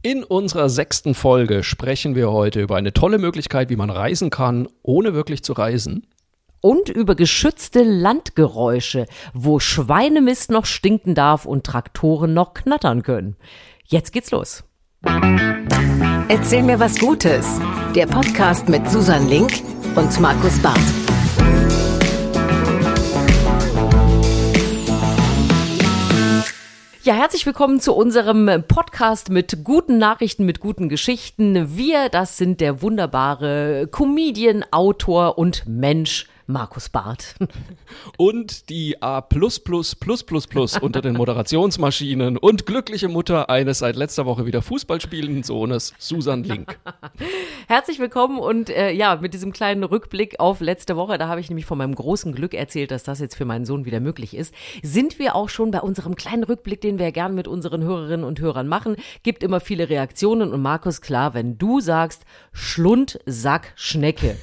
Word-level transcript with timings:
In 0.00 0.22
unserer 0.22 0.68
sechsten 0.68 1.12
Folge 1.12 1.64
sprechen 1.64 2.14
wir 2.14 2.30
heute 2.30 2.60
über 2.60 2.76
eine 2.76 2.92
tolle 2.92 3.18
Möglichkeit, 3.18 3.68
wie 3.68 3.74
man 3.74 3.90
reisen 3.90 4.30
kann, 4.30 4.68
ohne 4.82 5.12
wirklich 5.12 5.42
zu 5.42 5.54
reisen. 5.54 6.06
Und 6.60 6.88
über 6.88 7.16
geschützte 7.16 7.82
Landgeräusche, 7.82 9.06
wo 9.34 9.58
Schweinemist 9.58 10.52
noch 10.52 10.66
stinken 10.66 11.16
darf 11.16 11.46
und 11.46 11.64
Traktoren 11.64 12.32
noch 12.32 12.54
knattern 12.54 13.02
können. 13.02 13.36
Jetzt 13.86 14.12
geht's 14.12 14.30
los. 14.30 14.62
Erzähl 16.28 16.62
mir 16.62 16.78
was 16.78 17.00
Gutes. 17.00 17.58
Der 17.96 18.06
Podcast 18.06 18.68
mit 18.68 18.88
Susan 18.88 19.28
Link 19.28 19.50
und 19.96 20.20
Markus 20.20 20.60
Barth. 20.62 21.07
Ja, 27.08 27.14
herzlich 27.14 27.46
willkommen 27.46 27.80
zu 27.80 27.94
unserem 27.94 28.64
Podcast 28.68 29.30
mit 29.30 29.64
guten 29.64 29.96
Nachrichten, 29.96 30.44
mit 30.44 30.60
guten 30.60 30.90
Geschichten. 30.90 31.74
Wir, 31.74 32.10
das 32.10 32.36
sind 32.36 32.60
der 32.60 32.82
wunderbare 32.82 33.88
Comedian, 33.90 34.62
Autor 34.72 35.38
und 35.38 35.66
Mensch 35.66 36.26
Markus 36.50 36.88
Barth. 36.88 37.34
Und 38.16 38.70
die 38.70 39.02
A 39.02 39.20
unter 40.80 41.02
den 41.02 41.14
Moderationsmaschinen 41.14 42.38
und 42.38 42.64
glückliche 42.64 43.08
Mutter 43.08 43.50
eines 43.50 43.80
seit 43.80 43.96
letzter 43.96 44.24
Woche 44.24 44.46
wieder 44.46 44.62
Fußball 44.62 45.00
spielenden 45.00 45.42
Sohnes, 45.42 45.92
Susan 45.98 46.44
Link. 46.44 46.78
Herzlich 47.68 47.98
willkommen 47.98 48.38
und 48.38 48.70
äh, 48.70 48.92
ja, 48.92 49.16
mit 49.16 49.34
diesem 49.34 49.52
kleinen 49.52 49.84
Rückblick 49.84 50.40
auf 50.40 50.60
letzte 50.60 50.96
Woche, 50.96 51.18
da 51.18 51.28
habe 51.28 51.40
ich 51.40 51.50
nämlich 51.50 51.66
von 51.66 51.76
meinem 51.76 51.94
großen 51.94 52.32
Glück 52.34 52.54
erzählt, 52.54 52.90
dass 52.92 53.02
das 53.02 53.20
jetzt 53.20 53.36
für 53.36 53.44
meinen 53.44 53.66
Sohn 53.66 53.84
wieder 53.84 54.00
möglich 54.00 54.34
ist, 54.34 54.54
sind 54.82 55.18
wir 55.18 55.34
auch 55.34 55.50
schon 55.50 55.70
bei 55.70 55.80
unserem 55.80 56.14
kleinen 56.14 56.44
Rückblick, 56.44 56.80
den 56.80 56.98
wir 56.98 57.12
gern 57.12 57.34
mit 57.34 57.46
unseren 57.46 57.82
Hörerinnen 57.82 58.24
und 58.24 58.40
Hörern 58.40 58.68
machen. 58.68 58.96
Gibt 59.22 59.42
immer 59.42 59.60
viele 59.60 59.90
Reaktionen 59.90 60.52
und 60.52 60.62
Markus, 60.62 61.02
klar, 61.02 61.34
wenn 61.34 61.58
du 61.58 61.80
sagst 61.80 62.24
Schlund, 62.52 63.20
Sack, 63.26 63.72
Schnecke, 63.76 64.36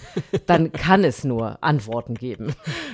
dann 0.46 0.72
kann 0.72 1.04
es 1.04 1.24
nur 1.24 1.64
antworten. 1.64 1.95
Antworten 1.96 2.16
geben. 2.16 2.54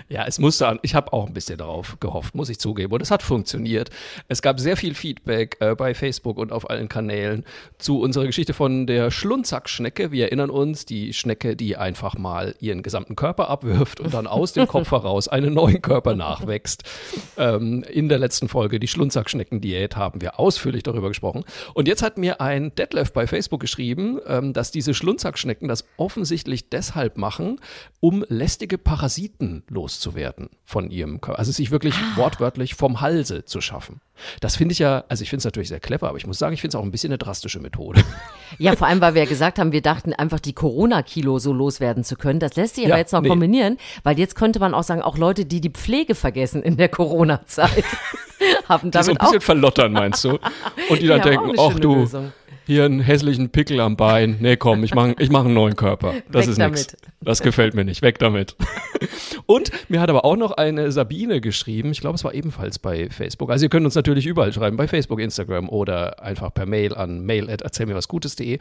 Ja, 0.10 0.26
es 0.28 0.40
musste. 0.40 0.78
Ich 0.82 0.94
habe 0.94 1.14
auch 1.14 1.28
ein 1.28 1.34
bisschen 1.34 1.58
darauf 1.58 2.00
gehofft, 2.00 2.36
muss 2.36 2.50
ich 2.50 2.60
zugeben. 2.60 2.92
Und 2.92 3.02
es 3.02 3.12
hat 3.12 3.24
funktioniert. 3.24 3.90
Es 4.28 4.42
gab 4.42 4.60
sehr 4.60 4.76
viel 4.76 4.94
Feedback 4.94 5.58
äh, 5.62 5.74
bei 5.74 5.94
Facebook 5.94 6.38
und 6.38 6.52
auf 6.52 6.70
allen 6.70 6.90
Kanälen 6.90 7.46
zu 7.78 8.02
unserer 8.02 8.26
Geschichte 8.26 8.54
von 8.54 8.88
der 8.88 9.10
Schlunzackschnecke. 9.10 10.12
Wir 10.12 10.26
erinnern 10.26 10.50
uns, 10.50 10.86
die 10.86 11.14
Schnecke, 11.14 11.56
die 11.56 11.78
einfach 11.78 12.18
mal 12.18 12.56
ihren 12.60 12.84
gesamten 12.84 13.16
Körper 13.16 13.50
abwirft 13.50 14.02
und 14.02 14.14
dann 14.14 14.28
aus 14.28 14.54
dem 14.54 14.68
Kopf 14.68 14.92
heraus 14.92 15.28
einen 15.30 15.54
neuen 15.54 15.82
Körper 15.82 16.14
nachwächst. 16.14 16.84
Ähm, 17.38 17.84
in 17.84 18.10
der 18.10 18.20
letzten 18.20 18.50
Folge, 18.50 18.80
die 18.80 18.88
Schlunzackschnecken-Diät, 18.88 19.96
haben 19.96 20.22
wir 20.22 20.40
ausführlich 20.40 20.84
darüber 20.84 21.08
gesprochen. 21.08 21.46
Und 21.74 21.88
jetzt 21.88 22.04
hat 22.04 22.18
mir 22.18 22.42
ein 22.42 22.76
Detlef 22.76 23.14
bei 23.14 23.28
Facebook 23.28 23.62
geschrieben, 23.62 24.20
ähm, 24.28 24.52
dass 24.54 24.72
diese 24.72 24.94
Schlunzackschnecken 24.94 25.70
das 25.70 25.86
offensichtlich 25.98 26.70
deshalb 26.70 27.18
machen, 27.18 27.60
um 28.02 28.26
lästige 28.28 28.78
Parasiten 28.92 29.64
loszuwerden 29.70 30.50
von 30.66 30.92
ihrem 30.92 31.22
Körper. 31.22 31.39
Also 31.39 31.53
sich 31.53 31.72
wirklich 31.72 31.95
ah. 31.95 32.17
wortwörtlich 32.17 32.75
vom 32.75 33.00
Halse 33.00 33.45
zu 33.45 33.61
schaffen. 33.61 34.02
Das 34.42 34.58
finde 34.58 34.73
ich 34.73 34.80
ja, 34.80 35.06
also 35.08 35.23
ich 35.23 35.30
finde 35.30 35.39
es 35.39 35.45
natürlich 35.45 35.70
sehr 35.70 35.80
clever, 35.80 36.09
aber 36.09 36.17
ich 36.17 36.28
muss 36.28 36.38
sagen, 36.38 36.53
ich 36.53 36.59
finde 36.59 36.75
es 36.75 36.81
auch 36.81 36.83
ein 36.83 36.92
bisschen 36.92 37.11
eine 37.11 37.17
drastische 37.17 37.61
Methode. 37.61 38.03
Ja, 38.58 38.75
vor 38.75 38.88
allem, 38.88 39.00
weil 39.00 39.14
wir 39.14 39.23
ja 39.23 39.30
gesagt 39.30 39.59
haben, 39.59 39.72
wir 39.72 39.81
dachten 39.81 40.11
einfach 40.11 40.42
die 40.42 40.52
Corona-Kilo 40.52 41.39
so 41.39 41.53
loswerden 41.53 42.03
zu 42.03 42.17
können. 42.17 42.42
Das 42.42 42.58
lässt 42.58 42.75
sich 42.75 42.83
aber 42.83 42.95
ja, 42.95 42.98
jetzt 42.98 43.14
noch 43.14 43.22
nee. 43.22 43.30
kombinieren, 43.30 43.78
weil 44.03 44.20
jetzt 44.20 44.36
könnte 44.36 44.59
man 44.59 44.73
auch 44.73 44.83
sagen, 44.83 45.02
auch 45.02 45.17
Leute, 45.17 45.45
die 45.45 45.61
die 45.61 45.70
Pflege 45.70 46.14
vergessen 46.14 46.61
in 46.61 46.76
der 46.76 46.89
Corona-Zeit, 46.89 47.86
haben 48.67 48.92
damit 48.92 49.08
die 49.08 49.11
so 49.14 49.17
ein 49.17 49.17
bisschen 49.26 49.39
verlottern, 49.42 49.94
meinst 49.94 50.26
du? 50.26 50.38
Und 50.89 51.02
die 51.02 51.08
dann 51.08 51.22
denken, 51.22 51.53
ach 51.58 51.80
du, 51.80 51.95
Lösung 51.95 52.33
hier 52.72 52.86
einen 52.86 53.02
hässlichen 53.02 53.50
Pickel 53.50 53.80
am 53.80 53.97
Bein. 53.97 54.38
Nee, 54.39 54.58
komm, 54.58 54.83
ich 54.83 54.95
mache 54.95 55.16
ich 55.19 55.30
mach 55.30 55.45
einen 55.45 55.53
neuen 55.53 55.75
Körper. 55.75 56.14
Das 56.31 56.45
Weg 56.45 56.52
ist 56.52 56.58
nichts. 56.58 56.97
Das 57.22 57.41
gefällt 57.41 57.73
mir 57.73 57.83
nicht. 57.83 58.02
Weg 58.02 58.17
damit. 58.19 58.55
Und 59.45 59.72
mir 59.89 60.00
hat 60.00 60.09
aber 60.09 60.25
auch 60.25 60.38
noch 60.38 60.52
eine 60.52 60.92
Sabine 60.92 61.42
geschrieben. 61.42 61.92
Ich 61.92 62.02
glaube, 62.02 62.15
es 62.15 62.23
war 62.23 62.33
ebenfalls 62.33 62.80
bei 62.80 63.10
Facebook. 63.10 63.52
Also 63.52 63.65
ihr 63.65 63.70
könnt 63.70 63.86
uns 63.86 63.95
natürlich 63.95 64.26
überall 64.26 64.54
schreiben, 64.54 64.77
bei 64.77 64.87
Facebook, 64.87 65.20
Instagram 65.20 65.70
oder 65.70 66.23
einfach 66.23 66.54
per 66.54 66.65
Mail 66.65 66.95
an 66.95 67.26
mail@erzählmirwasgutes.de. 67.26 68.60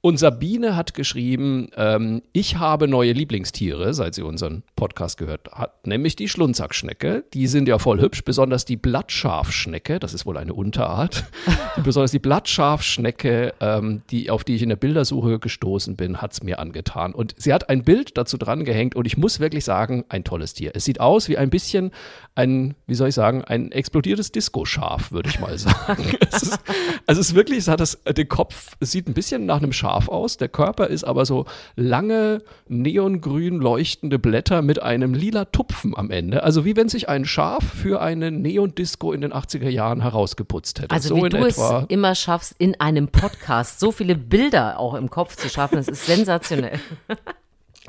Und 0.00 0.16
Sabine 0.18 0.76
hat 0.76 0.94
geschrieben, 0.94 1.70
ähm, 1.76 2.22
ich 2.32 2.56
habe 2.56 2.86
neue 2.86 3.12
Lieblingstiere, 3.12 3.92
seit 3.94 4.14
sie 4.14 4.22
unseren 4.22 4.62
Podcast 4.76 5.18
gehört 5.18 5.50
hat, 5.52 5.88
nämlich 5.88 6.14
die 6.14 6.28
Schlunzackschnecke. 6.28 7.24
Die 7.34 7.48
sind 7.48 7.66
ja 7.66 7.80
voll 7.80 8.00
hübsch, 8.00 8.22
besonders 8.22 8.64
die 8.64 8.76
Blattschafschnecke, 8.76 9.98
das 9.98 10.14
ist 10.14 10.24
wohl 10.24 10.36
eine 10.36 10.54
Unterart. 10.54 11.24
besonders 11.82 12.12
die 12.12 12.20
Blattschafschnecke, 12.20 13.54
ähm, 13.58 14.02
die, 14.10 14.30
auf 14.30 14.44
die 14.44 14.54
ich 14.54 14.62
in 14.62 14.68
der 14.68 14.76
Bildersuche 14.76 15.40
gestoßen 15.40 15.96
bin, 15.96 16.22
hat 16.22 16.32
es 16.32 16.44
mir 16.44 16.60
angetan. 16.60 17.12
Und 17.12 17.34
sie 17.36 17.52
hat 17.52 17.68
ein 17.68 17.82
Bild 17.82 18.16
dazu 18.16 18.38
dran 18.38 18.64
gehängt 18.64 18.94
und 18.94 19.04
ich 19.04 19.16
muss 19.16 19.40
wirklich 19.40 19.64
sagen, 19.64 20.04
ein 20.10 20.22
tolles 20.22 20.54
Tier. 20.54 20.70
Es 20.74 20.84
sieht 20.84 21.00
aus 21.00 21.28
wie 21.28 21.38
ein 21.38 21.50
bisschen 21.50 21.90
ein, 22.36 22.76
wie 22.86 22.94
soll 22.94 23.08
ich 23.08 23.16
sagen, 23.16 23.42
ein 23.42 23.72
explodiertes 23.72 24.30
Disco-Schaf, 24.30 25.10
würde 25.10 25.28
ich 25.28 25.40
mal 25.40 25.58
sagen. 25.58 26.04
es 26.30 26.44
ist, 26.44 26.60
also 27.04 27.20
es 27.20 27.30
ist 27.30 27.34
wirklich, 27.34 27.58
es 27.58 27.68
hat 27.68 27.80
das, 27.80 27.98
der 28.04 28.26
Kopf, 28.26 28.76
es 28.78 28.92
sieht 28.92 29.08
ein 29.08 29.14
bisschen 29.14 29.44
nach 29.44 29.56
einem 29.56 29.72
Schaf 29.72 29.87
scharf 29.88 30.08
aus. 30.08 30.36
Der 30.36 30.48
Körper 30.48 30.88
ist 30.88 31.04
aber 31.04 31.24
so 31.24 31.46
lange 31.76 32.42
neongrün 32.68 33.58
leuchtende 33.58 34.18
Blätter 34.18 34.62
mit 34.62 34.82
einem 34.82 35.14
lila 35.14 35.46
Tupfen 35.46 35.96
am 35.96 36.10
Ende. 36.10 36.42
Also 36.42 36.64
wie 36.64 36.76
wenn 36.76 36.88
sich 36.88 37.08
ein 37.08 37.24
Schaf 37.24 37.64
für 37.64 38.00
eine 38.00 38.30
Neon-Disco 38.30 39.12
in 39.12 39.22
den 39.22 39.32
80er 39.32 39.68
Jahren 39.68 40.02
herausgeputzt 40.02 40.80
hätte. 40.80 40.90
Also 40.90 41.10
so 41.10 41.24
wie 41.24 41.28
du 41.28 41.38
etwa. 41.38 41.80
es 41.80 41.86
immer 41.88 42.14
schaffst, 42.14 42.54
in 42.58 42.78
einem 42.80 43.08
Podcast 43.08 43.80
so 43.80 43.92
viele 43.92 44.14
Bilder 44.14 44.78
auch 44.78 44.94
im 44.94 45.08
Kopf 45.08 45.36
zu 45.36 45.48
schaffen, 45.48 45.76
das 45.76 45.88
ist 45.88 46.04
sensationell. 46.06 46.78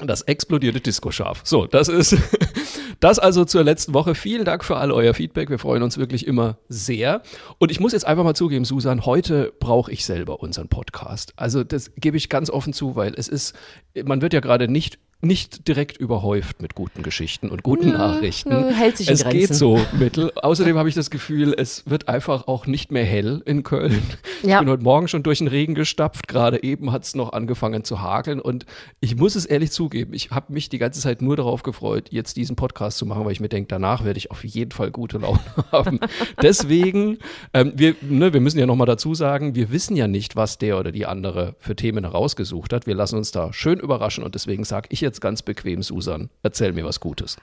Das 0.01 0.21
explodierte 0.21 0.79
Disco-Schaf. 0.79 1.41
So, 1.43 1.65
das 1.65 1.89
ist 1.89 2.15
das 2.99 3.19
also 3.19 3.45
zur 3.45 3.63
letzten 3.63 3.93
Woche. 3.93 4.15
Vielen 4.15 4.45
Dank 4.45 4.63
für 4.63 4.77
all 4.77 4.91
euer 4.91 5.13
Feedback. 5.13 5.49
Wir 5.49 5.59
freuen 5.59 5.83
uns 5.83 5.97
wirklich 5.97 6.27
immer 6.27 6.57
sehr. 6.67 7.21
Und 7.57 7.71
ich 7.71 7.79
muss 7.79 7.93
jetzt 7.93 8.05
einfach 8.05 8.23
mal 8.23 8.35
zugeben, 8.35 8.65
Susan, 8.65 9.05
heute 9.05 9.53
brauche 9.59 9.91
ich 9.91 10.05
selber 10.05 10.41
unseren 10.41 10.67
Podcast. 10.67 11.33
Also 11.35 11.63
das 11.63 11.91
gebe 11.95 12.17
ich 12.17 12.29
ganz 12.29 12.49
offen 12.49 12.73
zu, 12.73 12.95
weil 12.95 13.13
es 13.15 13.27
ist, 13.27 13.55
man 14.03 14.21
wird 14.21 14.33
ja 14.33 14.39
gerade 14.39 14.67
nicht 14.67 14.99
nicht 15.21 15.67
direkt 15.67 15.97
überhäuft 15.97 16.61
mit 16.61 16.75
guten 16.75 17.03
Geschichten 17.03 17.49
und 17.49 17.61
guten 17.61 17.89
nö, 17.89 17.97
Nachrichten. 17.97 18.49
Nö, 18.49 18.71
hält 18.71 18.95
sich 18.97 19.07
in 19.09 19.15
es 19.15 19.23
Grenzen. 19.23 19.39
geht 19.39 19.53
so 19.53 19.79
mittel. 19.99 20.31
Außerdem 20.35 20.77
habe 20.77 20.87
ich 20.87 20.95
das 20.95 21.09
Gefühl, 21.09 21.53
es 21.57 21.89
wird 21.89 22.07
einfach 22.07 22.47
auch 22.47 22.67
nicht 22.67 22.89
mehr 22.91 23.03
hell 23.03 23.41
in 23.45 23.63
Köln. 23.63 24.01
Ja. 24.43 24.55
Ich 24.55 24.59
bin 24.59 24.69
heute 24.69 24.83
Morgen 24.83 25.09
schon 25.09 25.21
durch 25.23 25.39
den 25.39 25.47
Regen 25.47 25.75
gestapft. 25.75 26.29
Gerade 26.29 26.63
eben 26.63 26.93
hat 26.93 27.03
es 27.03 27.15
noch 27.15 27.33
angefangen 27.33 27.83
zu 27.83 28.01
hageln. 28.01 28.39
Und 28.39 28.65
ich 29.01 29.17
muss 29.17 29.35
es 29.35 29.45
ehrlich 29.45 29.71
zugeben, 29.71 30.13
ich 30.13 30.31
habe 30.31 30.53
mich 30.53 30.69
die 30.69 30.77
ganze 30.77 31.01
Zeit 31.01 31.21
nur 31.21 31.35
darauf 31.35 31.63
gefreut, 31.63 32.07
jetzt 32.11 32.37
diesen 32.37 32.55
Podcast 32.55 32.97
zu 32.97 33.05
machen, 33.05 33.25
weil 33.25 33.33
ich 33.33 33.41
mir 33.41 33.49
denke, 33.49 33.67
danach 33.67 34.05
werde 34.05 34.17
ich 34.17 34.31
auf 34.31 34.45
jeden 34.45 34.71
Fall 34.71 34.91
gute 34.91 35.17
Laune 35.17 35.41
haben. 35.73 35.99
Deswegen, 36.41 37.17
ähm, 37.53 37.73
wir, 37.75 37.95
ne, 38.01 38.31
wir 38.31 38.39
müssen 38.39 38.59
ja 38.59 38.65
nochmal 38.65 38.87
dazu 38.87 39.13
sagen, 39.13 39.53
wir 39.53 39.69
wissen 39.69 39.97
ja 39.97 40.07
nicht, 40.07 40.37
was 40.37 40.57
der 40.57 40.79
oder 40.79 40.93
die 40.93 41.05
andere 41.05 41.55
für 41.59 41.75
Themen 41.75 42.05
herausgesucht 42.05 42.71
hat. 42.71 42.87
Wir 42.87 42.95
lassen 42.95 43.17
uns 43.17 43.31
da 43.31 43.51
schön 43.51 43.81
überraschen 43.81 44.23
und 44.23 44.35
deswegen 44.35 44.63
sage 44.63 44.87
ich 44.91 45.01
jetzt 45.01 45.08
jetzt 45.09 45.21
ganz 45.21 45.41
bequem, 45.41 45.83
Susan. 45.83 46.29
Erzähl 46.43 46.73
mir 46.73 46.85
was 46.85 46.99
Gutes. 46.99 47.37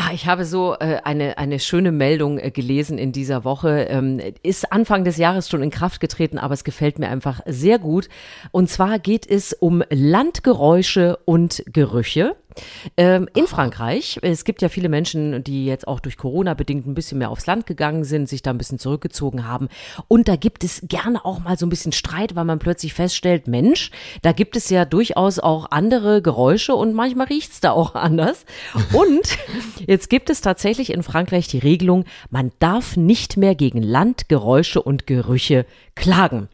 Ah, 0.00 0.12
ich 0.14 0.28
habe 0.28 0.44
so 0.44 0.76
äh, 0.78 1.00
eine, 1.02 1.38
eine 1.38 1.58
schöne 1.58 1.90
Meldung 1.90 2.38
äh, 2.38 2.52
gelesen 2.52 2.98
in 2.98 3.10
dieser 3.10 3.42
Woche. 3.42 3.88
Ähm, 3.90 4.20
ist 4.44 4.70
Anfang 4.72 5.02
des 5.02 5.16
Jahres 5.16 5.48
schon 5.48 5.60
in 5.60 5.72
Kraft 5.72 6.00
getreten, 6.00 6.38
aber 6.38 6.54
es 6.54 6.62
gefällt 6.62 7.00
mir 7.00 7.08
einfach 7.08 7.40
sehr 7.46 7.80
gut. 7.80 8.08
Und 8.52 8.70
zwar 8.70 9.00
geht 9.00 9.28
es 9.28 9.54
um 9.54 9.82
Landgeräusche 9.90 11.18
und 11.24 11.64
Gerüche. 11.66 12.36
Ähm, 12.96 13.28
in 13.34 13.46
Frankreich, 13.46 14.18
es 14.22 14.44
gibt 14.44 14.62
ja 14.62 14.68
viele 14.68 14.88
Menschen, 14.88 15.44
die 15.44 15.66
jetzt 15.66 15.86
auch 15.86 16.00
durch 16.00 16.16
Corona 16.16 16.54
bedingt 16.54 16.86
ein 16.86 16.94
bisschen 16.94 17.18
mehr 17.18 17.30
aufs 17.30 17.46
Land 17.46 17.66
gegangen 17.66 18.04
sind, 18.04 18.28
sich 18.28 18.42
da 18.42 18.50
ein 18.50 18.58
bisschen 18.58 18.78
zurückgezogen 18.78 19.46
haben. 19.46 19.68
Und 20.08 20.28
da 20.28 20.36
gibt 20.36 20.64
es 20.64 20.82
gerne 20.88 21.24
auch 21.24 21.40
mal 21.40 21.58
so 21.58 21.66
ein 21.66 21.70
bisschen 21.70 21.92
Streit, 21.92 22.36
weil 22.36 22.44
man 22.44 22.58
plötzlich 22.58 22.94
feststellt, 22.94 23.48
Mensch, 23.48 23.90
da 24.22 24.32
gibt 24.32 24.56
es 24.56 24.70
ja 24.70 24.84
durchaus 24.84 25.38
auch 25.38 25.70
andere 25.70 26.22
Geräusche 26.22 26.74
und 26.74 26.94
manchmal 26.94 27.26
riecht 27.26 27.52
es 27.52 27.60
da 27.60 27.72
auch 27.72 27.94
anders. 27.94 28.44
Und 28.92 29.38
jetzt 29.86 30.10
gibt 30.10 30.30
es 30.30 30.40
tatsächlich 30.40 30.92
in 30.92 31.02
Frankreich 31.02 31.48
die 31.48 31.58
Regelung, 31.58 32.04
man 32.30 32.52
darf 32.58 32.96
nicht 32.96 33.36
mehr 33.36 33.54
gegen 33.54 33.82
Landgeräusche 33.82 34.82
und 34.82 35.06
Gerüche 35.06 35.66
klagen. 35.94 36.48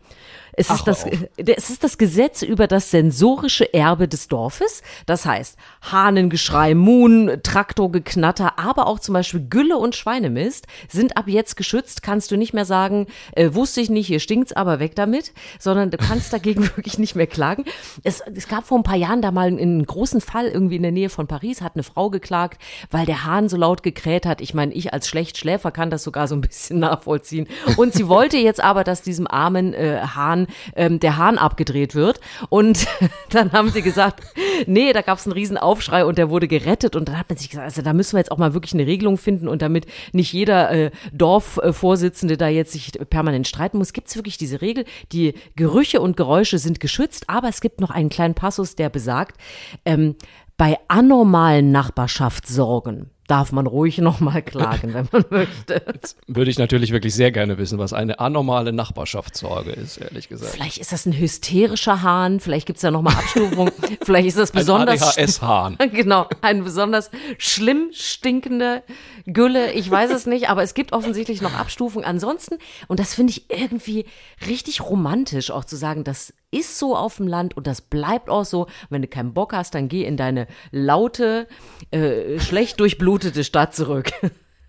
Es 0.57 0.71
ist, 0.71 0.85
das, 0.85 1.05
es 1.37 1.71
ist 1.71 1.85
das 1.85 1.99
Gesetz 1.99 2.43
über 2.43 2.67
das 2.67 2.91
sensorische 2.91 3.73
Erbe 3.75 4.09
des 4.09 4.29
Dorfes. 4.29 4.83
Das 5.07 5.27
heißt, 5.27 5.57
Hahnengeschrei, 5.83 6.75
Muhn, 6.75 7.41
Traktorgeknatter, 7.43 8.59
aber 8.59 8.87
auch 8.87 9.01
zum 9.01 9.15
Beispiel 9.15 9.47
Gülle 9.49 9.77
und 9.77 9.97
Schweinemist 9.97 10.67
sind 10.89 11.17
ab 11.17 11.27
jetzt 11.27 11.57
geschützt. 11.57 12.03
Kannst 12.03 12.31
du 12.31 12.37
nicht 12.37 12.55
mehr 12.55 12.65
sagen, 12.65 13.07
äh, 13.33 13.53
wusste 13.53 13.81
ich 13.81 13.91
nicht, 13.91 14.07
hier 14.07 14.21
stinkt's, 14.21 14.53
aber 14.53 14.79
weg 14.79 14.95
damit, 14.95 15.33
sondern 15.59 15.91
du 15.91 15.97
kannst 15.97 16.33
dagegen 16.33 16.63
wirklich 16.77 16.99
nicht 16.99 17.17
mehr 17.17 17.27
klagen. 17.27 17.65
Es, 18.03 18.21
es 18.35 18.49
gab 18.49 18.67
vor 18.67 18.79
ein 18.79 18.85
paar 18.85 18.97
Jahren 18.97 19.23
da 19.23 19.31
mal 19.31 19.49
einen 19.49 19.85
großen 19.85 20.21
Fall 20.21 20.47
irgendwie 20.47 20.77
in 20.77 20.83
der 20.83 20.93
Nähe 20.93 21.09
von 21.09 21.27
Paris, 21.27 21.63
hat 21.63 21.75
eine 21.75 21.83
Frau 21.83 22.11
geklagt, 22.11 22.61
weil 22.91 23.07
der 23.07 23.25
Hahn 23.25 23.49
so 23.49 23.57
laut 23.57 23.83
gekräht 23.83 24.27
hat. 24.27 24.41
Ich 24.41 24.55
meine, 24.55 24.73
ich 24.73 24.93
als 24.93 25.09
Schlechtschläfer 25.09 25.73
kann 25.73 25.91
das 25.91 26.05
sogar 26.05 26.29
so 26.29 26.35
ein 26.35 26.41
bisschen 26.41 26.79
nachvollziehen. 26.81 27.49
Und 27.77 27.93
sie 27.93 28.09
wollte 28.09 28.37
jetzt 28.37 28.63
aber, 28.63 28.85
dass 28.85 29.03
diesem 29.03 29.27
armen 29.27 29.75
äh, 29.75 30.01
Hahn 30.15 30.44
Ähm, 30.75 31.01
der 31.01 31.17
Hahn 31.17 31.39
abgedreht 31.39 31.95
wird. 31.95 32.21
Und 32.49 32.87
dann 33.31 33.53
haben 33.53 33.71
sie 33.71 33.83
gesagt, 33.83 34.23
nee, 34.67 34.93
da 34.93 35.03
gab 35.03 35.19
es 35.19 35.27
einen 35.27 35.33
riesen 35.33 35.57
Aufschrei 35.57 36.05
und 36.05 36.19
der 36.19 36.31
wurde 36.31 36.49
gerettet. 36.49 36.97
Und 36.97 37.09
dann 37.09 37.19
hat 37.19 37.29
man 37.29 37.39
sich 37.39 37.51
gesagt, 37.51 37.67
also 37.67 37.83
da 37.83 37.93
müssen 37.93 38.13
wir 38.13 38.21
jetzt 38.21 38.33
auch 38.33 38.39
mal 38.39 38.55
wirklich 38.55 38.75
eine 38.75 38.87
Regelung 38.87 39.19
finden 39.19 39.49
und 39.49 39.63
damit 39.63 39.87
nicht 40.13 40.33
jeder 40.33 40.71
äh, 40.71 40.91
Dorfvorsitzende 41.13 42.37
da 42.37 42.49
jetzt 42.49 42.73
sich 42.73 42.93
permanent 43.11 43.49
streiten 43.49 43.79
muss, 43.79 43.93
gibt 43.93 44.09
es 44.09 44.17
wirklich 44.17 44.39
diese 44.39 44.61
Regel, 44.61 44.85
die 45.13 45.35
Gerüche 45.57 46.01
und 46.01 46.17
Geräusche 46.17 46.59
sind 46.59 46.81
geschützt, 46.81 47.29
aber 47.29 47.49
es 47.49 47.61
gibt 47.61 47.81
noch 47.81 47.91
einen 47.91 48.09
kleinen 48.09 48.35
Passus, 48.35 48.77
der 48.77 48.89
besagt, 48.89 49.37
ähm, 49.85 50.17
bei 50.57 50.79
anormalen 50.89 51.73
Nachbarschaftssorgen 51.73 53.11
darf 53.27 53.53
man 53.53 53.67
ruhig 53.67 53.99
nochmal 54.05 54.43
klagen, 54.43 54.95
wenn 54.95 55.09
man 55.11 55.25
möchte. 55.31 55.83
Jetzt 55.93 56.17
würde 56.27 56.51
ich 56.51 56.59
natürlich 56.59 56.93
wirklich 56.93 57.15
sehr 57.15 57.31
gerne 57.31 57.59
wissen, 57.59 57.79
was 57.79 57.93
eine 57.93 58.21
anormale 58.21 58.73
Nachbarschaftssorge 58.73 59.71
ist, 59.71 59.99
ehrlich 59.99 60.29
gesagt. 60.29 60.53
Vielleicht 60.53 60.79
ist 60.79 60.93
das 60.93 61.07
ein 61.07 61.13
hysterischer 61.13 62.03
Hahn, 62.03 62.41
vielleicht 62.41 62.67
gibt 62.67 62.79
es 62.79 62.83
da 62.83 62.91
nochmal 62.91 63.15
Abstufung, 63.15 63.71
vielleicht 64.03 64.29
ist 64.29 64.39
das 64.39 64.53
besonders. 64.53 65.03
Ein 65.03 65.25
ADHS-Hahn. 65.25 65.79
genau, 65.93 66.29
ein 66.43 66.65
besonders 66.65 67.11
schlimm 67.39 67.89
stinkende 67.93 68.83
Gülle, 69.27 69.73
ich 69.73 69.91
weiß 69.91 70.11
es 70.11 70.27
nicht, 70.27 70.49
aber 70.49 70.63
es 70.63 70.75
gibt 70.75 70.93
offensichtlich 70.93 71.41
noch 71.41 71.55
Abstufungen. 71.55 72.07
Ansonsten, 72.07 72.59
und 72.89 73.01
das 73.01 73.15
finde 73.15 73.31
ich 73.31 73.51
irgendwie 73.51 74.05
richtig 74.47 74.83
romantisch, 74.83 75.51
auch 75.51 75.65
zu 75.65 75.77
sagen, 75.77 76.05
das 76.05 76.33
ist 76.51 76.79
so 76.79 76.97
auf 76.97 77.17
dem 77.17 77.27
Land 77.27 77.57
und 77.57 77.67
das 77.67 77.81
bleibt 77.81 78.31
auch 78.31 78.45
so. 78.45 78.69
Wenn 78.89 79.03
du 79.03 79.09
keinen 79.09 79.35
Bock 79.35 79.53
hast, 79.53 79.75
dann 79.75 79.89
geh 79.89 80.05
in 80.05 80.17
deine 80.17 80.47
laute, 80.71 81.49
äh, 81.91 82.39
schlecht 82.39 82.79
durchblutete 82.79 83.14
Stadt 83.45 83.75
zurück. 83.75 84.13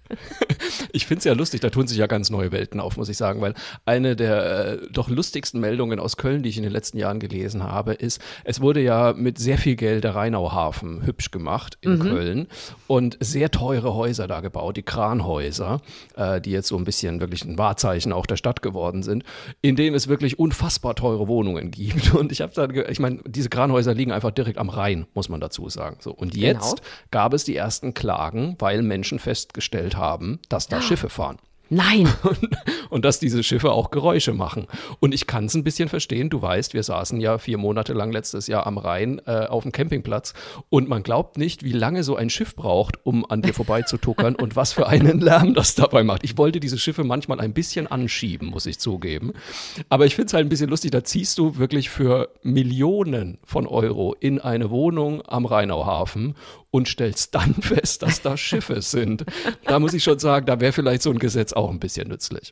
Ich 0.91 1.05
finde 1.05 1.19
es 1.19 1.25
ja 1.25 1.33
lustig, 1.33 1.61
da 1.61 1.69
tun 1.69 1.87
sich 1.87 1.97
ja 1.97 2.07
ganz 2.07 2.29
neue 2.29 2.51
Welten 2.51 2.79
auf, 2.79 2.97
muss 2.97 3.09
ich 3.09 3.17
sagen, 3.17 3.41
weil 3.41 3.53
eine 3.85 4.15
der 4.15 4.79
äh, 4.81 4.87
doch 4.91 5.09
lustigsten 5.09 5.59
Meldungen 5.59 5.99
aus 5.99 6.17
Köln, 6.17 6.43
die 6.43 6.49
ich 6.49 6.57
in 6.57 6.63
den 6.63 6.71
letzten 6.71 6.97
Jahren 6.97 7.19
gelesen 7.19 7.63
habe, 7.63 7.93
ist, 7.93 8.21
es 8.43 8.61
wurde 8.61 8.81
ja 8.81 9.13
mit 9.13 9.37
sehr 9.37 9.57
viel 9.57 9.75
Geld 9.75 10.03
der 10.03 10.15
Rheinauhafen 10.15 11.05
hübsch 11.05 11.31
gemacht 11.31 11.77
in 11.81 11.97
mhm. 11.97 12.01
Köln 12.01 12.47
und 12.87 13.17
sehr 13.19 13.51
teure 13.51 13.93
Häuser 13.93 14.27
da 14.27 14.39
gebaut, 14.39 14.77
die 14.77 14.83
Kranhäuser, 14.83 15.81
äh, 16.15 16.39
die 16.39 16.51
jetzt 16.51 16.67
so 16.67 16.77
ein 16.77 16.85
bisschen 16.85 17.19
wirklich 17.19 17.43
ein 17.43 17.57
Wahrzeichen 17.57 18.13
auch 18.13 18.25
der 18.25 18.37
Stadt 18.37 18.61
geworden 18.61 19.03
sind, 19.03 19.23
in 19.61 19.75
denen 19.75 19.95
es 19.95 20.07
wirklich 20.07 20.39
unfassbar 20.39 20.95
teure 20.95 21.27
Wohnungen 21.27 21.71
gibt. 21.71 22.13
Und 22.13 22.31
ich 22.31 22.41
habe 22.41 22.53
dann, 22.53 22.73
ich 22.89 22.99
meine, 22.99 23.19
diese 23.25 23.49
Kranhäuser 23.49 23.93
liegen 23.93 24.11
einfach 24.11 24.31
direkt 24.31 24.57
am 24.57 24.69
Rhein, 24.69 25.07
muss 25.13 25.29
man 25.29 25.41
dazu 25.41 25.69
sagen. 25.69 25.97
So 25.99 26.11
und 26.11 26.33
genau. 26.33 26.45
jetzt 26.45 26.77
genau. 26.77 26.89
gab 27.11 27.33
es 27.33 27.43
die 27.43 27.55
ersten 27.55 27.93
Klagen, 27.93 28.55
weil 28.59 28.81
Menschen 28.81 29.19
festgestellt 29.19 29.94
haben, 29.95 30.39
dass 30.49 30.67
da 30.67 30.81
Schiffe 30.81 31.09
fahren. 31.09 31.37
Nein. 31.69 32.07
Und, 32.23 32.49
und, 32.89 33.05
dass 33.05 33.19
diese 33.19 33.43
Schiffe 33.43 33.71
auch 33.71 33.91
Geräusche 33.91 34.33
machen. 34.33 34.67
Und 34.99 35.13
ich 35.13 35.27
kann 35.27 35.45
es 35.45 35.55
ein 35.55 35.63
bisschen 35.63 35.89
verstehen. 35.89 36.29
Du 36.29 36.41
weißt, 36.41 36.73
wir 36.73 36.83
saßen 36.83 37.19
ja 37.19 37.37
vier 37.37 37.57
Monate 37.57 37.93
lang 37.93 38.11
letztes 38.11 38.47
Jahr 38.47 38.67
am 38.67 38.77
Rhein 38.77 39.21
äh, 39.25 39.45
auf 39.47 39.63
dem 39.63 39.71
Campingplatz 39.71 40.33
und 40.69 40.87
man 40.87 41.03
glaubt 41.03 41.37
nicht, 41.37 41.63
wie 41.63 41.71
lange 41.71 42.03
so 42.03 42.15
ein 42.15 42.29
Schiff 42.29 42.55
braucht, 42.55 43.05
um 43.05 43.29
an 43.29 43.41
dir 43.41 43.53
vorbeizutuckern 43.53 44.35
und 44.35 44.55
was 44.55 44.73
für 44.73 44.87
einen 44.87 45.19
Lärm 45.19 45.53
das 45.53 45.75
dabei 45.75 46.03
macht. 46.03 46.23
Ich 46.23 46.37
wollte 46.37 46.59
diese 46.59 46.77
Schiffe 46.77 47.03
manchmal 47.03 47.39
ein 47.39 47.53
bisschen 47.53 47.87
anschieben, 47.87 48.49
muss 48.49 48.65
ich 48.65 48.79
zugeben. 48.79 49.33
Aber 49.89 50.05
ich 50.05 50.15
finde 50.15 50.27
es 50.27 50.33
halt 50.33 50.45
ein 50.45 50.49
bisschen 50.49 50.69
lustig. 50.69 50.91
Da 50.91 51.03
ziehst 51.03 51.37
du 51.39 51.57
wirklich 51.57 51.89
für 51.89 52.29
Millionen 52.43 53.39
von 53.43 53.67
Euro 53.67 54.15
in 54.19 54.39
eine 54.39 54.69
Wohnung 54.69 55.23
am 55.27 55.45
Rheinauhafen 55.45 56.35
und 56.75 56.87
stellst 56.87 57.33
dann 57.33 57.53
fest, 57.61 58.01
dass 58.01 58.21
da 58.21 58.37
Schiffe 58.37 58.81
sind. 58.81 59.25
Da 59.65 59.79
muss 59.79 59.93
ich 59.93 60.03
schon 60.03 60.19
sagen, 60.19 60.45
da 60.45 60.59
wäre 60.59 60.73
vielleicht 60.73 61.01
so 61.01 61.09
ein 61.09 61.19
Gesetz 61.19 61.53
auch 61.53 61.69
ein 61.69 61.79
bisschen 61.79 62.09
nützlich. 62.09 62.51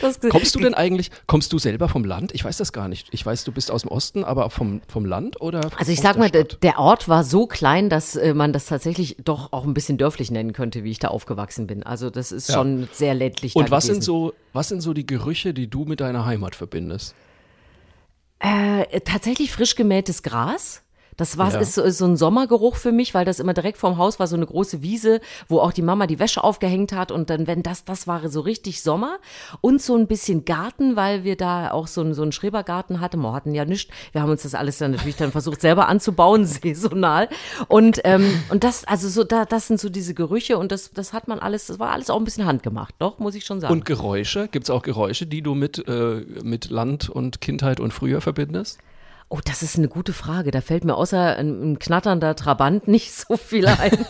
Das, 0.00 0.20
kommst 0.20 0.54
du 0.54 0.60
denn 0.60 0.74
eigentlich, 0.74 1.10
kommst 1.26 1.52
du 1.52 1.58
selber 1.58 1.88
vom 1.88 2.04
Land? 2.04 2.32
Ich 2.32 2.44
weiß 2.44 2.56
das 2.58 2.72
gar 2.72 2.86
nicht. 2.86 3.08
Ich 3.10 3.26
weiß, 3.26 3.42
du 3.42 3.50
bist 3.50 3.72
aus 3.72 3.82
dem 3.82 3.90
Osten, 3.90 4.22
aber 4.22 4.48
vom, 4.48 4.80
vom 4.86 5.04
Land 5.04 5.40
oder? 5.40 5.70
Also 5.76 5.90
ich 5.90 6.00
sag 6.00 6.16
mal, 6.18 6.30
der, 6.30 6.44
der, 6.44 6.78
Ort 6.78 7.08
war 7.08 7.24
so 7.24 7.48
klein, 7.48 7.90
dass 7.90 8.14
äh, 8.14 8.32
man 8.32 8.52
das 8.52 8.66
tatsächlich 8.66 9.16
doch 9.24 9.52
auch 9.52 9.64
ein 9.64 9.74
bisschen 9.74 9.98
dörflich 9.98 10.30
nennen 10.30 10.52
könnte, 10.52 10.84
wie 10.84 10.92
ich 10.92 11.00
da 11.00 11.08
aufgewachsen 11.08 11.66
bin. 11.66 11.82
Also 11.82 12.10
das 12.10 12.30
ist 12.30 12.48
ja. 12.48 12.54
schon 12.54 12.88
sehr 12.92 13.14
ländlich. 13.14 13.56
Und 13.56 13.72
was 13.72 13.84
gewesen. 13.84 14.02
sind 14.02 14.04
so, 14.04 14.34
was 14.52 14.68
sind 14.68 14.82
so 14.82 14.94
die 14.94 15.04
Gerüche, 15.04 15.52
die 15.52 15.68
du 15.68 15.84
mit 15.84 16.00
deiner 16.00 16.24
Heimat 16.24 16.54
verbindest? 16.54 17.16
Äh, 18.38 19.00
tatsächlich 19.00 19.50
frisch 19.50 19.74
gemähtes 19.74 20.22
Gras. 20.22 20.82
Das 21.16 21.38
war 21.38 21.52
ja. 21.52 21.60
ist, 21.60 21.74
so, 21.74 21.82
ist 21.82 21.98
so 21.98 22.06
ein 22.06 22.16
Sommergeruch 22.16 22.76
für 22.76 22.92
mich, 22.92 23.14
weil 23.14 23.24
das 23.24 23.40
immer 23.40 23.54
direkt 23.54 23.78
vorm 23.78 23.96
Haus 23.98 24.18
war, 24.18 24.26
so 24.26 24.36
eine 24.36 24.46
große 24.46 24.82
Wiese, 24.82 25.20
wo 25.48 25.60
auch 25.60 25.72
die 25.72 25.82
Mama 25.82 26.06
die 26.06 26.18
Wäsche 26.18 26.44
aufgehängt 26.44 26.92
hat. 26.92 27.10
Und 27.10 27.30
dann, 27.30 27.46
wenn 27.46 27.62
das, 27.62 27.84
das 27.84 28.06
war 28.06 28.28
so 28.28 28.40
richtig 28.40 28.82
Sommer. 28.82 29.18
Und 29.60 29.80
so 29.80 29.96
ein 29.96 30.06
bisschen 30.06 30.44
Garten, 30.44 30.96
weil 30.96 31.24
wir 31.24 31.36
da 31.36 31.70
auch 31.70 31.86
so, 31.86 32.12
so 32.12 32.22
einen 32.22 32.32
Schrebergarten 32.32 33.00
hatten. 33.00 33.20
Wir 33.20 33.32
hatten 33.32 33.54
ja 33.54 33.64
nichts. 33.64 33.92
Wir 34.12 34.22
haben 34.22 34.30
uns 34.30 34.42
das 34.42 34.54
alles 34.54 34.78
dann 34.78 34.92
natürlich 34.92 35.16
dann 35.16 35.32
versucht, 35.32 35.60
selber 35.60 35.88
anzubauen, 35.88 36.44
saisonal. 36.46 37.28
Und, 37.68 38.00
ähm, 38.04 38.42
und 38.50 38.64
das, 38.64 38.84
also 38.84 39.08
so, 39.08 39.24
da, 39.24 39.44
das 39.44 39.66
sind 39.66 39.80
so 39.80 39.88
diese 39.88 40.14
Gerüche 40.14 40.58
und 40.58 40.72
das, 40.72 40.90
das 40.92 41.12
hat 41.12 41.28
man 41.28 41.38
alles, 41.38 41.66
das 41.66 41.78
war 41.78 41.90
alles 41.90 42.10
auch 42.10 42.18
ein 42.18 42.24
bisschen 42.24 42.46
handgemacht, 42.46 42.94
doch, 42.98 43.18
muss 43.18 43.34
ich 43.34 43.44
schon 43.44 43.60
sagen. 43.60 43.72
Und 43.72 43.84
Geräusche? 43.84 44.48
Gibt 44.48 44.64
es 44.64 44.70
auch 44.70 44.82
Geräusche, 44.82 45.26
die 45.26 45.42
du 45.42 45.54
mit, 45.54 45.86
äh, 45.88 46.24
mit 46.42 46.70
Land 46.70 47.08
und 47.08 47.40
Kindheit 47.40 47.80
und 47.80 47.92
früher 47.92 48.20
verbindest? 48.20 48.78
Oh, 49.28 49.40
das 49.44 49.62
ist 49.62 49.76
eine 49.76 49.88
gute 49.88 50.12
Frage. 50.12 50.50
Da 50.50 50.60
fällt 50.60 50.84
mir 50.84 50.94
außer 50.94 51.36
ein, 51.36 51.72
ein 51.72 51.78
knatternder 51.78 52.36
Trabant 52.36 52.86
nicht 52.88 53.12
so 53.12 53.36
viel 53.36 53.66
ein. 53.66 54.06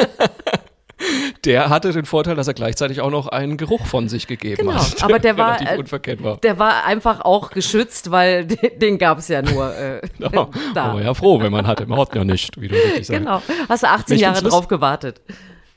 der 1.45 1.71
hatte 1.71 1.93
den 1.93 2.05
Vorteil, 2.05 2.35
dass 2.35 2.49
er 2.49 2.55
gleichzeitig 2.55 3.01
auch 3.01 3.11
noch 3.11 3.29
einen 3.29 3.57
Geruch 3.57 3.87
von 3.87 4.09
sich 4.09 4.27
gegeben 4.27 4.69
genau, 4.69 4.75
hat. 4.75 5.03
Aber 5.03 5.19
der 5.19 5.39
war 5.39 5.61
äh, 5.61 5.79
unverkennbar. 5.79 6.39
Der 6.39 6.59
war 6.59 6.85
einfach 6.85 7.21
auch 7.21 7.51
geschützt, 7.51 8.11
weil 8.11 8.47
den, 8.47 8.79
den 8.79 8.99
gab 8.99 9.19
es 9.19 9.29
ja 9.29 9.41
nur 9.43 9.75
äh, 9.75 10.03
no, 10.19 10.51
da. 10.75 10.85
Aber 10.85 11.03
ja 11.03 11.15
froh, 11.15 11.41
wenn 11.41 11.53
man 11.53 11.67
hatte. 11.67 11.87
Man 11.87 11.99
hat 11.99 12.15
ja 12.15 12.25
nicht, 12.25 12.61
wie 12.61 12.69
du 12.69 12.75
richtig 12.75 13.07
sagst. 13.07 13.21
Genau. 13.21 13.43
Hast 13.69 13.83
du 13.83 13.89
18 13.89 14.19
Jahre 14.19 14.43
drauf 14.43 14.69
gewartet. 14.69 15.21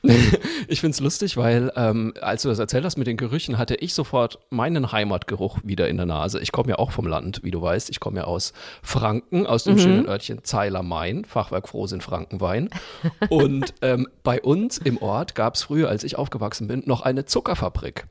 Ich 0.02 0.80
finde 0.80 0.94
es 0.94 1.00
lustig, 1.00 1.36
weil 1.36 1.70
ähm, 1.76 2.14
als 2.20 2.42
du 2.42 2.48
das 2.48 2.58
erzählt 2.58 2.84
hast 2.84 2.96
mit 2.96 3.06
den 3.06 3.16
Gerüchen, 3.16 3.58
hatte 3.58 3.74
ich 3.74 3.92
sofort 3.92 4.38
meinen 4.48 4.92
Heimatgeruch 4.92 5.58
wieder 5.62 5.88
in 5.88 5.96
der 5.96 6.06
Nase. 6.06 6.40
Ich 6.40 6.52
komme 6.52 6.70
ja 6.70 6.78
auch 6.78 6.90
vom 6.90 7.06
Land, 7.06 7.40
wie 7.42 7.50
du 7.50 7.60
weißt. 7.60 7.90
Ich 7.90 8.00
komme 8.00 8.18
ja 8.18 8.24
aus 8.24 8.52
Franken, 8.82 9.46
aus 9.46 9.64
dem 9.64 9.74
mhm. 9.74 9.78
schönen 9.78 10.06
Örtchen 10.06 10.42
Zeiler 10.44 10.82
Main, 10.82 11.24
Fachwerk 11.24 11.68
Frohsinn 11.68 12.00
Frankenwein. 12.00 12.70
Und 13.28 13.74
ähm, 13.82 14.08
bei 14.22 14.40
uns 14.40 14.78
im 14.78 14.98
Ort 14.98 15.34
gab 15.34 15.54
es 15.54 15.62
früher, 15.62 15.88
als 15.88 16.04
ich 16.04 16.16
aufgewachsen 16.16 16.66
bin, 16.66 16.82
noch 16.86 17.02
eine 17.02 17.26
Zuckerfabrik. 17.26 18.06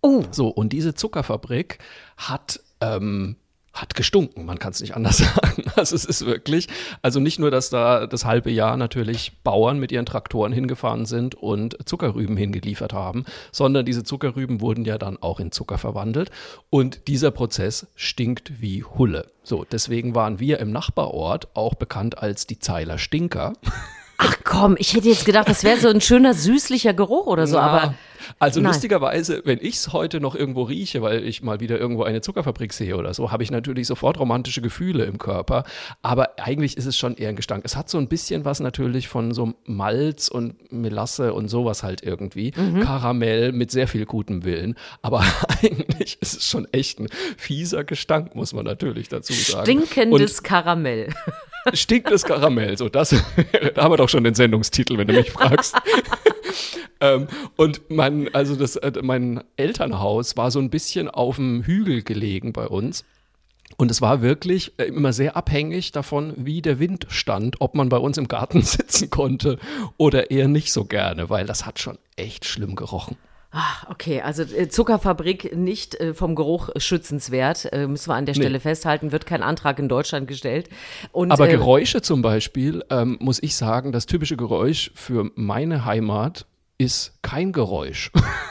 Oh. 0.00 0.22
So, 0.30 0.48
und 0.48 0.72
diese 0.72 0.94
Zuckerfabrik 0.94 1.78
hat 2.16 2.60
ähm, 2.80 3.36
hat 3.76 3.94
gestunken, 3.94 4.44
man 4.44 4.58
kann 4.58 4.72
es 4.72 4.80
nicht 4.80 4.96
anders 4.96 5.18
sagen. 5.34 5.64
Also 5.76 5.94
es 5.94 6.04
ist 6.04 6.26
wirklich, 6.26 6.68
also 7.02 7.20
nicht 7.20 7.38
nur, 7.38 7.50
dass 7.50 7.70
da 7.70 8.06
das 8.06 8.24
halbe 8.24 8.50
Jahr 8.50 8.76
natürlich 8.76 9.38
Bauern 9.44 9.78
mit 9.78 9.92
ihren 9.92 10.06
Traktoren 10.06 10.52
hingefahren 10.52 11.06
sind 11.06 11.34
und 11.34 11.76
Zuckerrüben 11.86 12.36
hingeliefert 12.36 12.92
haben, 12.92 13.24
sondern 13.52 13.84
diese 13.84 14.02
Zuckerrüben 14.02 14.60
wurden 14.60 14.84
ja 14.84 14.98
dann 14.98 15.18
auch 15.22 15.38
in 15.38 15.52
Zucker 15.52 15.78
verwandelt 15.78 16.30
und 16.70 17.06
dieser 17.08 17.30
Prozess 17.30 17.86
stinkt 17.94 18.60
wie 18.60 18.82
Hulle. 18.82 19.30
So, 19.42 19.64
deswegen 19.70 20.14
waren 20.14 20.40
wir 20.40 20.58
im 20.58 20.72
Nachbarort 20.72 21.54
auch 21.54 21.74
bekannt 21.74 22.18
als 22.18 22.46
die 22.46 22.58
Zeiler 22.58 22.98
Stinker. 22.98 23.52
Ach 24.18 24.36
komm, 24.44 24.76
ich 24.78 24.94
hätte 24.94 25.08
jetzt 25.08 25.24
gedacht, 25.24 25.48
das 25.48 25.64
wäre 25.64 25.78
so 25.78 25.88
ein 25.88 26.00
schöner 26.00 26.34
süßlicher 26.34 26.94
Geruch 26.94 27.26
oder 27.26 27.46
so, 27.46 27.56
Na, 27.56 27.62
aber 27.62 27.94
also 28.38 28.60
Nein. 28.60 28.72
lustigerweise, 28.72 29.42
wenn 29.44 29.58
ich 29.60 29.76
es 29.76 29.92
heute 29.92 30.20
noch 30.20 30.34
irgendwo 30.34 30.62
rieche, 30.62 31.02
weil 31.02 31.24
ich 31.24 31.42
mal 31.42 31.60
wieder 31.60 31.78
irgendwo 31.78 32.02
eine 32.02 32.20
Zuckerfabrik 32.20 32.72
sehe 32.72 32.96
oder 32.96 33.14
so, 33.14 33.30
habe 33.30 33.42
ich 33.42 33.50
natürlich 33.50 33.86
sofort 33.86 34.18
romantische 34.18 34.60
Gefühle 34.60 35.04
im 35.04 35.18
Körper. 35.18 35.64
Aber 36.02 36.38
eigentlich 36.38 36.76
ist 36.76 36.86
es 36.86 36.96
schon 36.96 37.16
eher 37.16 37.30
ein 37.30 37.36
Gestank. 37.36 37.64
Es 37.64 37.76
hat 37.76 37.88
so 37.88 37.98
ein 37.98 38.08
bisschen 38.08 38.44
was 38.44 38.60
natürlich 38.60 39.08
von 39.08 39.32
so 39.32 39.54
Malz 39.64 40.28
und 40.28 40.72
Melasse 40.72 41.32
und 41.32 41.48
sowas 41.48 41.82
halt 41.82 42.02
irgendwie. 42.02 42.52
Mhm. 42.56 42.80
Karamell 42.80 43.52
mit 43.52 43.70
sehr 43.70 43.88
viel 43.88 44.06
gutem 44.06 44.44
Willen. 44.44 44.76
Aber 45.02 45.24
eigentlich 45.62 46.20
ist 46.20 46.36
es 46.36 46.44
schon 46.48 46.66
echt 46.72 47.00
ein 47.00 47.08
fieser 47.36 47.84
Gestank, 47.84 48.34
muss 48.34 48.52
man 48.52 48.64
natürlich 48.64 49.08
dazu 49.08 49.32
sagen. 49.32 49.64
Stinkendes 49.64 50.38
und 50.38 50.44
Karamell. 50.44 51.08
Stinkendes 51.72 52.24
Karamell, 52.24 52.76
so 52.78 52.88
das, 52.88 53.10
da 53.74 53.82
haben 53.82 53.92
wir 53.92 53.96
doch 53.96 54.08
schon 54.08 54.24
den 54.24 54.34
Sendungstitel, 54.34 54.98
wenn 54.98 55.06
du 55.06 55.14
mich 55.14 55.30
fragst. 55.30 55.76
ähm, 57.00 57.28
und 57.56 57.82
mein, 57.90 58.32
also 58.34 58.56
das, 58.56 58.76
äh, 58.76 58.92
mein 59.02 59.42
Elternhaus 59.56 60.36
war 60.36 60.50
so 60.50 60.58
ein 60.58 60.70
bisschen 60.70 61.08
auf 61.08 61.36
dem 61.36 61.62
Hügel 61.62 62.02
gelegen 62.02 62.52
bei 62.52 62.66
uns. 62.66 63.04
Und 63.76 63.90
es 63.90 64.00
war 64.00 64.22
wirklich 64.22 64.72
äh, 64.78 64.84
immer 64.84 65.12
sehr 65.12 65.36
abhängig 65.36 65.92
davon, 65.92 66.32
wie 66.36 66.62
der 66.62 66.78
Wind 66.78 67.06
stand, 67.08 67.60
ob 67.60 67.74
man 67.74 67.88
bei 67.88 67.98
uns 67.98 68.16
im 68.16 68.28
Garten 68.28 68.62
sitzen 68.62 69.10
konnte 69.10 69.58
oder 69.96 70.30
eher 70.30 70.48
nicht 70.48 70.72
so 70.72 70.84
gerne, 70.84 71.28
weil 71.30 71.46
das 71.46 71.66
hat 71.66 71.78
schon 71.78 71.98
echt 72.16 72.44
schlimm 72.44 72.76
gerochen. 72.76 73.16
Ah, 73.58 73.86
okay, 73.88 74.20
also 74.20 74.42
äh, 74.42 74.68
Zuckerfabrik 74.68 75.56
nicht 75.56 75.94
äh, 75.94 76.12
vom 76.12 76.34
Geruch 76.34 76.68
schützenswert, 76.76 77.72
äh, 77.72 77.86
müssen 77.86 78.10
wir 78.10 78.14
an 78.14 78.26
der 78.26 78.34
Stelle 78.34 78.50
nee. 78.50 78.60
festhalten, 78.60 79.12
wird 79.12 79.24
kein 79.24 79.42
Antrag 79.42 79.78
in 79.78 79.88
Deutschland 79.88 80.28
gestellt. 80.28 80.68
Und, 81.10 81.32
Aber 81.32 81.48
äh, 81.48 81.52
Geräusche 81.52 82.02
zum 82.02 82.20
Beispiel, 82.20 82.84
ähm, 82.90 83.16
muss 83.18 83.42
ich 83.42 83.56
sagen, 83.56 83.92
das 83.92 84.04
typische 84.04 84.36
Geräusch 84.36 84.90
für 84.94 85.30
meine 85.36 85.86
Heimat 85.86 86.44
ist 86.76 87.14
kein 87.22 87.52
Geräusch. 87.52 88.12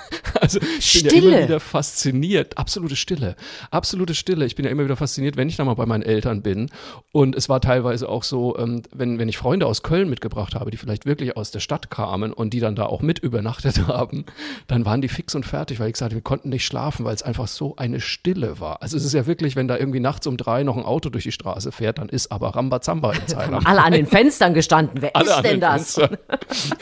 Also 0.46 0.60
ich 0.78 1.00
Stille. 1.00 1.10
bin 1.10 1.24
ja 1.24 1.38
immer 1.38 1.48
wieder 1.48 1.60
fasziniert. 1.60 2.58
Absolute 2.58 2.96
Stille. 2.96 3.36
Absolute 3.72 4.14
Stille. 4.14 4.46
Ich 4.46 4.56
bin 4.56 4.66
ja 4.66 4.72
immer 4.72 4.84
wieder 4.84 4.96
fasziniert, 4.96 5.38
wenn 5.38 5.50
ich 5.50 5.56
da 5.58 5.66
mal 5.66 5.74
bei 5.74 5.86
meinen 5.86 6.04
Eltern 6.04 6.42
bin. 6.42 6.70
Und 7.12 7.36
es 7.36 7.50
war 7.50 7.62
teilweise 7.62 8.08
auch 8.08 8.24
so, 8.24 8.58
ähm, 8.58 8.84
wenn, 8.94 9.18
wenn 9.20 9.28
ich 9.28 9.38
Freunde 9.38 9.66
aus 9.66 9.82
Köln 9.84 10.10
mitgebracht 10.10 10.56
habe, 10.56 10.70
die 10.72 10.78
vielleicht 10.78 11.06
wirklich 11.06 11.36
aus 11.36 11.52
der 11.52 11.60
Stadt 11.60 11.90
kamen 11.90 12.32
und 12.32 12.54
die 12.54 12.60
dann 12.60 12.76
da 12.76 12.86
auch 12.86 13.02
mit 13.02 13.20
übernachtet 13.20 13.88
haben, 13.88 14.26
dann 14.68 14.86
waren 14.86 15.02
die 15.02 15.10
fix 15.10 15.34
und 15.36 15.46
fertig, 15.46 15.80
weil 15.80 15.88
ich 15.88 15.94
gesagt 15.94 16.12
habe, 16.12 16.18
wir 16.18 16.24
konnten 16.24 16.50
nicht 16.50 16.66
schlafen, 16.66 17.06
weil 17.06 17.16
es 17.16 17.24
einfach 17.24 17.48
so 17.48 17.76
eine 17.78 18.02
Stille 18.02 18.60
war. 18.60 18.82
Also 18.82 18.98
es 18.98 19.06
ist 19.06 19.14
ja 19.14 19.26
wirklich, 19.26 19.56
wenn 19.56 19.68
da 19.68 19.78
irgendwie 19.78 20.00
nachts 20.00 20.28
um 20.28 20.38
drei 20.38 20.64
noch 20.64 20.78
ein 20.78 20.84
Auto 20.84 21.10
durch 21.10 21.24
die 21.24 21.32
Straße 21.32 21.72
fährt, 21.72 21.98
dann 21.98 22.10
ist 22.10 22.32
aber 22.32 22.56
Rambazamba 22.56 23.14
in 23.14 23.28
Zeit. 23.28 23.50
Alle 23.66 23.84
an 23.84 23.94
den 23.94 24.06
Fenstern 24.06 24.54
gestanden. 24.54 25.02
Wer 25.02 25.16
Alle 25.16 25.32
ist 25.32 25.42
denn 25.42 25.60
das? 25.60 26.00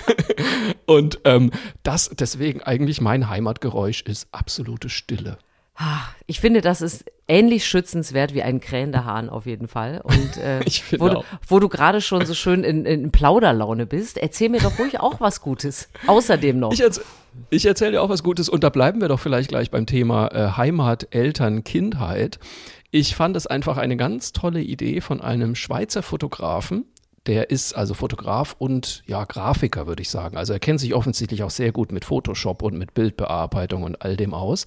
und 0.86 1.20
ähm, 1.24 1.51
das 1.84 2.12
deswegen 2.20 2.62
eigentlich 2.62 3.01
mein 3.01 3.29
Heimatgeräusch 3.53 4.01
ist 4.01 4.27
absolute 4.31 4.89
Stille. 4.89 5.38
Ich 6.27 6.39
finde, 6.39 6.62
das 6.62 6.81
ist 6.81 7.05
ähnlich 7.27 7.65
schützenswert 7.65 8.33
wie 8.36 8.43
ein 8.43 8.60
krähender 8.60 9.05
Hahn 9.05 9.29
auf 9.29 9.48
jeden 9.48 9.67
Fall. 9.67 10.01
Und 10.03 10.38
äh, 10.38 10.60
wo, 11.00 11.10
du, 11.10 11.24
wo, 11.48 11.60
du, 11.60 11.67
gerade 11.67 12.00
schon 12.00 12.25
so 12.25 12.33
schön 12.36 12.63
in, 12.63 12.86
in, 12.86 13.12
Plauderlaune 13.12 13.88
bist, 13.88 14.17
erzähl 14.17 14.50
mir 14.50 14.62
doch 14.62 14.77
ruhig 14.77 15.00
auch 15.00 15.19
was 15.19 15.41
Gutes. 15.41 15.89
Außerdem 16.05 16.60
noch. 16.60 16.74
Ich, 16.74 16.81
erz 16.81 17.01
ich 17.50 17.65
erzähle 17.65 17.93
dir 17.93 18.01
auch 18.03 18.10
was 18.10 18.22
Gutes 18.22 18.50
und 18.50 18.63
da 18.63 18.69
bleiben 18.69 19.01
wir 19.01 19.07
doch 19.07 19.19
vielleicht 19.19 19.50
gleich 19.50 19.72
beim 19.72 19.88
Thema 19.88 20.27
äh, 20.27 20.51
Heimat, 20.57 21.07
Eltern, 21.10 21.63
Kindheit. 21.63 22.38
Ich 22.91 23.15
fand 23.15 23.36
es 23.36 23.48
einfach 23.48 23.77
eine 23.77 23.98
ganz 23.98 24.33
tolle 24.33 24.62
Idee 24.62 25.01
von 25.01 25.22
einem 25.22 25.55
Schweizer 25.55 26.03
Fotografen, 26.03 26.86
der 27.25 27.50
ist 27.50 27.74
also 27.74 27.94
Fotograf 27.94 28.56
und 28.60 29.03
ja, 29.06 29.24
Grafiker, 29.24 29.88
würde 29.88 30.01
ich 30.01 30.10
sagen. 30.10 30.38
Also 30.38 30.53
er 30.53 30.60
kennt 30.60 30.80
sich 30.80 30.94
offensichtlich 30.94 31.44
auch 31.44 31.50
sehr 31.50 31.72
gut 31.72 31.92
mit 31.92 32.06
Photoshop 32.06 32.62
und 32.62 32.77
mit 32.77 32.94
Bildbearbeitung 32.94 33.84
und 33.84 34.01
all 34.01 34.18
dem 34.18 34.34
aus. 34.34 34.65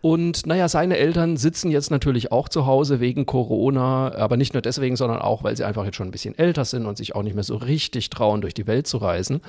Und 0.00 0.46
naja, 0.46 0.68
seine 0.68 0.96
Eltern 0.96 1.36
sitzen 1.36 1.70
jetzt 1.70 1.92
natürlich 1.92 2.32
auch 2.32 2.48
zu 2.48 2.66
Hause 2.66 2.98
wegen 2.98 3.24
Corona, 3.24 4.12
aber 4.16 4.36
nicht 4.36 4.52
nur 4.52 4.60
deswegen, 4.60 4.96
sondern 4.96 5.20
auch, 5.20 5.44
weil 5.44 5.56
sie 5.56 5.62
einfach 5.62 5.84
jetzt 5.84 5.96
schon 5.96 6.08
ein 6.08 6.12
bisschen 6.12 6.36
älter 6.36 6.64
sind 6.64 6.86
und 6.86 6.96
sich 6.96 7.14
auch 7.14 7.22
nicht 7.22 7.34
mehr 7.34 7.44
so 7.44 7.54
richtig 7.54 8.10
trauen, 8.10 8.40
durch 8.40 8.52
die 8.52 8.66
Welt 8.66 8.88
zu 8.88 8.96
reisen. 8.96 9.42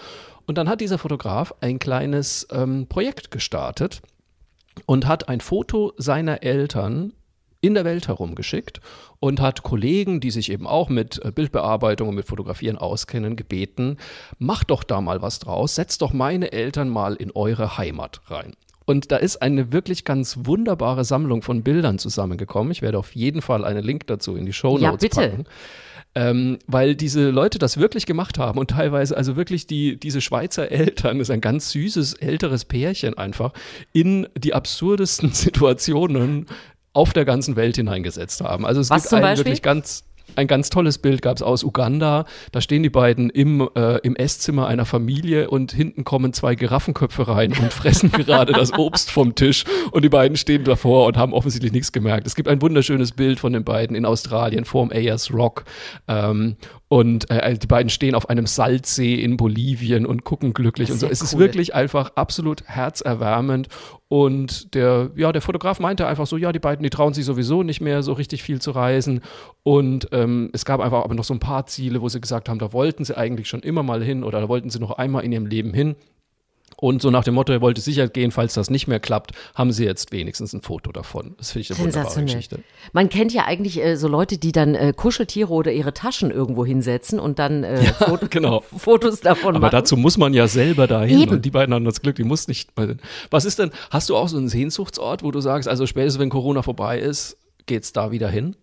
Und 0.46 0.60
dann 0.60 0.70
hat 0.70 0.80
dieser 0.80 1.00
Fotograf 1.00 1.56
ein 1.62 1.80
kleines 1.80 2.48
ähm, 2.52 2.86
Projekt 2.88 3.32
gestartet 3.32 4.04
und 4.86 5.08
hat 5.08 5.28
ein 5.28 5.42
Foto 5.42 5.94
seiner 5.98 6.44
Eltern 6.44 7.14
in 7.64 7.74
der 7.74 7.86
Welt 7.86 8.10
herumgeschickt 8.10 8.82
und 9.20 9.40
hat 9.40 9.64
Kollegen, 9.64 10.20
die 10.20 10.32
sich 10.32 10.52
eben 10.52 10.68
auch 10.68 10.90
mit 10.90 11.24
äh, 11.24 11.32
Bildbearbeitung 11.32 12.10
und 12.10 12.16
mit 12.16 12.28
Fotografieren 12.28 12.78
auskennen, 12.78 13.38
gebeten, 13.38 13.98
macht 14.38 14.70
doch 14.70 14.84
da 14.84 15.00
mal 15.00 15.22
was 15.22 15.40
draus, 15.40 15.76
setzt 15.76 16.02
doch 16.02 16.12
meine 16.12 16.52
Eltern 16.52 16.90
mal 16.90 17.16
in 17.16 17.32
eure 17.32 17.78
Heimat 17.78 18.22
rein. 18.28 18.54
Und 18.86 19.14
da 19.14 19.16
ist 19.16 19.42
eine 19.42 19.72
wirklich 19.72 20.04
ganz 20.04 20.40
wunderbare 20.42 21.06
Sammlung 21.06 21.42
von 21.42 21.64
Bildern 21.64 22.00
zusammengekommen. 22.00 22.72
Ich 22.74 22.82
werde 22.82 22.98
auf 22.98 23.16
jeden 23.16 23.42
Fall 23.42 23.64
einen 23.64 23.82
Link 23.82 24.08
dazu 24.08 24.36
in 24.36 24.46
die 24.46 24.52
Show 24.52 24.78
Notes 24.78 24.82
ja, 24.82 24.92
bitte. 24.92 25.16
packen. 25.16 25.46
Ähm, 26.16 26.60
weil 26.68 26.96
diese 26.96 27.32
Leute 27.32 27.58
das 27.58 27.78
wirklich 27.78 28.06
gemacht 28.06 28.38
haben 28.38 28.60
und 28.60 28.70
teilweise 28.70 29.18
also 29.18 29.36
wirklich 29.36 29.66
die, 29.66 29.98
diese 29.98 30.22
Schweizer 30.22 30.70
Eltern, 30.70 31.18
das 31.18 31.30
ist 31.30 31.34
ein 31.34 31.42
ganz 31.42 31.72
süßes 31.72 32.16
älteres 32.16 32.66
Pärchen 32.66 33.18
einfach, 33.18 33.54
in 33.94 34.28
die 34.38 34.54
absurdesten 34.54 35.32
Situationen 35.34 36.46
auf 36.94 37.14
der 37.14 37.26
ganzen 37.26 37.56
Welt 37.56 37.76
hineingesetzt 37.76 38.42
haben. 38.42 38.66
Also 38.66 38.82
es 38.82 38.90
Was 38.90 39.04
gibt 39.04 39.14
einen 39.14 39.38
wirklich 39.38 39.62
ganz 39.62 40.06
ein 40.36 40.48
ganz 40.48 40.70
tolles 40.70 40.98
Bild 40.98 41.22
gab 41.22 41.38
es 41.38 41.44
aus 41.44 41.64
Uganda. 41.64 42.26
Da 42.52 42.62
stehen 42.62 42.84
die 42.84 42.90
beiden 42.90 43.30
im, 43.30 43.70
äh, 43.76 43.98
im 43.98 44.16
Esszimmer 44.16 44.68
einer 44.68 44.86
Familie 44.86 45.50
und 45.50 45.72
hinten 45.72 46.04
kommen 46.04 46.34
zwei 46.34 46.56
Giraffenköpfe 46.56 47.28
rein 47.28 47.52
und 47.52 47.74
fressen 47.74 48.12
gerade 48.12 48.54
das 48.54 48.74
Obst 48.74 49.12
vom 49.12 49.36
Tisch. 49.36 49.66
Und 49.92 50.04
die 50.04 50.10
beiden 50.10 50.38
stehen 50.38 50.64
davor 50.64 51.06
und 51.06 51.18
haben 51.18 51.34
offensichtlich 51.34 51.72
nichts 51.72 51.92
gemerkt. 51.92 52.26
Es 52.26 52.36
gibt 52.36 52.48
ein 52.48 52.62
wunderschönes 52.62 53.12
Bild 53.12 53.40
von 53.40 53.54
den 53.54 53.64
beiden 53.64 53.96
in 53.96 54.06
Australien 54.06 54.66
vorm 54.66 54.92
Ayers 54.92 55.32
Rock. 55.34 55.66
Ähm, 56.08 56.56
und 56.88 57.30
äh, 57.30 57.36
also 57.36 57.60
die 57.60 57.68
beiden 57.68 57.90
stehen 57.90 58.16
auf 58.16 58.30
einem 58.30 58.46
Salzsee 58.46 59.16
in 59.16 59.38
Bolivien 59.38 60.06
und 60.06 60.24
gucken 60.24 60.54
glücklich 60.54 60.92
und 60.92 61.00
so. 61.00 61.08
Es 61.08 61.22
cool. 61.22 61.26
ist 61.26 61.38
wirklich 61.38 61.76
einfach 61.76 62.12
absolut 62.16 62.64
herzerwärmend. 62.66 63.68
Und 64.14 64.76
der, 64.76 65.10
ja, 65.16 65.32
der 65.32 65.42
Fotograf 65.42 65.80
meinte 65.80 66.06
einfach 66.06 66.28
so, 66.28 66.38
ja, 66.38 66.52
die 66.52 66.60
beiden, 66.60 66.84
die 66.84 66.92
trauen 66.92 67.16
sich 67.16 67.26
sowieso 67.26 67.64
nicht 67.64 67.82
mehr 67.82 68.04
so 68.04 68.14
richtig 68.14 68.44
viel 68.44 68.62
zu 68.62 68.70
reisen. 68.70 69.22
Und 69.64 70.08
ähm, 70.12 70.52
es 70.54 70.66
gab 70.66 70.82
einfach 70.82 71.04
aber 71.04 71.16
noch 71.16 71.24
so 71.24 71.34
ein 71.34 71.40
paar 71.40 71.66
Ziele, 71.66 72.00
wo 72.00 72.10
sie 72.10 72.22
gesagt 72.22 72.48
haben, 72.48 72.60
da 72.60 72.74
wollten 72.74 73.04
sie 73.06 73.18
eigentlich 73.18 73.48
schon 73.48 73.62
immer 73.62 73.82
mal 73.82 74.04
hin 74.04 74.24
oder 74.24 74.40
da 74.40 74.48
wollten 74.48 74.70
sie 74.70 74.78
noch 74.78 74.92
einmal 74.92 75.24
in 75.24 75.32
ihrem 75.32 75.48
Leben 75.48 75.74
hin. 75.74 75.96
Und 76.84 77.02
so 77.02 77.12
nach 77.12 77.24
dem 77.24 77.36
Motto, 77.36 77.54
er 77.54 77.62
wollte 77.62 77.80
sicher 77.80 78.10
gehen, 78.10 78.32
falls 78.32 78.56
das 78.56 78.70
nicht 78.70 78.88
mehr 78.88 79.00
klappt, 79.00 79.32
haben 79.56 79.72
sie 79.72 79.86
jetzt 79.86 80.12
wenigstens 80.12 80.52
ein 80.52 80.60
Foto 80.60 80.92
davon. 80.92 81.34
Das 81.38 81.54
finde 81.54 81.62
ich 81.62 81.72
eine 81.72 81.80
wunderbare 81.80 82.24
Geschichte. 82.24 82.60
Man 82.92 83.08
kennt 83.08 83.32
ja 83.32 83.46
eigentlich 83.46 83.82
äh, 83.82 83.96
so 83.96 84.10
Leute, 84.10 84.38
die 84.38 84.52
dann 84.52 84.76
äh, 84.76 84.92
Kuscheltiere 84.94 85.54
oder 85.54 85.72
ihre 85.72 85.94
Taschen 85.94 86.30
irgendwo 86.30 86.66
hinsetzen 86.66 87.22
und 87.22 87.40
dann 87.40 87.64
äh, 87.64 87.84
ja, 87.86 87.94
Foto 87.94 88.28
genau. 88.30 88.66
Fotos 88.78 89.22
davon 89.22 89.56
Aber 89.56 89.60
machen. 89.62 89.76
Aber 89.76 89.82
dazu 89.82 89.96
muss 89.96 90.18
man 90.18 90.34
ja 90.34 90.50
selber 90.50 90.86
dahin. 90.86 91.22
Eben. 91.22 91.32
Und 91.32 91.46
die 91.46 91.52
beiden 91.52 91.74
haben 91.74 91.86
das 91.86 92.02
Glück, 92.02 92.18
die 92.18 92.26
muss 92.26 92.50
nicht. 92.50 92.72
Was 93.32 93.46
ist 93.46 93.60
denn, 93.60 93.72
hast 93.90 94.10
du 94.10 94.18
auch 94.18 94.28
so 94.28 94.36
einen 94.36 94.50
Sehnsuchtsort, 94.50 95.24
wo 95.24 95.32
du 95.32 95.40
sagst, 95.40 95.70
also 95.70 95.86
spätestens 95.86 96.20
wenn 96.20 96.30
Corona 96.30 96.64
vorbei 96.64 97.00
ist, 97.00 97.38
geht's 97.66 97.94
da 97.94 98.12
wieder 98.12 98.28
hin? 98.28 98.58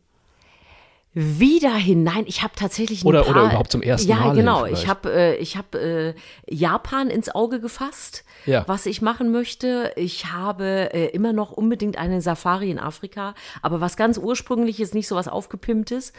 Wieder 1.12 1.74
hinein. 1.74 2.24
Ich 2.26 2.42
habe 2.42 2.52
tatsächlich 2.54 3.04
oder 3.04 3.22
paar, 3.22 3.32
oder 3.32 3.44
überhaupt 3.46 3.72
zum 3.72 3.82
ersten 3.82 4.08
ja, 4.08 4.16
Mal. 4.16 4.26
Ja, 4.28 4.32
genau. 4.32 4.66
Ich 4.66 4.86
habe 4.86 5.12
äh, 5.12 5.36
ich 5.36 5.56
habe 5.56 6.14
äh, 6.48 6.54
Japan 6.54 7.10
ins 7.10 7.34
Auge 7.34 7.58
gefasst, 7.58 8.24
ja. 8.46 8.62
was 8.68 8.86
ich 8.86 9.02
machen 9.02 9.32
möchte. 9.32 9.92
Ich 9.96 10.26
habe 10.26 10.94
äh, 10.94 11.06
immer 11.06 11.32
noch 11.32 11.50
unbedingt 11.50 11.98
eine 11.98 12.20
Safari 12.20 12.70
in 12.70 12.78
Afrika, 12.78 13.34
aber 13.60 13.80
was 13.80 13.96
ganz 13.96 14.18
ursprüngliches, 14.18 14.94
nicht 14.94 15.08
so 15.08 15.16
was 15.16 15.26
aufgepimptes. 15.26 16.12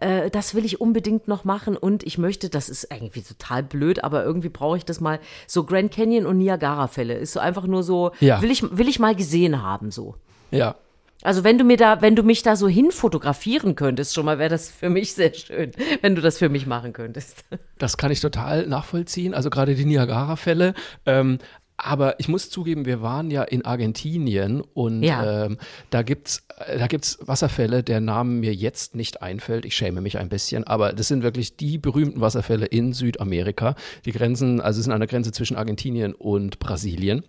Äh, 0.00 0.28
das 0.28 0.54
will 0.54 0.66
ich 0.66 0.78
unbedingt 0.78 1.26
noch 1.26 1.44
machen 1.44 1.74
und 1.74 2.02
ich 2.02 2.18
möchte, 2.18 2.50
das 2.50 2.68
ist 2.68 2.88
irgendwie 2.90 3.22
total 3.22 3.62
blöd, 3.62 4.04
aber 4.04 4.24
irgendwie 4.24 4.50
brauche 4.50 4.76
ich 4.76 4.84
das 4.84 5.00
mal. 5.00 5.20
So 5.46 5.64
Grand 5.64 5.90
Canyon 5.90 6.26
und 6.26 6.36
Niagara-Fälle 6.36 7.14
ist 7.14 7.32
so 7.32 7.40
einfach 7.40 7.66
nur 7.66 7.82
so. 7.82 8.12
Ja. 8.20 8.42
Will 8.42 8.50
ich 8.50 8.62
will 8.76 8.88
ich 8.88 8.98
mal 8.98 9.14
gesehen 9.14 9.62
haben 9.62 9.90
so. 9.90 10.16
Ja, 10.50 10.76
also 11.24 11.42
wenn 11.42 11.58
du 11.58 11.64
mir 11.64 11.76
da, 11.78 12.02
wenn 12.02 12.14
du 12.14 12.22
mich 12.22 12.42
da 12.42 12.54
so 12.54 12.68
hin 12.68 12.90
fotografieren 12.90 13.74
könntest, 13.74 14.14
schon 14.14 14.26
mal 14.26 14.38
wäre 14.38 14.50
das 14.50 14.68
für 14.68 14.90
mich 14.90 15.14
sehr 15.14 15.32
schön, 15.34 15.72
wenn 16.02 16.14
du 16.14 16.22
das 16.22 16.38
für 16.38 16.50
mich 16.50 16.66
machen 16.66 16.92
könntest. 16.92 17.44
Das 17.78 17.96
kann 17.96 18.12
ich 18.12 18.20
total 18.20 18.66
nachvollziehen. 18.66 19.34
Also 19.34 19.50
gerade 19.50 19.74
die 19.74 19.84
Niagara-Fälle. 19.84 20.74
Ähm, 21.06 21.38
aber 21.76 22.20
ich 22.20 22.28
muss 22.28 22.50
zugeben, 22.50 22.84
wir 22.84 23.02
waren 23.02 23.30
ja 23.30 23.42
in 23.42 23.64
Argentinien 23.64 24.60
und 24.60 25.02
ja. 25.02 25.46
ähm, 25.46 25.58
da 25.90 26.02
gibt's 26.02 26.46
äh, 26.58 26.78
da 26.78 26.86
gibt's 26.86 27.18
Wasserfälle, 27.20 27.82
der 27.82 28.00
Name 28.00 28.30
mir 28.30 28.54
jetzt 28.54 28.94
nicht 28.94 29.22
einfällt. 29.22 29.64
Ich 29.64 29.74
schäme 29.74 30.00
mich 30.00 30.18
ein 30.18 30.28
bisschen, 30.28 30.64
aber 30.64 30.92
das 30.92 31.08
sind 31.08 31.22
wirklich 31.22 31.56
die 31.56 31.78
berühmten 31.78 32.20
Wasserfälle 32.20 32.66
in 32.66 32.92
Südamerika. 32.92 33.74
Die 34.04 34.12
Grenzen, 34.12 34.60
also 34.60 34.80
sind 34.80 34.92
an 34.92 35.00
der 35.00 35.08
Grenze 35.08 35.32
zwischen 35.32 35.56
Argentinien 35.56 36.14
und 36.14 36.60
Brasilien 36.60 37.24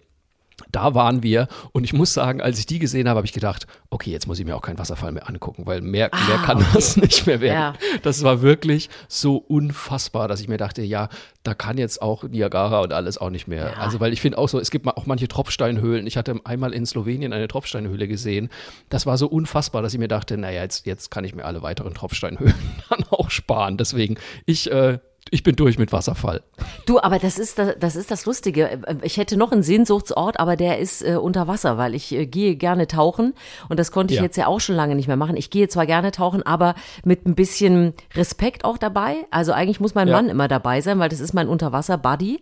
da 0.71 0.93
waren 0.93 1.23
wir 1.23 1.47
und 1.73 1.83
ich 1.83 1.93
muss 1.93 2.13
sagen, 2.13 2.41
als 2.41 2.59
ich 2.59 2.65
die 2.65 2.79
gesehen 2.79 3.09
habe, 3.09 3.17
habe 3.17 3.27
ich 3.27 3.33
gedacht, 3.33 3.67
okay, 3.89 4.11
jetzt 4.11 4.27
muss 4.27 4.39
ich 4.39 4.45
mir 4.45 4.55
auch 4.55 4.61
keinen 4.61 4.77
Wasserfall 4.77 5.11
mehr 5.11 5.27
angucken, 5.27 5.65
weil 5.65 5.81
mehr, 5.81 6.13
ah, 6.13 6.27
mehr 6.27 6.37
kann 6.37 6.57
okay. 6.57 6.67
das 6.73 6.97
nicht 6.97 7.27
mehr 7.27 7.41
werden. 7.41 7.55
Ja. 7.55 7.73
Das 8.03 8.23
war 8.23 8.41
wirklich 8.41 8.89
so 9.07 9.37
unfassbar, 9.37 10.27
dass 10.27 10.39
ich 10.39 10.47
mir 10.47 10.57
dachte, 10.57 10.81
ja, 10.81 11.09
da 11.43 11.53
kann 11.53 11.77
jetzt 11.77 12.01
auch 12.01 12.23
Niagara 12.23 12.81
und 12.81 12.93
alles 12.93 13.17
auch 13.17 13.29
nicht 13.29 13.47
mehr. 13.47 13.71
Ja. 13.71 13.73
Also, 13.73 13.99
weil 13.99 14.13
ich 14.13 14.21
finde 14.21 14.37
auch 14.37 14.49
so, 14.49 14.59
es 14.59 14.71
gibt 14.71 14.87
auch 14.87 15.05
manche 15.05 15.27
Tropfsteinhöhlen. 15.27 16.07
Ich 16.07 16.17
hatte 16.17 16.39
einmal 16.43 16.73
in 16.73 16.85
Slowenien 16.85 17.33
eine 17.33 17.47
Tropfsteinhöhle 17.47 18.07
gesehen. 18.07 18.49
Das 18.89 19.05
war 19.05 19.17
so 19.17 19.27
unfassbar, 19.27 19.81
dass 19.81 19.93
ich 19.93 19.99
mir 19.99 20.07
dachte, 20.07 20.37
naja, 20.37 20.61
jetzt, 20.61 20.85
jetzt 20.85 21.11
kann 21.11 21.23
ich 21.23 21.35
mir 21.35 21.45
alle 21.45 21.61
weiteren 21.61 21.93
Tropfsteinhöhlen 21.93 22.55
dann 22.89 23.03
auch 23.09 23.29
sparen. 23.29 23.77
Deswegen, 23.77 24.15
ich 24.45 24.71
äh, 24.71 24.99
ich 25.31 25.41
bin 25.41 25.55
durch 25.55 25.79
mit 25.79 25.91
Wasserfall. 25.91 26.43
Du, 26.85 26.99
aber 26.99 27.17
das 27.17 27.39
ist 27.39 27.57
das, 27.57 27.75
das 27.79 27.95
ist 27.95 28.11
das 28.11 28.27
Lustige. 28.27 28.81
Ich 29.01 29.17
hätte 29.17 29.37
noch 29.37 29.51
einen 29.51 29.63
Sehnsuchtsort, 29.63 30.39
aber 30.39 30.55
der 30.55 30.77
ist 30.77 31.01
äh, 31.01 31.15
unter 31.15 31.47
Wasser, 31.47 31.79
weil 31.79 31.95
ich 31.95 32.11
äh, 32.13 32.27
gehe 32.27 32.55
gerne 32.55 32.87
tauchen 32.87 33.33
und 33.67 33.79
das 33.79 33.91
konnte 33.91 34.13
ich 34.13 34.19
ja. 34.19 34.23
jetzt 34.23 34.37
ja 34.37 34.45
auch 34.45 34.59
schon 34.59 34.75
lange 34.75 34.93
nicht 34.93 35.07
mehr 35.07 35.17
machen. 35.17 35.35
Ich 35.35 35.49
gehe 35.49 35.67
zwar 35.67 35.87
gerne 35.87 36.11
tauchen, 36.11 36.43
aber 36.43 36.75
mit 37.03 37.25
ein 37.25 37.33
bisschen 37.33 37.93
Respekt 38.13 38.65
auch 38.65 38.77
dabei. 38.77 39.25
Also 39.31 39.51
eigentlich 39.51 39.79
muss 39.79 39.95
mein 39.95 40.07
ja. 40.07 40.15
Mann 40.15 40.29
immer 40.29 40.47
dabei 40.47 40.81
sein, 40.81 40.99
weil 40.99 41.09
das 41.09 41.19
ist 41.19 41.33
mein 41.33 41.47
Unterwasser-Buddy. 41.47 42.41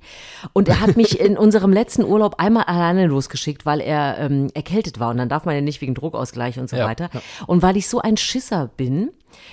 Und 0.51 0.67
er 0.67 0.81
hat 0.81 0.97
mich 0.97 1.19
in 1.21 1.37
unserem 1.37 1.71
letzten 1.71 2.03
Urlaub 2.03 2.35
einmal 2.37 2.65
alleine 2.65 3.07
losgeschickt, 3.07 3.65
weil 3.65 3.79
er 3.79 4.17
ähm, 4.19 4.49
erkältet 4.53 4.99
war 4.99 5.09
und 5.09 5.17
dann 5.17 5.29
darf 5.29 5.45
man 5.45 5.55
ja 5.55 5.61
nicht 5.61 5.79
wegen 5.79 5.95
Druckausgleich 5.95 6.59
und 6.59 6.69
so 6.69 6.75
ja. 6.75 6.85
weiter. 6.85 7.09
Und 7.47 7.61
weil 7.61 7.77
ich 7.77 7.87
so 7.87 8.01
ein 8.01 8.17
Schisser 8.17 8.69
bin, 8.75 9.09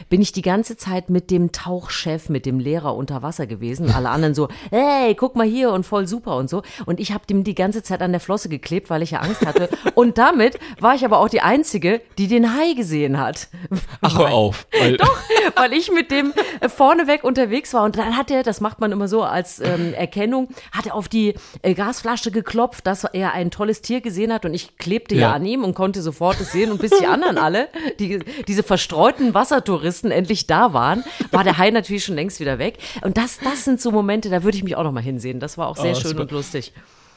bin 0.09 0.23
ich 0.23 0.33
die 0.33 0.43
ganze 0.43 0.77
Zeit 0.77 1.11
mit 1.11 1.31
dem 1.31 1.53
Tauchchef, 1.53 2.29
mit 2.29 2.47
dem 2.47 2.59
Lehrer 2.59 2.95
unter 2.95 3.23
Wasser 3.23 3.47
gewesen. 3.47 3.91
Alle 3.91 4.11
anderen 4.11 4.35
so, 4.35 4.49
hey, 4.71 5.15
guck 5.15 5.37
mal 5.37 5.47
hier 5.47 5.73
und 5.73 5.85
voll 5.85 6.07
super 6.07 6.37
und 6.37 6.49
so. 6.49 6.63
Und 6.87 7.01
ich 7.01 7.13
habe 7.13 7.27
dem 7.27 7.45
die 7.45 7.55
ganze 7.55 7.83
Zeit 7.83 8.03
an 8.03 8.13
der 8.13 8.21
Flosse 8.21 8.49
geklebt, 8.49 8.91
weil 8.91 9.03
ich 9.03 9.13
ja 9.13 9.21
Angst 9.21 9.47
hatte. 9.47 9.69
und 9.95 10.19
damit 10.19 10.59
war 10.81 10.95
ich 10.95 11.05
aber 11.05 11.19
auch 11.19 11.29
die 11.29 11.41
Einzige, 11.41 12.01
die 12.19 12.29
den 12.29 12.55
Hai 12.55 12.75
gesehen 12.75 13.19
hat. 13.19 13.49
Ach, 14.01 14.19
hör 14.19 14.33
auf. 14.33 14.67
Weil 14.79 14.97
Doch, 14.97 15.19
weil 15.57 15.73
ich 15.73 15.91
mit 15.91 16.11
dem 16.11 16.33
äh, 16.61 16.69
vorneweg 16.69 17.25
unterwegs 17.25 17.75
war. 17.75 17.85
Und 17.85 17.97
dann 17.97 18.17
hat 18.17 18.31
er, 18.31 18.43
das 18.43 18.61
macht 18.61 18.81
man 18.81 18.93
immer 18.93 19.09
so 19.09 19.23
als 19.23 19.61
ähm, 19.61 19.95
Erkennung, 19.95 20.49
hat 20.73 20.87
er 20.87 20.95
auf 20.95 21.09
die 21.09 21.35
äh, 21.63 21.75
Gasflasche 21.75 22.31
geklopft, 22.31 22.87
dass 22.87 23.05
er 23.05 23.33
ein 23.33 23.51
tolles 23.51 23.83
Tier 23.83 24.01
gesehen 24.01 24.33
hat. 24.33 24.45
Und 24.45 24.55
ich 24.55 24.77
klebte 24.79 25.15
ja, 25.15 25.21
ja 25.21 25.33
an 25.33 25.45
ihm 25.47 25.65
und 25.65 25.75
konnte 25.75 26.03
sofort 26.03 26.41
es 26.41 26.53
sehen. 26.53 26.71
Und 26.71 26.81
bis 26.81 26.91
die 26.91 27.07
anderen 27.07 27.39
alle, 27.39 27.69
die, 27.99 28.21
diese 28.47 28.63
verstreuten 28.63 29.35
Wassertouristen 29.71 30.11
endlich 30.11 30.47
da 30.47 30.73
waren, 30.73 31.05
war 31.31 31.45
der 31.45 31.59
Hai 31.59 31.71
natürlich 31.71 32.05
schon 32.05 32.15
längst 32.15 32.41
wieder 32.41 32.59
weg. 32.59 32.79
Und 33.03 33.17
das, 33.17 33.39
das 33.39 33.65
sind 33.65 33.81
so 33.81 33.91
Momente, 33.91 34.31
da 34.31 34.43
würde 34.43 34.57
ich 34.57 34.65
mich 34.65 34.77
auch 34.77 34.85
noch 34.85 34.93
mal 34.93 35.03
hinsehen. 35.03 35.41
Das 35.41 35.59
war 35.59 35.69
auch 35.69 35.77
sehr 35.77 35.97
oh, 35.97 36.01
schön 36.01 36.19
und 36.19 36.31
lustig. 36.31 36.73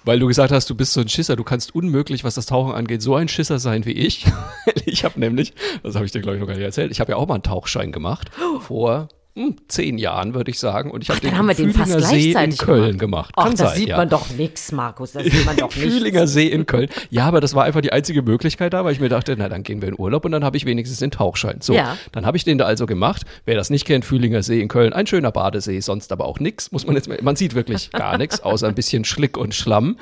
Weil 0.05 0.19
du 0.19 0.27
gesagt 0.27 0.51
hast, 0.51 0.69
du 0.69 0.75
bist 0.75 0.93
so 0.93 0.99
ein 0.99 1.07
Schisser, 1.07 1.37
du 1.37 1.45
kannst 1.45 1.73
unmöglich, 1.73 2.23
was 2.25 2.35
das 2.35 2.45
Tauchen 2.45 2.73
angeht, 2.73 3.01
so 3.01 3.15
ein 3.15 3.29
Schisser 3.29 3.57
sein 3.57 3.85
wie 3.85 3.93
ich. 3.93 4.25
ich 4.85 5.05
habe 5.05 5.19
nämlich, 5.19 5.53
das 5.81 5.95
habe 5.95 6.05
ich 6.05 6.11
dir 6.11 6.21
glaube 6.21 6.35
ich 6.35 6.41
noch 6.41 6.47
gar 6.47 6.55
nicht 6.55 6.65
erzählt, 6.65 6.91
ich 6.91 6.99
habe 6.99 7.11
ja 7.11 7.17
auch 7.17 7.27
mal 7.27 7.35
einen 7.35 7.43
Tauchschein 7.43 7.91
gemacht 7.91 8.29
vor 8.59 9.07
hm, 9.35 9.55
zehn 9.67 9.97
Jahren, 9.97 10.35
würde 10.35 10.51
ich 10.51 10.59
sagen. 10.59 10.91
Und 10.91 11.01
ich 11.01 11.09
habe 11.09 11.19
den, 11.19 11.35
haben 11.35 11.47
wir 11.47 11.55
den 11.55 11.73
fast 11.73 11.99
See 12.01 12.33
in 12.33 12.55
Köln 12.55 12.99
gemacht. 12.99 13.33
gemacht. 13.33 13.33
Ach, 13.35 13.49
das 13.49 13.59
sein, 13.59 13.77
sieht 13.77 13.89
ja. 13.89 13.97
man 13.97 14.07
doch 14.07 14.29
nichts, 14.29 14.71
Markus. 14.71 15.13
Das 15.13 15.23
sieht 15.23 15.45
man 15.45 15.57
doch 15.57 15.69
nichts. 15.75 15.91
Fühlinger 15.91 16.27
See 16.27 16.47
in 16.47 16.67
Köln. 16.67 16.87
Ja, 17.09 17.25
aber 17.25 17.41
das 17.41 17.55
war 17.55 17.63
einfach 17.63 17.81
die 17.81 17.91
einzige 17.91 18.21
Möglichkeit 18.21 18.73
da, 18.73 18.85
weil 18.85 18.93
ich 18.93 18.99
mir 18.99 19.09
dachte, 19.09 19.35
na, 19.35 19.49
dann 19.49 19.63
gehen 19.63 19.81
wir 19.81 19.89
in 19.89 19.97
Urlaub 19.97 20.25
und 20.25 20.31
dann 20.33 20.43
habe 20.43 20.55
ich 20.57 20.65
wenigstens 20.65 20.99
den 20.99 21.09
Tauchschein. 21.09 21.61
So, 21.61 21.73
ja. 21.73 21.97
dann 22.11 22.27
habe 22.27 22.37
ich 22.37 22.43
den 22.43 22.59
da 22.59 22.65
also 22.65 22.85
gemacht. 22.85 23.23
Wer 23.45 23.55
das 23.55 23.71
nicht 23.71 23.85
kennt, 23.85 24.05
Fühlinger 24.05 24.43
See 24.43 24.61
in 24.61 24.67
Köln, 24.67 24.93
ein 24.93 25.07
schöner 25.07 25.31
Badesee, 25.31 25.79
sonst 25.79 26.11
aber 26.11 26.25
auch 26.25 26.39
nichts. 26.39 26.71
Muss 26.71 26.85
man 26.85 26.95
jetzt, 26.95 27.09
man 27.23 27.35
sieht 27.35 27.55
wirklich 27.55 27.89
gar 27.91 28.19
nichts, 28.19 28.41
außer 28.41 28.67
ein 28.67 28.75
bisschen 28.75 29.03
Schlick 29.03 29.35
und 29.35 29.55
Schlamm. 29.55 29.97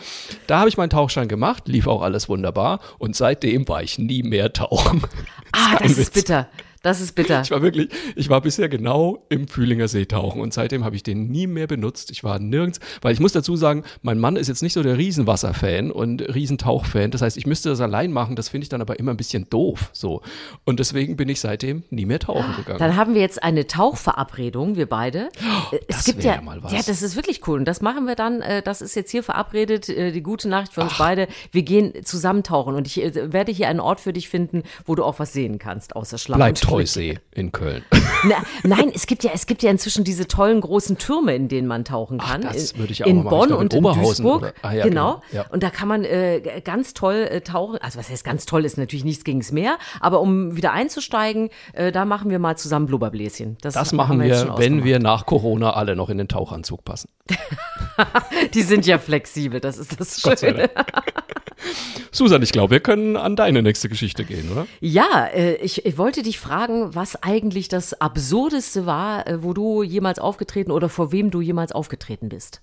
Da 0.47 0.59
habe 0.59 0.67
ich 0.67 0.75
meinen 0.75 0.89
Tauchschein 0.89 1.29
gemacht, 1.29 1.69
lief 1.69 1.87
auch 1.87 2.01
alles 2.01 2.27
wunderbar 2.27 2.79
und 2.97 3.15
seitdem 3.15 3.65
war 3.69 3.81
ich 3.81 3.97
nie 3.97 4.23
mehr 4.23 4.51
tauchen. 4.51 5.03
Ah, 5.53 5.77
das, 5.79 5.89
das 5.89 5.97
ist 5.97 6.13
bitter. 6.13 6.47
Das 6.83 6.99
ist 6.99 7.13
bitter. 7.13 7.41
Ich 7.41 7.51
war 7.51 7.61
wirklich, 7.61 7.89
ich 8.15 8.29
war 8.29 8.41
bisher 8.41 8.67
genau 8.67 9.25
im 9.29 9.47
Fühlinger 9.47 9.87
See 9.87 10.05
tauchen 10.05 10.41
und 10.41 10.53
seitdem 10.53 10.83
habe 10.83 10.95
ich 10.95 11.03
den 11.03 11.27
nie 11.27 11.45
mehr 11.45 11.67
benutzt. 11.67 12.09
Ich 12.11 12.23
war 12.23 12.39
nirgends, 12.39 12.79
weil 13.01 13.13
ich 13.13 13.19
muss 13.19 13.33
dazu 13.33 13.55
sagen, 13.55 13.83
mein 14.01 14.19
Mann 14.19 14.35
ist 14.35 14.47
jetzt 14.47 14.63
nicht 14.63 14.73
so 14.73 14.81
der 14.81 14.97
Riesenwasserfan 14.97 15.91
und 15.91 16.21
Riesentauchfan. 16.21 17.11
Das 17.11 17.21
heißt, 17.21 17.37
ich 17.37 17.45
müsste 17.45 17.69
das 17.69 17.81
allein 17.81 18.11
machen. 18.11 18.35
Das 18.35 18.49
finde 18.49 18.63
ich 18.63 18.69
dann 18.69 18.81
aber 18.81 18.99
immer 18.99 19.11
ein 19.11 19.17
bisschen 19.17 19.47
doof. 19.49 19.91
So. 19.93 20.21
Und 20.65 20.79
deswegen 20.79 21.17
bin 21.17 21.29
ich 21.29 21.39
seitdem 21.39 21.83
nie 21.91 22.05
mehr 22.05 22.19
tauchen 22.19 22.55
gegangen. 22.55 22.79
Dann 22.79 22.95
haben 22.95 23.13
wir 23.13 23.21
jetzt 23.21 23.43
eine 23.43 23.67
Tauchverabredung, 23.67 24.75
wir 24.75 24.89
beide. 24.89 25.29
Oh, 25.71 25.77
es 25.87 26.03
gibt 26.05 26.23
ja, 26.23 26.35
ja, 26.35 26.41
mal 26.41 26.63
was. 26.63 26.71
Ja, 26.71 26.79
das 26.79 27.03
ist 27.03 27.15
wirklich 27.15 27.47
cool. 27.47 27.59
Und 27.59 27.65
das 27.65 27.81
machen 27.81 28.07
wir 28.07 28.15
dann. 28.15 28.41
Äh, 28.41 28.63
das 28.63 28.81
ist 28.81 28.95
jetzt 28.95 29.11
hier 29.11 29.23
verabredet. 29.23 29.87
Äh, 29.89 30.11
die 30.11 30.23
gute 30.23 30.49
Nachricht 30.49 30.73
für 30.73 30.81
uns 30.81 30.93
Ach. 30.95 30.99
beide. 30.99 31.27
Wir 31.51 31.61
gehen 31.61 31.93
zusammen 32.03 32.41
tauchen 32.43 32.73
und 32.73 32.87
ich 32.87 33.03
äh, 33.03 33.31
werde 33.31 33.51
hier 33.51 33.67
einen 33.67 33.79
Ort 33.79 33.99
für 33.99 34.13
dich 34.13 34.29
finden, 34.29 34.63
wo 34.85 34.95
du 34.95 35.03
auch 35.03 35.19
was 35.19 35.33
sehen 35.33 35.59
kannst, 35.59 35.95
außer 35.95 36.17
Schlamm. 36.17 36.39
Bleib 36.39 36.57
Treusee 36.71 37.19
in 37.31 37.51
Köln. 37.51 37.83
Na, 38.23 38.35
nein, 38.63 38.91
es 38.93 39.07
gibt 39.07 39.23
ja, 39.23 39.31
es 39.33 39.45
gibt 39.47 39.63
ja 39.63 39.71
inzwischen 39.71 40.03
diese 40.03 40.27
tollen 40.27 40.61
großen 40.61 40.97
Türme, 40.97 41.35
in 41.35 41.47
denen 41.47 41.67
man 41.67 41.85
tauchen 41.85 42.19
kann. 42.19 42.43
Ach, 42.45 42.53
das 42.53 42.77
würde 42.77 42.91
ich 42.91 43.03
auch 43.03 43.07
in 43.07 43.23
Bonn 43.23 43.47
glaube, 43.47 43.57
und 43.57 43.73
in, 43.73 43.83
in 43.83 43.93
Duisburg. 43.93 44.53
Ah, 44.61 44.73
ja, 44.73 44.83
genau. 44.83 45.15
genau. 45.15 45.23
Ja. 45.31 45.45
Und 45.49 45.63
da 45.63 45.69
kann 45.69 45.87
man 45.87 46.03
äh, 46.03 46.61
ganz 46.63 46.93
toll 46.93 47.27
äh, 47.29 47.41
tauchen. 47.41 47.77
Also 47.81 47.99
was 47.99 48.09
heißt 48.09 48.23
ganz 48.23 48.45
toll, 48.45 48.65
ist 48.65 48.77
natürlich 48.77 49.05
nichts 49.05 49.23
gegens 49.23 49.51
Meer. 49.51 49.77
Aber 49.99 50.21
um 50.21 50.55
wieder 50.55 50.71
einzusteigen, 50.71 51.49
äh, 51.73 51.91
da 51.91 52.05
machen 52.05 52.29
wir 52.29 52.39
mal 52.39 52.57
zusammen 52.57 52.85
Blubberbläschen. 52.85 53.57
Das, 53.61 53.73
das 53.73 53.93
machen 53.93 54.21
wir, 54.21 54.29
wir 54.29 54.55
wenn 54.57 54.83
wir 54.83 54.99
nach 54.99 55.25
Corona 55.25 55.73
alle 55.73 55.95
noch 55.95 56.09
in 56.09 56.17
den 56.17 56.27
Tauchanzug 56.27 56.83
passen. 56.83 57.09
Die 58.53 58.61
sind 58.61 58.85
ja 58.85 58.97
flexibel, 58.97 59.59
das 59.59 59.77
ist 59.77 59.99
das 59.99 60.21
Schöne. 60.21 60.69
Susan, 62.11 62.41
ich 62.41 62.51
glaube, 62.51 62.71
wir 62.71 62.79
können 62.81 63.15
an 63.15 63.35
deine 63.35 63.61
nächste 63.61 63.87
Geschichte 63.87 64.25
gehen, 64.25 64.51
oder? 64.51 64.67
Ja, 64.79 65.27
äh, 65.33 65.55
ich, 65.55 65.85
ich, 65.85 65.97
wollte 65.97 66.23
dich 66.23 66.39
fragen, 66.39 66.60
was 66.69 67.21
eigentlich 67.21 67.67
das 67.67 67.99
Absurdeste 67.99 68.85
war, 68.85 69.27
äh, 69.27 69.43
wo 69.43 69.53
du 69.53 69.83
jemals 69.83 70.19
aufgetreten 70.19 70.71
oder 70.71 70.89
vor 70.89 71.11
wem 71.11 71.31
du 71.31 71.41
jemals 71.41 71.71
aufgetreten 71.71 72.29
bist. 72.29 72.61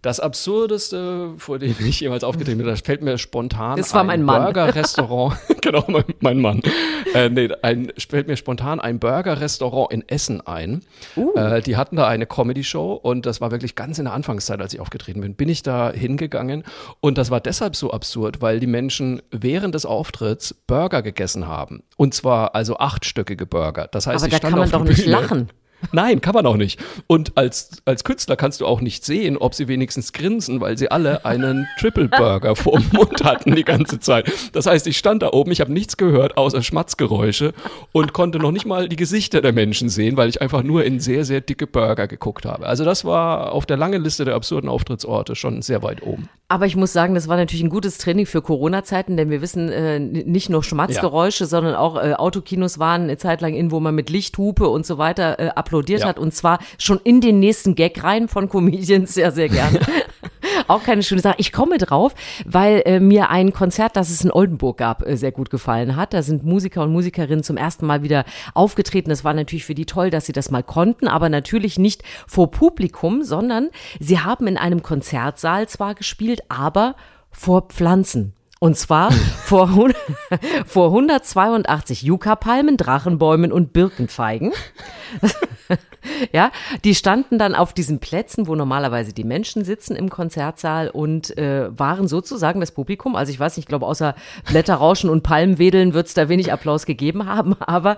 Das 0.00 0.20
Absurdeste, 0.20 1.32
vor 1.38 1.58
dem 1.58 1.74
ich 1.80 1.98
jemals 1.98 2.22
aufgetreten 2.22 2.58
bin, 2.58 2.68
das 2.68 2.82
fällt 2.82 3.02
mir 3.02 3.18
spontan 3.18 3.76
das 3.76 3.92
war 3.94 4.04
mein 4.04 4.22
Mann. 4.22 4.44
Burger-Restaurant, 4.44 5.36
genau, 5.60 5.84
mein, 5.88 6.04
mein 6.20 6.40
Mann. 6.40 6.62
Äh, 7.14 7.28
nee, 7.30 7.48
ein, 7.62 7.92
fällt 8.08 8.28
mir 8.28 8.36
spontan 8.36 8.78
ein 8.78 9.00
Burger-Restaurant 9.00 9.92
in 9.92 10.08
Essen 10.08 10.40
ein. 10.40 10.82
Uh. 11.16 11.34
Äh, 11.34 11.62
die 11.62 11.76
hatten 11.76 11.96
da 11.96 12.06
eine 12.06 12.26
Comedy-Show 12.26 12.92
und 12.92 13.26
das 13.26 13.40
war 13.40 13.50
wirklich 13.50 13.74
ganz 13.74 13.98
in 13.98 14.04
der 14.04 14.14
Anfangszeit, 14.14 14.60
als 14.60 14.72
ich 14.72 14.78
aufgetreten 14.78 15.20
bin, 15.20 15.34
bin 15.34 15.48
ich 15.48 15.64
da 15.64 15.90
hingegangen 15.90 16.62
und 17.00 17.18
das 17.18 17.32
war 17.32 17.40
deshalb 17.40 17.74
so 17.74 17.90
absurd, 17.90 18.40
weil 18.40 18.60
die 18.60 18.68
Menschen 18.68 19.20
während 19.32 19.74
des 19.74 19.84
Auftritts 19.84 20.54
Burger 20.68 21.02
gegessen 21.02 21.48
haben. 21.48 21.82
Und 21.96 22.14
zwar 22.14 22.54
also 22.54 22.78
achtstöckige 22.78 23.46
Burger. 23.46 23.88
Das 23.90 24.06
heißt, 24.06 24.22
Aber 24.22 24.30
da 24.30 24.38
kann 24.38 24.58
man 24.58 24.70
doch 24.70 24.84
nicht 24.84 25.06
lachen. 25.06 25.48
Nein, 25.92 26.20
kann 26.20 26.34
man 26.34 26.46
auch 26.46 26.56
nicht. 26.56 26.80
Und 27.06 27.36
als, 27.36 27.82
als 27.84 28.04
Künstler 28.04 28.36
kannst 28.36 28.60
du 28.60 28.66
auch 28.66 28.80
nicht 28.80 29.04
sehen, 29.04 29.36
ob 29.36 29.54
sie 29.54 29.68
wenigstens 29.68 30.12
grinsen, 30.12 30.60
weil 30.60 30.76
sie 30.76 30.90
alle 30.90 31.24
einen 31.24 31.66
Triple 31.78 32.08
Burger 32.08 32.56
vorm 32.56 32.84
Mund 32.92 33.24
hatten 33.24 33.54
die 33.54 33.64
ganze 33.64 34.00
Zeit. 34.00 34.30
Das 34.52 34.66
heißt, 34.66 34.86
ich 34.86 34.98
stand 34.98 35.22
da 35.22 35.30
oben, 35.32 35.50
ich 35.50 35.60
habe 35.60 35.72
nichts 35.72 35.96
gehört 35.96 36.36
außer 36.36 36.62
Schmatzgeräusche 36.62 37.52
und 37.92 38.12
konnte 38.12 38.38
noch 38.38 38.52
nicht 38.52 38.66
mal 38.66 38.88
die 38.88 38.96
Gesichter 38.96 39.40
der 39.40 39.52
Menschen 39.52 39.88
sehen, 39.88 40.16
weil 40.16 40.28
ich 40.28 40.42
einfach 40.42 40.62
nur 40.62 40.84
in 40.84 41.00
sehr, 41.00 41.24
sehr 41.24 41.40
dicke 41.40 41.66
Burger 41.66 42.06
geguckt 42.06 42.44
habe. 42.44 42.66
Also 42.66 42.84
das 42.84 43.04
war 43.04 43.52
auf 43.52 43.66
der 43.66 43.76
langen 43.76 44.02
Liste 44.02 44.24
der 44.24 44.34
absurden 44.34 44.68
Auftrittsorte 44.68 45.36
schon 45.36 45.62
sehr 45.62 45.82
weit 45.82 46.02
oben. 46.02 46.28
Aber 46.50 46.64
ich 46.64 46.76
muss 46.76 46.94
sagen, 46.94 47.14
das 47.14 47.28
war 47.28 47.36
natürlich 47.36 47.62
ein 47.62 47.68
gutes 47.68 47.98
Training 47.98 48.24
für 48.24 48.40
Corona-Zeiten, 48.40 49.18
denn 49.18 49.28
wir 49.28 49.42
wissen, 49.42 49.68
äh, 49.68 49.98
nicht 49.98 50.48
nur 50.48 50.64
Schmatzgeräusche, 50.64 51.44
ja. 51.44 51.48
sondern 51.48 51.74
auch 51.74 51.96
äh, 51.96 52.14
Autokinos 52.14 52.78
waren 52.78 53.02
eine 53.02 53.18
Zeit 53.18 53.42
lang 53.42 53.52
in, 53.52 53.70
wo 53.70 53.80
man 53.80 53.94
mit 53.94 54.08
Lichthupe 54.08 54.66
und 54.66 54.86
so 54.86 54.96
weiter 54.96 55.38
äh, 55.38 55.50
applaudiert 55.68 56.00
ja. 56.00 56.08
hat. 56.08 56.18
Und 56.18 56.34
zwar 56.34 56.58
schon 56.78 57.00
in 57.04 57.20
den 57.20 57.38
nächsten 57.38 57.74
Gag-Reihen 57.74 58.28
von 58.28 58.48
Comedians 58.48 59.14
sehr, 59.14 59.30
sehr 59.32 59.48
gerne. 59.48 59.80
auch 60.68 60.82
keine 60.82 61.02
schöne 61.02 61.20
Sache. 61.20 61.36
Ich 61.38 61.52
komme 61.52 61.78
drauf, 61.78 62.14
weil 62.44 62.82
äh, 62.84 63.00
mir 63.00 63.30
ein 63.30 63.52
Konzert, 63.52 63.96
das 63.96 64.10
es 64.10 64.24
in 64.24 64.30
Oldenburg 64.30 64.78
gab, 64.78 65.06
äh, 65.06 65.16
sehr 65.16 65.32
gut 65.32 65.50
gefallen 65.50 65.96
hat. 65.96 66.14
Da 66.14 66.22
sind 66.22 66.44
Musiker 66.44 66.82
und 66.82 66.92
Musikerinnen 66.92 67.44
zum 67.44 67.56
ersten 67.56 67.86
Mal 67.86 68.02
wieder 68.02 68.24
aufgetreten. 68.54 69.10
Das 69.10 69.24
war 69.24 69.34
natürlich 69.34 69.64
für 69.64 69.74
die 69.74 69.86
toll, 69.86 70.10
dass 70.10 70.26
sie 70.26 70.32
das 70.32 70.50
mal 70.50 70.62
konnten, 70.62 71.06
aber 71.06 71.28
natürlich 71.28 71.78
nicht 71.78 72.02
vor 72.26 72.50
Publikum, 72.50 73.22
sondern 73.22 73.68
sie 74.00 74.20
haben 74.20 74.46
in 74.46 74.56
einem 74.56 74.82
Konzertsaal 74.82 75.68
zwar 75.68 75.94
gespielt, 75.94 76.40
aber 76.48 76.96
vor 77.30 77.68
Pflanzen. 77.68 78.32
Und 78.58 78.76
zwar 78.76 79.12
vor, 79.12 79.68
vor 80.66 80.86
182 80.86 82.02
Yucca-Palmen, 82.02 82.76
Drachenbäumen 82.76 83.52
und 83.52 83.72
Birkenfeigen. 83.72 84.52
ja, 86.32 86.50
die 86.84 86.94
standen 86.94 87.38
dann 87.38 87.54
auf 87.54 87.72
diesen 87.72 88.00
Plätzen, 88.00 88.46
wo 88.48 88.56
normalerweise 88.56 89.12
die 89.12 89.24
Menschen 89.24 89.64
sitzen 89.64 89.94
im 89.94 90.10
Konzertsaal 90.10 90.88
und 90.88 91.36
äh, 91.38 91.68
waren 91.78 92.08
sozusagen 92.08 92.60
das 92.60 92.72
Publikum. 92.72 93.14
Also 93.14 93.30
ich 93.30 93.38
weiß 93.38 93.56
nicht, 93.56 93.64
ich 93.64 93.68
glaube, 93.68 93.86
außer 93.86 94.14
Blätterrauschen 94.48 95.08
und 95.08 95.22
Palmwedeln 95.22 95.94
wird 95.94 96.08
es 96.08 96.14
da 96.14 96.28
wenig 96.28 96.52
Applaus 96.52 96.84
gegeben 96.84 97.26
haben, 97.26 97.54
aber 97.60 97.96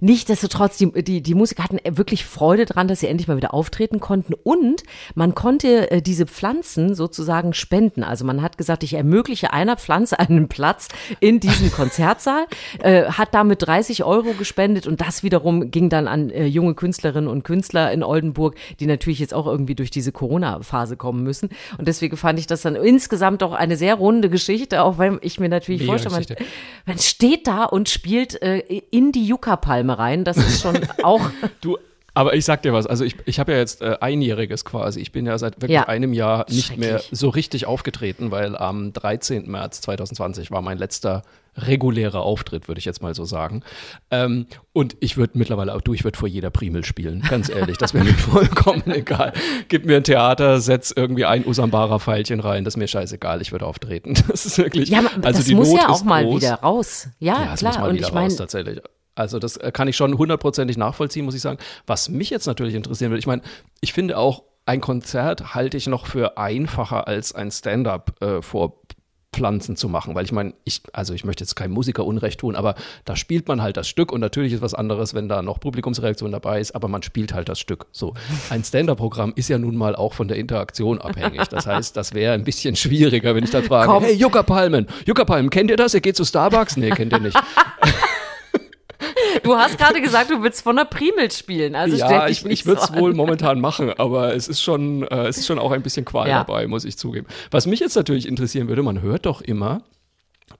Nichtsdestotrotz, 0.00 0.76
die, 0.76 0.92
die, 1.02 1.22
die 1.22 1.34
Musiker 1.34 1.64
hatten 1.64 1.78
wirklich 1.96 2.24
Freude 2.24 2.66
dran, 2.66 2.86
dass 2.86 3.00
sie 3.00 3.08
endlich 3.08 3.26
mal 3.26 3.36
wieder 3.36 3.52
auftreten 3.52 3.98
konnten 3.98 4.34
und 4.34 4.84
man 5.14 5.34
konnte 5.34 5.90
äh, 5.90 6.02
diese 6.02 6.26
Pflanzen 6.26 6.94
sozusagen 6.94 7.52
spenden. 7.52 8.04
Also 8.04 8.24
man 8.24 8.40
hat 8.40 8.58
gesagt, 8.58 8.84
ich 8.84 8.94
ermögliche 8.94 9.52
einer 9.52 9.76
Pflanze 9.76 10.18
einen 10.18 10.48
Platz 10.48 10.88
in 11.20 11.40
diesem 11.40 11.72
Konzertsaal, 11.72 12.46
äh, 12.80 13.06
hat 13.06 13.34
damit 13.34 13.66
30 13.66 14.04
Euro 14.04 14.34
gespendet 14.34 14.86
und 14.86 15.00
das 15.00 15.22
wiederum 15.22 15.70
ging 15.70 15.88
dann 15.88 16.06
an 16.06 16.30
äh, 16.30 16.46
junge 16.46 16.74
Künstlerinnen 16.74 17.28
und 17.28 17.42
Künstler 17.42 17.90
in 17.92 18.02
Oldenburg, 18.02 18.54
die 18.78 18.86
natürlich 18.86 19.18
jetzt 19.18 19.34
auch 19.34 19.46
irgendwie 19.46 19.74
durch 19.74 19.90
diese 19.90 20.12
Corona-Phase 20.12 20.96
kommen 20.96 21.24
müssen. 21.24 21.48
Und 21.76 21.88
deswegen 21.88 22.16
fand 22.16 22.38
ich 22.38 22.46
das 22.46 22.62
dann 22.62 22.76
insgesamt 22.76 23.42
auch 23.42 23.52
eine 23.52 23.76
sehr 23.76 23.96
runde 23.96 24.30
Geschichte, 24.30 24.82
auch 24.82 24.98
wenn 24.98 25.18
ich 25.22 25.40
mir 25.40 25.48
natürlich 25.48 25.84
vorstelle, 25.84 26.14
man, 26.14 26.46
man, 26.86 26.98
steht 26.98 27.46
da 27.46 27.64
und 27.64 27.88
spielt 27.88 28.40
äh, 28.42 28.58
in 28.90 29.12
die 29.12 29.26
Yucca-Palme 29.26 29.87
Filme 29.88 29.98
rein. 29.98 30.24
Das 30.24 30.36
ist 30.36 30.60
schon 30.60 30.78
auch. 31.02 31.30
du, 31.60 31.78
aber 32.14 32.34
ich 32.34 32.44
sag 32.44 32.62
dir 32.62 32.72
was, 32.72 32.86
also 32.86 33.04
ich, 33.04 33.16
ich 33.26 33.38
habe 33.38 33.52
ja 33.52 33.58
jetzt 33.58 33.80
äh, 33.80 33.96
einjähriges 34.00 34.64
quasi. 34.64 35.00
Ich 35.00 35.12
bin 35.12 35.26
ja 35.26 35.38
seit 35.38 35.56
wirklich 35.56 35.76
ja. 35.76 35.88
einem 35.88 36.12
Jahr 36.12 36.46
nicht 36.48 36.76
mehr 36.76 37.00
so 37.12 37.28
richtig 37.28 37.66
aufgetreten, 37.66 38.30
weil 38.30 38.56
am 38.56 38.92
13. 38.92 39.50
März 39.50 39.80
2020 39.82 40.50
war 40.50 40.62
mein 40.62 40.78
letzter 40.78 41.22
regulärer 41.56 42.22
Auftritt, 42.22 42.68
würde 42.68 42.78
ich 42.78 42.84
jetzt 42.84 43.02
mal 43.02 43.14
so 43.14 43.24
sagen. 43.24 43.62
Ähm, 44.10 44.46
und 44.72 44.96
ich 45.00 45.16
würde 45.16 45.36
mittlerweile 45.36 45.74
auch, 45.74 45.80
du, 45.80 45.92
ich 45.92 46.04
würde 46.04 46.16
vor 46.16 46.28
jeder 46.28 46.50
Primel 46.50 46.84
spielen, 46.84 47.22
ganz 47.28 47.48
ehrlich. 47.48 47.78
Das 47.78 47.94
wäre 47.94 48.04
mir 48.04 48.14
vollkommen 48.14 48.88
egal. 48.90 49.32
Gib 49.68 49.84
mir 49.84 49.96
ein 49.96 50.04
Theater, 50.04 50.60
setz 50.60 50.92
irgendwie 50.94 51.24
ein 51.24 51.44
Usambara-Pfeilchen 51.44 52.40
rein, 52.40 52.64
das 52.64 52.74
ist 52.74 52.78
mir 52.78 52.88
scheißegal, 52.88 53.42
ich 53.42 53.52
würde 53.52 53.66
auftreten. 53.66 54.14
Das 54.28 54.44
ist 54.44 54.58
wirklich. 54.58 54.88
Ja, 54.90 55.00
also 55.00 55.38
das 55.38 55.44
die 55.46 55.54
muss 55.54 55.70
Not 55.70 55.80
ja 55.80 55.88
auch 55.88 56.04
mal 56.04 56.22
groß. 56.22 56.42
wieder 56.42 56.54
raus. 56.56 57.08
Ja, 57.18 57.44
ja 57.44 57.54
klar. 57.56 57.88
und 57.88 57.96
ich 57.96 58.12
meine, 58.12 58.34
tatsächlich. 58.34 58.80
Also 59.18 59.38
das 59.38 59.56
äh, 59.56 59.72
kann 59.72 59.88
ich 59.88 59.96
schon 59.96 60.16
hundertprozentig 60.16 60.76
nachvollziehen, 60.76 61.24
muss 61.24 61.34
ich 61.34 61.40
sagen. 61.40 61.58
Was 61.86 62.08
mich 62.08 62.30
jetzt 62.30 62.46
natürlich 62.46 62.74
interessieren 62.74 63.10
würde, 63.10 63.18
ich 63.18 63.26
meine, 63.26 63.42
ich 63.80 63.92
finde 63.92 64.16
auch, 64.16 64.44
ein 64.64 64.80
Konzert 64.82 65.54
halte 65.54 65.78
ich 65.78 65.86
noch 65.86 66.06
für 66.06 66.36
einfacher 66.36 67.08
als 67.08 67.34
ein 67.34 67.50
Stand-up 67.50 68.22
äh, 68.22 68.42
vor 68.42 68.82
Pflanzen 69.32 69.76
zu 69.76 69.88
machen, 69.88 70.14
weil 70.14 70.24
ich 70.24 70.32
meine, 70.32 70.54
ich, 70.64 70.82
also 70.92 71.14
ich 71.14 71.24
möchte 71.24 71.42
jetzt 71.42 71.54
keinem 71.54 71.72
Musiker 71.72 72.04
Unrecht 72.04 72.40
tun, 72.40 72.54
aber 72.54 72.74
da 73.04 73.16
spielt 73.16 73.48
man 73.48 73.62
halt 73.62 73.76
das 73.76 73.88
Stück 73.88 74.12
und 74.12 74.20
natürlich 74.20 74.52
ist 74.52 74.62
was 74.62 74.74
anderes, 74.74 75.14
wenn 75.14 75.28
da 75.28 75.42
noch 75.42 75.58
Publikumsreaktion 75.58 76.32
dabei 76.32 76.60
ist, 76.60 76.74
aber 76.74 76.88
man 76.88 77.02
spielt 77.02 77.32
halt 77.32 77.48
das 77.48 77.58
Stück. 77.58 77.86
So, 77.92 78.14
ein 78.50 78.62
Stand-Up-Programm 78.62 79.32
ist 79.36 79.48
ja 79.48 79.58
nun 79.58 79.76
mal 79.76 79.96
auch 79.96 80.12
von 80.12 80.28
der 80.28 80.36
Interaktion 80.36 81.00
abhängig. 81.00 81.48
Das 81.48 81.66
heißt, 81.66 81.96
das 81.96 82.14
wäre 82.14 82.34
ein 82.34 82.44
bisschen 82.44 82.76
schwieriger, 82.76 83.34
wenn 83.34 83.44
ich 83.44 83.50
dann 83.50 83.64
frage, 83.64 83.90
Komm. 83.90 84.04
hey 84.04 84.14
Juckerpalmen, 84.14 84.86
Palmen, 84.86 85.04
Jucker 85.06 85.24
Palmen, 85.24 85.50
kennt 85.50 85.70
ihr 85.70 85.76
das? 85.76 85.94
Ihr 85.94 86.00
geht 86.00 86.16
zu 86.16 86.24
Starbucks? 86.24 86.76
Nee, 86.76 86.90
kennt 86.90 87.12
ihr 87.12 87.20
nicht. 87.20 87.38
Du 89.42 89.56
hast 89.56 89.78
gerade 89.78 90.00
gesagt, 90.00 90.30
du 90.30 90.42
willst 90.42 90.62
von 90.62 90.76
der 90.76 90.84
Primel 90.84 91.30
spielen. 91.30 91.74
Also 91.74 91.96
ja, 91.96 92.28
ich, 92.28 92.44
ich 92.44 92.66
würde 92.66 92.80
es 92.80 92.88
so 92.88 92.94
wohl 92.94 93.14
momentan 93.14 93.60
machen, 93.60 93.92
aber 93.98 94.34
es 94.34 94.48
ist 94.48 94.62
schon, 94.62 95.02
äh, 95.02 95.26
es 95.26 95.38
ist 95.38 95.46
schon 95.46 95.58
auch 95.58 95.72
ein 95.72 95.82
bisschen 95.82 96.04
Qual 96.04 96.28
ja. 96.28 96.38
dabei, 96.38 96.66
muss 96.66 96.84
ich 96.84 96.96
zugeben. 96.96 97.26
Was 97.50 97.66
mich 97.66 97.80
jetzt 97.80 97.96
natürlich 97.96 98.26
interessieren 98.26 98.68
würde, 98.68 98.82
man 98.82 99.02
hört 99.02 99.26
doch 99.26 99.40
immer, 99.40 99.82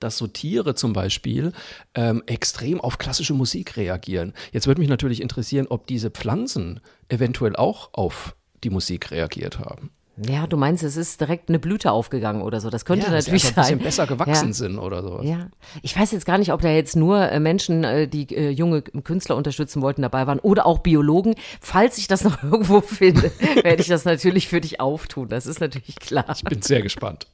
dass 0.01 0.19
so 0.19 0.27
Tiere 0.27 0.75
zum 0.75 0.93
Beispiel 0.93 1.53
ähm, 1.95 2.23
extrem 2.27 2.81
auf 2.81 2.99
klassische 2.99 3.35
Musik 3.35 3.77
reagieren. 3.77 4.35
Jetzt 4.53 4.67
würde 4.67 4.81
mich 4.81 4.91
natürlich 4.91 5.21
interessieren, 5.21 5.67
ob 5.69 5.87
diese 5.87 6.11
Pflanzen 6.11 6.81
eventuell 7.09 7.57
auch 7.57 7.91
auf 7.93 8.37
die 8.64 8.71
Musik 8.71 9.11
reagiert 9.11 9.59
haben. 9.59 9.91
Ja, 10.26 10.46
du 10.46 10.57
meinst, 10.57 10.83
es 10.83 10.96
ist 10.96 11.20
direkt 11.20 11.48
eine 11.48 11.59
Blüte 11.59 11.92
aufgegangen 11.92 12.42
oder 12.42 12.61
so. 12.61 12.70
Das 12.70 12.85
könnte 12.85 13.07
ja, 13.07 13.12
natürlich 13.12 13.44
sein. 13.44 13.54
Ein 13.57 13.62
bisschen 13.62 13.78
besser 13.78 14.07
gewachsen 14.07 14.48
ja. 14.48 14.52
sind 14.52 14.78
oder 14.78 15.02
so. 15.02 15.20
Ja. 15.22 15.48
Ich 15.83 15.98
weiß 15.98 16.12
jetzt 16.12 16.26
gar 16.26 16.38
nicht, 16.38 16.52
ob 16.52 16.61
da 16.61 16.70
jetzt 16.70 16.96
nur 16.96 17.31
äh, 17.31 17.38
Menschen, 17.40 17.85
äh, 17.85 18.09
die 18.09 18.35
äh, 18.35 18.50
junge 18.50 18.83
Künstler 18.83 19.37
unterstützen 19.37 19.83
wollten, 19.83 20.02
dabei 20.02 20.26
waren 20.26 20.40
oder 20.40 20.66
auch 20.66 20.78
Biologen. 20.78 21.35
Falls 21.61 21.98
ich 21.98 22.09
das 22.09 22.24
noch 22.24 22.42
irgendwo 22.42 22.81
finde, 22.81 23.31
werde 23.62 23.81
ich 23.81 23.88
das 23.88 24.04
natürlich 24.04 24.48
für 24.48 24.61
dich 24.61 24.81
auftun. 24.81 25.28
Das 25.28 25.46
ist 25.46 25.61
natürlich 25.61 25.96
klar. 25.96 26.26
Ich 26.35 26.44
bin 26.44 26.62
sehr 26.62 26.83
gespannt. 26.83 27.26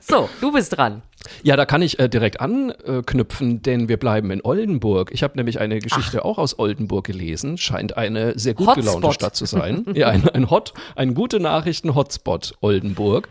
So, 0.00 0.28
du 0.40 0.52
bist 0.52 0.76
dran. 0.76 1.02
Ja, 1.42 1.56
da 1.56 1.66
kann 1.66 1.82
ich 1.82 1.98
äh, 1.98 2.08
direkt 2.08 2.40
anknüpfen, 2.40 3.62
denn 3.62 3.88
wir 3.88 3.98
bleiben 3.98 4.30
in 4.30 4.42
Oldenburg. 4.42 5.10
Ich 5.12 5.22
habe 5.22 5.36
nämlich 5.36 5.60
eine 5.60 5.78
Geschichte 5.78 6.20
Ach. 6.20 6.24
auch 6.24 6.38
aus 6.38 6.58
Oldenburg 6.58 7.06
gelesen. 7.06 7.58
Scheint 7.58 7.96
eine 7.96 8.38
sehr 8.38 8.54
gut 8.54 8.68
Hotspot. 8.68 8.84
gelaunte 8.84 9.12
Stadt 9.12 9.36
zu 9.36 9.44
sein. 9.44 9.84
ja, 9.94 10.08
ein, 10.08 10.28
ein 10.28 10.48
Hot, 10.50 10.72
ein 10.96 11.14
gute 11.14 11.38
Nachrichten 11.38 11.94
Hotspot 11.94 12.54
Oldenburg. 12.60 13.28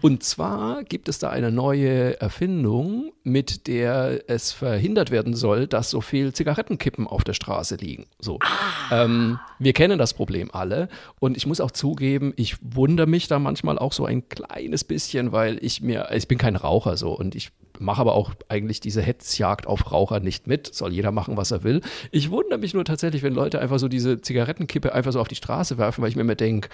Und 0.00 0.22
zwar 0.22 0.84
gibt 0.84 1.08
es 1.08 1.18
da 1.18 1.30
eine 1.30 1.50
neue 1.50 2.20
Erfindung, 2.20 3.12
mit 3.24 3.66
der 3.66 4.22
es 4.28 4.52
verhindert 4.52 5.10
werden 5.10 5.34
soll, 5.34 5.66
dass 5.66 5.90
so 5.90 6.00
viel 6.00 6.32
Zigarettenkippen 6.32 7.06
auf 7.08 7.24
der 7.24 7.34
Straße 7.34 7.76
liegen. 7.76 8.06
So. 8.20 8.38
Ah. 8.40 9.04
Ähm, 9.04 9.38
wir 9.58 9.72
kennen 9.72 9.98
das 9.98 10.14
Problem 10.14 10.50
alle. 10.52 10.88
Und 11.18 11.36
ich 11.36 11.46
muss 11.46 11.60
auch 11.60 11.70
zugeben, 11.72 12.32
ich 12.36 12.56
wundere 12.60 13.06
mich 13.08 13.26
da 13.26 13.40
manchmal 13.40 13.78
auch 13.78 13.92
so 13.92 14.04
ein 14.04 14.28
kleines 14.28 14.84
bisschen, 14.84 15.32
weil 15.32 15.51
ich 15.60 15.80
mir, 15.80 16.08
ich 16.12 16.28
bin 16.28 16.38
kein 16.38 16.56
Raucher 16.56 16.96
so 16.96 17.16
und 17.16 17.34
ich 17.34 17.50
mache 17.78 18.00
aber 18.00 18.14
auch 18.14 18.32
eigentlich 18.48 18.80
diese 18.80 19.02
Hetzjagd 19.02 19.66
auf 19.66 19.90
Raucher 19.90 20.20
nicht 20.20 20.46
mit. 20.46 20.72
Soll 20.74 20.92
jeder 20.92 21.10
machen, 21.10 21.36
was 21.36 21.50
er 21.50 21.64
will. 21.64 21.80
Ich 22.10 22.30
wundere 22.30 22.58
mich 22.58 22.74
nur 22.74 22.84
tatsächlich, 22.84 23.22
wenn 23.22 23.34
Leute 23.34 23.60
einfach 23.60 23.78
so 23.78 23.88
diese 23.88 24.20
Zigarettenkippe 24.20 24.92
einfach 24.94 25.12
so 25.12 25.20
auf 25.20 25.28
die 25.28 25.34
Straße 25.34 25.78
werfen, 25.78 26.02
weil 26.02 26.10
ich 26.10 26.16
mir 26.16 26.22
immer 26.22 26.34
denke, 26.34 26.68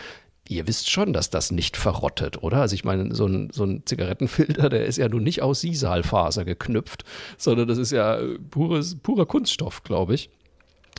ihr 0.49 0.67
wisst 0.67 0.91
schon, 0.91 1.13
dass 1.13 1.31
das 1.31 1.51
nicht 1.51 1.77
verrottet, 1.77 2.43
oder? 2.43 2.61
Also 2.61 2.75
ich 2.75 2.85
meine, 2.85 3.15
so 3.15 3.27
ein, 3.27 3.51
so 3.53 3.65
ein 3.65 3.83
Zigarettenfilter, 3.85 4.69
der 4.69 4.87
ist 4.87 4.99
ja 4.99 5.09
nun 5.09 5.23
nicht 5.23 5.43
aus 5.43 5.61
Sisalfaser 5.61 6.45
geknüpft, 6.45 7.05
sondern 7.37 7.69
das 7.69 7.79
ist 7.79 7.93
ja 7.93 8.19
pures, 8.51 8.97
purer 8.97 9.27
Kunststoff, 9.27 9.83
glaube 9.83 10.15
ich. 10.15 10.31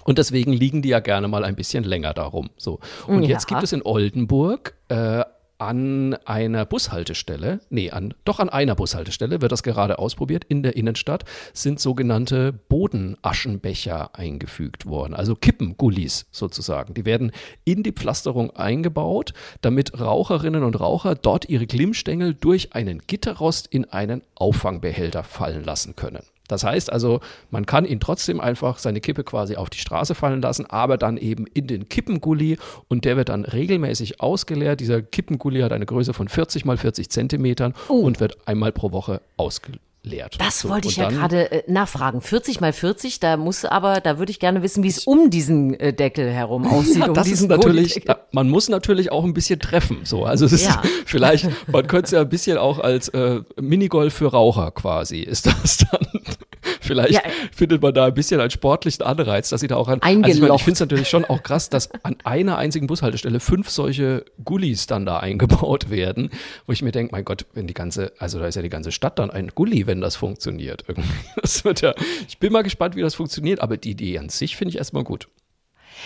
Und 0.06 0.18
deswegen 0.18 0.54
liegen 0.54 0.82
die 0.82 0.90
ja 0.90 1.02
gerne 1.02 1.28
mal 1.28 1.44
ein 1.44 1.56
bisschen 1.56 1.84
länger 1.84 2.14
darum. 2.14 2.50
So. 2.58 2.80
Und 3.06 3.24
ja. 3.24 3.30
jetzt 3.30 3.48
gibt 3.48 3.64
es 3.64 3.74
in 3.74 3.82
Oldenburg 3.84 4.76
äh, 4.88 5.24
an 5.60 6.16
einer 6.26 6.66
Bushaltestelle, 6.66 7.60
nee, 7.70 7.92
an, 7.92 8.14
doch 8.24 8.40
an 8.40 8.50
einer 8.50 8.76
Bushaltestelle 8.76 9.42
wird 9.42 9.52
das 9.52 9.62
gerade 9.62 10.00
ausprobiert. 10.00 10.46
In 10.46 10.64
der 10.64 10.76
Innenstadt 10.76 11.26
sind 11.54 11.80
sogenannte 11.80 12.54
Bodenaschenbecher 12.54 14.16
eingefügt 14.18 14.86
worden, 14.86 15.14
also 15.14 15.36
Kippengullis 15.36 16.28
sozusagen. 16.32 16.94
Die 16.94 17.06
werden 17.06 17.32
in 17.66 17.84
die 17.84 17.92
Pflasterung 17.92 18.52
eingebaut, 18.56 19.34
damit 19.62 20.00
Raucherinnen 20.00 20.64
und 20.64 20.80
Raucher 20.80 21.16
dort 21.16 21.50
ihre 21.50 21.68
Glimmstängel 21.68 22.34
durch 22.34 22.74
einen 22.74 23.00
Gitterrost 23.06 23.68
in 23.68 23.86
einen 23.86 24.24
Auffangbehälter 24.36 25.24
fallen 25.24 25.66
lassen 25.66 25.96
können. 25.96 26.24
Das 26.50 26.66
heißt 26.66 26.92
also, 26.92 27.22
man 27.52 27.66
kann 27.66 27.86
ihn 27.86 28.02
trotzdem 28.02 28.42
einfach 28.42 28.80
seine 28.80 29.00
Kippe 29.00 29.24
quasi 29.24 29.56
auf 29.56 29.70
die 29.70 29.78
Straße 29.78 30.16
fallen 30.16 30.42
lassen, 30.42 30.66
aber 30.66 30.98
dann 30.98 31.16
eben 31.16 31.46
in 31.48 31.68
den 31.68 31.88
Kippengully 31.88 32.58
und 32.90 33.06
der 33.06 33.16
wird 33.16 33.30
dann 33.30 33.46
regelmäßig 33.46 34.20
ausgeleert. 34.20 34.82
Dieser 34.82 35.02
Kippengully 35.02 35.62
hat 35.62 35.72
eine 35.72 35.86
Größe 35.86 36.14
von 36.14 36.28
40 36.28 36.66
mal 36.66 36.78
40 36.78 37.10
Zentimetern 37.10 37.74
oh. 37.88 38.00
und 38.00 38.20
wird 38.20 38.38
einmal 38.48 38.74
pro 38.74 38.92
Woche 38.92 39.22
ausgeleert 39.38 39.89
leert. 40.04 40.40
Das 40.40 40.62
so, 40.62 40.70
wollte 40.70 40.88
ich 40.88 40.98
ja 40.98 41.10
gerade 41.10 41.52
äh, 41.52 41.64
nachfragen. 41.72 42.22
40 42.22 42.62
mal 42.62 42.74
40, 42.74 43.20
da 43.20 43.38
muss 43.38 43.66
aber, 43.66 44.00
da 44.00 44.18
würde 44.18 44.32
ich 44.32 44.40
gerne 44.40 44.64
wissen, 44.64 44.84
wie 44.84 44.88
es 44.88 45.06
um 45.06 45.30
diesen 45.30 45.74
äh, 45.80 45.94
Deckel 45.94 46.30
herum 46.30 46.66
aussieht. 46.72 46.98
Ja, 46.98 47.08
um 47.08 47.14
das 47.14 47.28
ist 47.28 47.48
natürlich, 47.48 48.06
man 48.32 48.50
muss 48.50 48.70
natürlich 48.70 49.12
auch 49.12 49.24
ein 49.24 49.34
bisschen 49.34 49.60
treffen. 49.60 50.00
So, 50.04 50.26
also 50.26 50.46
es 50.46 50.54
ist 50.54 50.66
ja. 50.66 50.82
vielleicht, 51.06 51.50
man 51.68 51.88
könnte 51.88 52.06
es 52.06 52.12
ja 52.12 52.22
ein 52.22 52.30
bisschen 52.30 52.58
auch 52.58 52.80
als 52.80 53.10
äh, 53.10 53.42
Minigolf 53.60 54.14
für 54.14 54.28
Raucher 54.28 54.72
quasi 54.72 55.20
ist 55.20 55.46
das 55.46 55.78
dann. 55.78 56.08
Vielleicht 56.82 57.14
ja. 57.14 57.22
findet 57.52 57.82
man 57.82 57.94
da 57.94 58.06
ein 58.06 58.14
bisschen 58.14 58.42
einen 58.42 58.50
sportlichen 58.50 59.06
Anreiz, 59.06 59.50
dass 59.50 59.62
sie 59.62 59.68
da 59.68 59.76
auch 59.76 59.88
an. 59.88 60.00
Also 60.02 60.20
ich, 60.28 60.42
mein, 60.42 60.54
ich 60.54 60.64
finde 60.64 60.74
es 60.74 60.80
natürlich 60.80 61.08
schon 61.08 61.24
auch 61.26 61.44
krass, 61.44 61.70
dass 61.70 61.90
an 62.04 62.16
einer 62.24 62.58
einzigen 62.58 62.88
Bushaltestelle 62.88 63.40
fünf 63.40 63.70
solche 63.70 64.26
Gullis 64.44 64.88
dann 64.88 65.06
da 65.06 65.18
eingebaut 65.18 65.90
werden, 65.90 66.32
wo 66.66 66.74
ich 66.74 66.82
mir 66.82 66.92
denke, 66.92 67.12
mein 67.12 67.26
Gott, 67.26 67.46
wenn 67.54 67.68
die 67.68 67.74
ganze, 67.74 68.12
also 68.18 68.40
da 68.40 68.48
ist 68.48 68.56
ja 68.56 68.62
die 68.62 68.70
ganze 68.70 68.92
Stadt 68.92 69.20
dann 69.20 69.30
ein 69.30 69.52
Gulli, 69.54 69.86
wenn 69.88 69.99
das 70.02 70.16
funktioniert. 70.16 70.86
Irgendwie. 70.88 71.10
Das 71.42 71.64
wird 71.64 71.82
ja, 71.82 71.94
ich 72.28 72.38
bin 72.38 72.52
mal 72.52 72.64
gespannt, 72.64 72.96
wie 72.96 73.02
das 73.02 73.16
funktioniert, 73.16 73.62
aber 73.62 73.78
die 73.78 73.92
Idee 73.92 74.18
an 74.18 74.30
sich 74.30 74.56
finde 74.56 74.72
ich 74.72 74.78
erstmal 74.78 75.04
gut. 75.04 75.28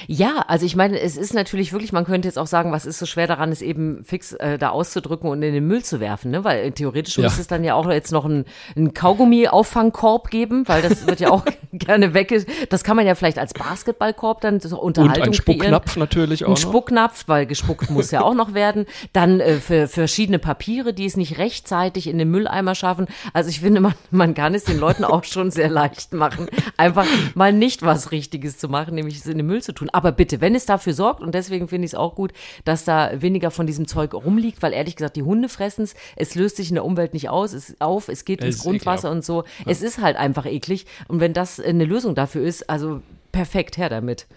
Ja, 0.08 0.46
also 0.48 0.66
ich 0.66 0.76
meine, 0.76 1.00
es 1.00 1.18
ist 1.18 1.34
natürlich 1.34 1.74
wirklich, 1.74 1.92
man 1.92 2.06
könnte 2.06 2.28
jetzt 2.28 2.38
auch 2.38 2.48
sagen, 2.48 2.72
was 2.72 2.86
ist 2.86 3.00
so 3.00 3.06
schwer 3.06 3.28
daran, 3.28 3.52
es 3.52 3.62
eben 3.62 4.04
fix 4.04 4.34
äh, 4.34 4.58
da 4.58 4.70
auszudrücken 4.70 5.30
und 5.30 5.42
in 5.44 5.54
den 5.54 5.68
Müll 5.68 5.84
zu 5.84 6.00
werfen, 6.00 6.32
ne? 6.32 6.44
Weil 6.44 6.66
äh, 6.66 6.72
theoretisch 6.72 7.18
ja. 7.18 7.24
müsste 7.24 7.42
es 7.42 7.48
dann 7.48 7.64
ja 7.64 7.76
auch 7.76 7.90
jetzt 7.90 8.12
noch 8.12 8.26
einen, 8.26 8.46
einen 8.76 8.94
Kaugummi-Auffangkorb 8.94 10.30
geben, 10.30 10.68
weil 10.68 10.82
das 10.82 11.08
wird 11.08 11.20
ja 11.20 11.32
auch 11.32 11.44
gerne 11.74 12.14
weg. 12.14 12.34
Das 12.70 12.84
kann 12.84 12.96
man 12.96 13.06
ja 13.06 13.16
vielleicht 13.16 13.40
als 13.40 13.54
Basketballkorb 13.54 14.42
dann 14.42 14.60
so 14.60 14.80
Unterhaltung 14.80 15.24
Und 15.24 15.30
ein 15.30 15.34
Spucknapf 15.34 15.98
natürlich 15.98 16.46
auch. 16.46 16.50
Ein 16.50 16.58
Spucknapf, 16.58 17.24
weil 17.28 17.46
gespuckt 17.46 17.90
muss 17.90 18.12
ja 18.12 18.22
auch 18.22 18.36
noch 18.36 18.54
werden. 18.54 18.86
Dann 19.12 19.40
äh, 19.40 19.56
für, 19.56 19.88
für 19.88 20.04
verschiedene 20.04 20.38
Papiere, 20.38 20.94
die 20.94 21.06
es 21.06 21.16
nicht 21.16 21.38
rechtzeitig 21.38 22.08
in 22.08 22.18
den 22.18 22.30
Mülleimer 22.30 22.76
schaffen. 22.76 23.08
Also 23.32 23.50
ich 23.50 23.62
finde, 23.62 23.80
man, 23.80 23.94
man 24.12 24.34
kann 24.34 24.54
es 24.54 24.66
den 24.66 24.78
Leuten 24.78 25.06
auch 25.06 25.24
schon 25.24 25.50
sehr 25.50 25.70
leicht 25.70 26.14
machen, 26.14 26.48
einfach 26.76 27.08
mal 27.36 27.54
nicht 27.54 27.82
was 27.84 28.12
Richtiges 28.12 28.58
zu 28.58 28.68
machen, 28.68 28.96
nämlich 28.96 29.16
es 29.16 29.26
in 29.26 29.38
den 29.38 29.48
Müll 29.48 29.64
zu 29.64 29.72
tun 29.72 29.83
tun. 29.84 29.90
Aber 29.94 30.12
bitte, 30.12 30.42
wenn 30.42 30.56
es 30.56 30.66
dafür 30.66 30.94
sorgt, 30.94 31.22
und 31.22 31.36
deswegen 31.36 31.68
finde 31.68 31.86
ich 31.86 31.92
es 31.92 31.96
auch 31.96 32.16
gut, 32.16 32.34
dass 32.66 32.86
da 32.86 33.22
weniger 33.22 33.52
von 33.52 33.68
diesem 33.68 33.88
Zeug 33.88 34.14
rumliegt, 34.14 34.62
weil 34.62 34.74
ehrlich 34.74 34.96
gesagt, 34.96 35.16
die 35.16 35.24
Hunde 35.24 35.50
fressen 35.50 35.84
es, 35.84 35.96
es 36.16 36.36
löst 36.36 36.58
sich 36.58 36.70
in 36.70 36.76
der 36.76 36.86
Umwelt 36.86 37.14
nicht 37.14 37.30
aus, 37.30 37.54
es, 37.54 37.76
auf, 37.80 38.08
es 38.08 38.26
geht 38.26 38.42
es 38.42 38.56
ins 38.56 38.64
Grundwasser 38.64 39.12
und 39.12 39.24
so. 39.24 39.44
Ja. 39.44 39.72
Es 39.72 39.82
ist 39.82 40.00
halt 40.00 40.18
einfach 40.18 40.46
eklig. 40.46 40.86
Und 41.08 41.20
wenn 41.20 41.34
das 41.34 41.60
eine 41.60 41.86
Lösung 41.86 42.16
dafür 42.16 42.44
ist, 42.44 42.70
also 42.70 43.02
perfekt, 43.32 43.78
her 43.78 43.90
damit. 43.90 44.28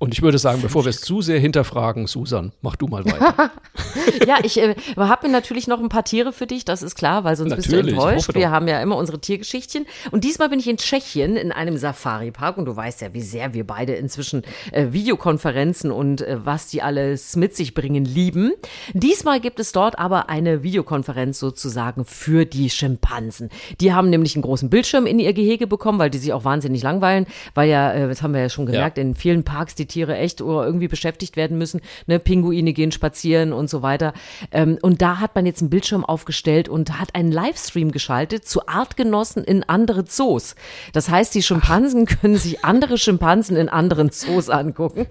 Und 0.00 0.12
ich 0.12 0.22
würde 0.22 0.38
sagen, 0.38 0.60
bevor 0.60 0.84
wir 0.84 0.90
es 0.90 1.00
zu 1.00 1.22
sehr 1.22 1.38
hinterfragen, 1.38 2.08
Susan, 2.08 2.52
mach 2.62 2.74
du 2.74 2.88
mal 2.88 3.04
weiter. 3.04 3.52
ja, 4.26 4.38
ich 4.42 4.58
äh, 4.58 4.74
habe 4.96 5.28
mir 5.28 5.32
natürlich 5.32 5.68
noch 5.68 5.80
ein 5.80 5.88
paar 5.88 6.04
Tiere 6.04 6.32
für 6.32 6.48
dich, 6.48 6.64
das 6.64 6.82
ist 6.82 6.96
klar, 6.96 7.22
weil 7.22 7.36
sonst 7.36 7.50
natürlich, 7.50 7.86
bist 7.86 7.96
du 7.96 8.02
enttäuscht. 8.02 8.34
Wir 8.34 8.50
haben 8.50 8.66
ja 8.66 8.82
immer 8.82 8.96
unsere 8.96 9.20
Tiergeschichtchen. 9.20 9.86
Und 10.10 10.24
diesmal 10.24 10.48
bin 10.48 10.58
ich 10.58 10.68
in 10.68 10.78
Tschechien 10.78 11.36
in 11.36 11.52
einem 11.52 11.76
Safari-Park 11.76 12.58
und 12.58 12.64
du 12.64 12.74
weißt 12.74 13.02
ja, 13.02 13.14
wie 13.14 13.22
sehr 13.22 13.54
wir 13.54 13.64
beide 13.64 13.94
inzwischen 13.94 14.42
äh, 14.72 14.88
Videokonferenzen 14.90 15.92
und 15.92 16.22
äh, 16.22 16.44
was 16.44 16.66
die 16.66 16.82
alles 16.82 17.36
mit 17.36 17.54
sich 17.54 17.72
bringen 17.72 18.04
lieben. 18.04 18.52
Diesmal 18.94 19.38
gibt 19.38 19.60
es 19.60 19.70
dort 19.70 19.98
aber 20.00 20.28
eine 20.28 20.64
Videokonferenz 20.64 21.38
sozusagen 21.38 22.04
für 22.04 22.46
die 22.46 22.68
Schimpansen. 22.68 23.48
Die 23.80 23.92
haben 23.92 24.10
nämlich 24.10 24.34
einen 24.34 24.42
großen 24.42 24.70
Bildschirm 24.70 25.06
in 25.06 25.20
ihr 25.20 25.32
Gehege 25.34 25.68
bekommen, 25.68 26.00
weil 26.00 26.10
die 26.10 26.18
sich 26.18 26.32
auch 26.32 26.44
wahnsinnig 26.44 26.82
langweilen, 26.82 27.26
weil 27.54 27.70
ja, 27.70 27.92
äh, 27.92 28.08
das 28.08 28.22
haben 28.22 28.34
wir 28.34 28.40
ja 28.40 28.48
schon 28.48 28.66
gemerkt, 28.66 28.98
ja. 28.98 29.02
in 29.02 29.14
vielen 29.14 29.44
Parks, 29.44 29.76
die 29.76 29.83
die 29.84 29.86
Tiere 29.86 30.16
echt 30.16 30.40
irgendwie 30.40 30.88
beschäftigt 30.88 31.36
werden 31.36 31.58
müssen. 31.58 31.80
Ne, 32.06 32.18
Pinguine 32.18 32.72
gehen 32.72 32.92
spazieren 32.92 33.52
und 33.52 33.68
so 33.68 33.82
weiter. 33.82 34.14
Ähm, 34.50 34.78
und 34.82 35.02
da 35.02 35.20
hat 35.20 35.34
man 35.34 35.46
jetzt 35.46 35.60
einen 35.60 35.70
Bildschirm 35.70 36.04
aufgestellt 36.04 36.68
und 36.68 36.98
hat 36.98 37.14
einen 37.14 37.30
Livestream 37.30 37.92
geschaltet 37.92 38.46
zu 38.46 38.66
Artgenossen 38.66 39.44
in 39.44 39.62
andere 39.64 40.04
Zoos. 40.04 40.54
Das 40.92 41.08
heißt, 41.08 41.34
die 41.34 41.42
Schimpansen 41.42 42.06
können 42.20 42.36
sich 42.36 42.64
andere 42.64 42.98
Schimpansen 42.98 43.56
in 43.56 43.68
anderen 43.68 44.10
Zoos 44.10 44.48
angucken. 44.48 45.06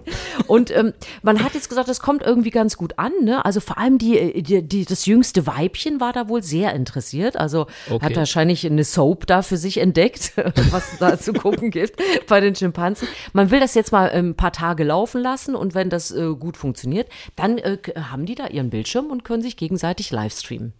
Und 0.46 0.76
ähm, 0.76 0.92
man 1.22 1.42
hat 1.42 1.54
jetzt 1.54 1.68
gesagt, 1.68 1.88
das 1.88 2.00
kommt 2.00 2.22
irgendwie 2.22 2.50
ganz 2.50 2.76
gut 2.76 2.98
an. 2.98 3.12
Ne? 3.22 3.44
Also 3.44 3.60
vor 3.60 3.78
allem 3.78 3.98
die, 3.98 4.42
die, 4.42 4.62
die, 4.62 4.84
das 4.84 5.06
jüngste 5.06 5.46
Weibchen 5.46 6.00
war 6.00 6.12
da 6.12 6.28
wohl 6.28 6.42
sehr 6.42 6.74
interessiert. 6.74 7.36
Also 7.36 7.66
okay. 7.88 8.04
hat 8.04 8.16
wahrscheinlich 8.16 8.66
eine 8.66 8.84
Soap 8.84 9.26
da 9.26 9.42
für 9.42 9.56
sich 9.56 9.78
entdeckt, 9.78 10.32
was 10.70 10.98
da 10.98 11.18
zu 11.18 11.32
gucken 11.32 11.70
gibt 11.70 12.00
bei 12.26 12.40
den 12.40 12.54
Schimpansen. 12.54 13.06
Man 13.32 13.50
will 13.50 13.60
das 13.60 13.74
jetzt 13.74 13.92
mal 13.92 14.10
ein 14.10 14.34
paar 14.34 14.52
Tage 14.52 14.63
laufen 14.72 15.20
lassen 15.20 15.54
und 15.54 15.74
wenn 15.74 15.90
das 15.90 16.10
äh, 16.10 16.34
gut 16.38 16.56
funktioniert, 16.56 17.08
dann 17.36 17.58
äh, 17.58 17.78
haben 17.96 18.26
die 18.26 18.34
da 18.34 18.46
ihren 18.48 18.70
Bildschirm 18.70 19.10
und 19.10 19.24
können 19.24 19.42
sich 19.42 19.56
gegenseitig 19.56 20.10
livestreamen. 20.10 20.72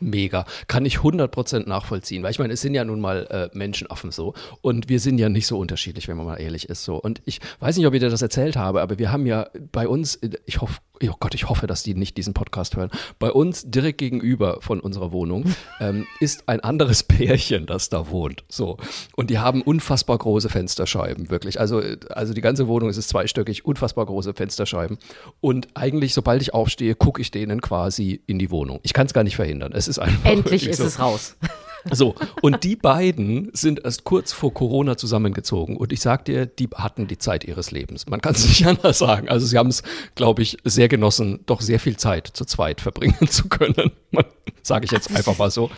Mega. 0.00 0.46
Kann 0.66 0.86
ich 0.86 0.98
100% 0.98 1.68
nachvollziehen. 1.68 2.22
Weil 2.22 2.30
ich 2.30 2.38
meine, 2.38 2.54
es 2.54 2.62
sind 2.62 2.74
ja 2.74 2.84
nun 2.84 3.00
mal 3.00 3.26
äh, 3.30 3.56
Menschenaffen 3.56 4.10
so. 4.10 4.34
Und 4.62 4.88
wir 4.88 4.98
sind 4.98 5.18
ja 5.18 5.28
nicht 5.28 5.46
so 5.46 5.58
unterschiedlich, 5.58 6.08
wenn 6.08 6.16
man 6.16 6.26
mal 6.26 6.40
ehrlich 6.40 6.68
ist 6.68 6.84
so. 6.84 6.96
Und 6.96 7.20
ich 7.26 7.40
weiß 7.60 7.76
nicht, 7.76 7.86
ob 7.86 7.94
ich 7.94 8.00
dir 8.00 8.08
das 8.08 8.22
erzählt 8.22 8.56
habe, 8.56 8.80
aber 8.80 8.98
wir 8.98 9.12
haben 9.12 9.26
ja 9.26 9.48
bei 9.72 9.86
uns, 9.86 10.18
ich 10.46 10.60
hoffe, 10.60 10.80
oh 11.08 11.16
Gott, 11.18 11.34
ich 11.34 11.48
hoffe, 11.48 11.66
dass 11.66 11.82
die 11.82 11.94
nicht 11.94 12.16
diesen 12.16 12.34
Podcast 12.34 12.76
hören. 12.76 12.90
Bei 13.18 13.30
uns 13.30 13.70
direkt 13.70 13.98
gegenüber 13.98 14.58
von 14.60 14.80
unserer 14.80 15.12
Wohnung 15.12 15.44
ähm, 15.80 16.06
ist 16.20 16.48
ein 16.48 16.60
anderes 16.60 17.02
Pärchen, 17.02 17.66
das 17.66 17.88
da 17.88 18.10
wohnt. 18.10 18.44
So. 18.48 18.76
Und 19.16 19.30
die 19.30 19.38
haben 19.38 19.62
unfassbar 19.62 20.18
große 20.18 20.48
Fensterscheiben, 20.48 21.30
wirklich. 21.30 21.58
Also, 21.58 21.82
also 22.10 22.34
die 22.34 22.40
ganze 22.40 22.68
Wohnung 22.68 22.90
ist 22.90 23.00
zweistöckig, 23.00 23.64
unfassbar 23.64 24.06
große 24.06 24.34
Fensterscheiben. 24.34 24.98
Und 25.40 25.68
eigentlich, 25.74 26.12
sobald 26.12 26.42
ich 26.42 26.52
aufstehe, 26.52 26.94
gucke 26.94 27.22
ich 27.22 27.30
denen 27.30 27.60
quasi 27.60 28.20
in 28.26 28.38
die 28.38 28.50
Wohnung. 28.50 28.80
Ich 28.82 28.92
kann 28.92 29.06
es 29.06 29.14
gar 29.14 29.24
nicht 29.24 29.36
verhindern. 29.36 29.72
Es 29.72 29.88
ist 29.88 29.98
einfach. 29.98 30.30
Endlich 30.30 30.66
ist 30.66 30.78
so. 30.78 30.84
es 30.84 30.98
raus. 30.98 31.36
So, 31.90 32.14
und 32.42 32.64
die 32.64 32.76
beiden 32.76 33.50
sind 33.52 33.84
erst 33.84 34.04
kurz 34.04 34.32
vor 34.32 34.52
Corona 34.52 34.96
zusammengezogen. 34.96 35.76
Und 35.76 35.92
ich 35.92 36.00
sag 36.00 36.24
dir, 36.24 36.46
die 36.46 36.68
hatten 36.74 37.06
die 37.06 37.18
Zeit 37.18 37.44
ihres 37.44 37.70
Lebens. 37.70 38.06
Man 38.08 38.20
kann 38.20 38.34
es 38.34 38.44
nicht 38.48 38.66
anders 38.66 38.98
sagen. 38.98 39.28
Also 39.28 39.46
sie 39.46 39.58
haben 39.58 39.68
es, 39.68 39.82
glaube 40.14 40.42
ich, 40.42 40.58
sehr 40.64 40.88
genossen, 40.88 41.40
doch 41.46 41.60
sehr 41.60 41.80
viel 41.80 41.96
Zeit 41.96 42.26
zu 42.26 42.44
zweit 42.44 42.80
verbringen 42.80 43.26
zu 43.28 43.48
können. 43.48 43.92
Sage 44.62 44.84
ich 44.84 44.90
jetzt 44.90 45.14
einfach 45.14 45.38
mal 45.38 45.50
so. 45.50 45.70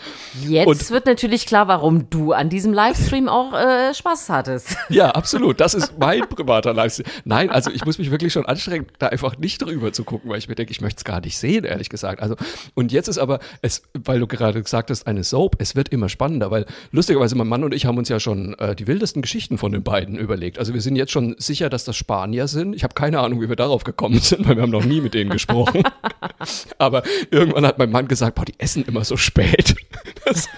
Jetzt 0.47 0.66
und, 0.66 0.90
wird 0.90 1.07
natürlich 1.07 1.47
klar, 1.47 1.68
warum 1.68 2.11
du 2.11 2.33
an 2.33 2.49
diesem 2.49 2.73
Livestream 2.73 3.29
auch 3.29 3.53
äh, 3.53 3.95
Spaß 3.95 4.29
hattest. 4.29 4.77
Ja, 4.88 5.11
absolut. 5.12 5.59
Das 5.61 5.73
ist 5.75 5.95
mein 5.99 6.29
privater 6.29 6.75
Livestream. 6.75 7.07
Nein, 7.25 7.51
also 7.51 7.71
ich 7.71 7.85
muss 7.85 7.99
mich 7.99 8.11
wirklich 8.11 8.33
schon 8.33 8.45
anstrengen, 8.45 8.87
da 8.99 9.07
einfach 9.07 9.38
nicht 9.38 9.62
drüber 9.62 9.92
zu 9.92 10.05
gucken, 10.05 10.31
weil 10.31 10.38
ich 10.38 10.49
mir 10.49 10.55
denke, 10.55 10.71
ich 10.71 10.81
möchte 10.81 10.99
es 10.99 11.05
gar 11.05 11.21
nicht 11.21 11.38
sehen, 11.38 11.64
ehrlich 11.64 11.88
gesagt. 11.88 12.21
Also, 12.21 12.37
und 12.75 12.92
jetzt 12.92 13.09
ist 13.09 13.18
aber, 13.18 13.38
es, 13.62 13.83
weil 13.95 14.21
du 14.21 14.27
gerade 14.27 14.62
gesagt 14.62 14.90
hast, 14.90 15.07
eine 15.07 15.25
Soap, 15.25 15.57
es 15.61 15.77
wird 15.77 15.88
immer 15.88 16.09
spannender, 16.09 16.51
weil 16.51 16.66
lustigerweise 16.90 17.37
mein 17.37 17.49
Mann 17.49 17.64
und 17.64 17.73
ich 17.73 17.87
haben 17.87 17.97
uns 17.97 18.09
ja 18.09 18.21
schon 18.21 18.55
äh, 18.59 18.75
die 18.75 18.87
wildesten 18.87 19.23
Geschichten 19.23 19.57
von 19.57 19.73
den 19.73 19.83
beiden 19.83 20.16
überlegt. 20.16 20.59
Also 20.59 20.75
wir 20.75 20.81
sind 20.83 20.97
jetzt 20.97 21.12
schon 21.12 21.35
sicher, 21.38 21.71
dass 21.71 21.85
das 21.85 21.97
Spanier 21.97 22.49
sind. 22.49 22.75
Ich 22.75 22.85
habe 22.85 22.95
keine 22.95 23.21
Ahnung, 23.21 23.40
wie 23.40 23.49
wir 23.49 23.57
darauf 23.57 23.85
gekommen 23.85 24.18
sind, 24.18 24.47
weil 24.47 24.57
wir 24.57 24.62
haben 24.62 24.71
noch 24.71 24.85
nie 24.85 25.01
mit 25.01 25.14
denen 25.14 25.31
gesprochen. 25.31 25.85
Aber 26.79 27.03
irgendwann 27.31 27.64
hat 27.64 27.79
mein 27.79 27.90
Mann 27.90 28.09
gesagt, 28.09 28.21
boah, 28.30 28.44
die 28.44 28.54
essen 28.58 28.85
immer 28.85 29.04
so 29.04 29.16
spät. 29.16 29.74
Das, 30.24 30.48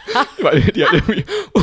weil 0.42 0.61
die 0.61 0.85
halt 0.85 0.92
irgendwie 1.09 1.24
um, 1.53 1.62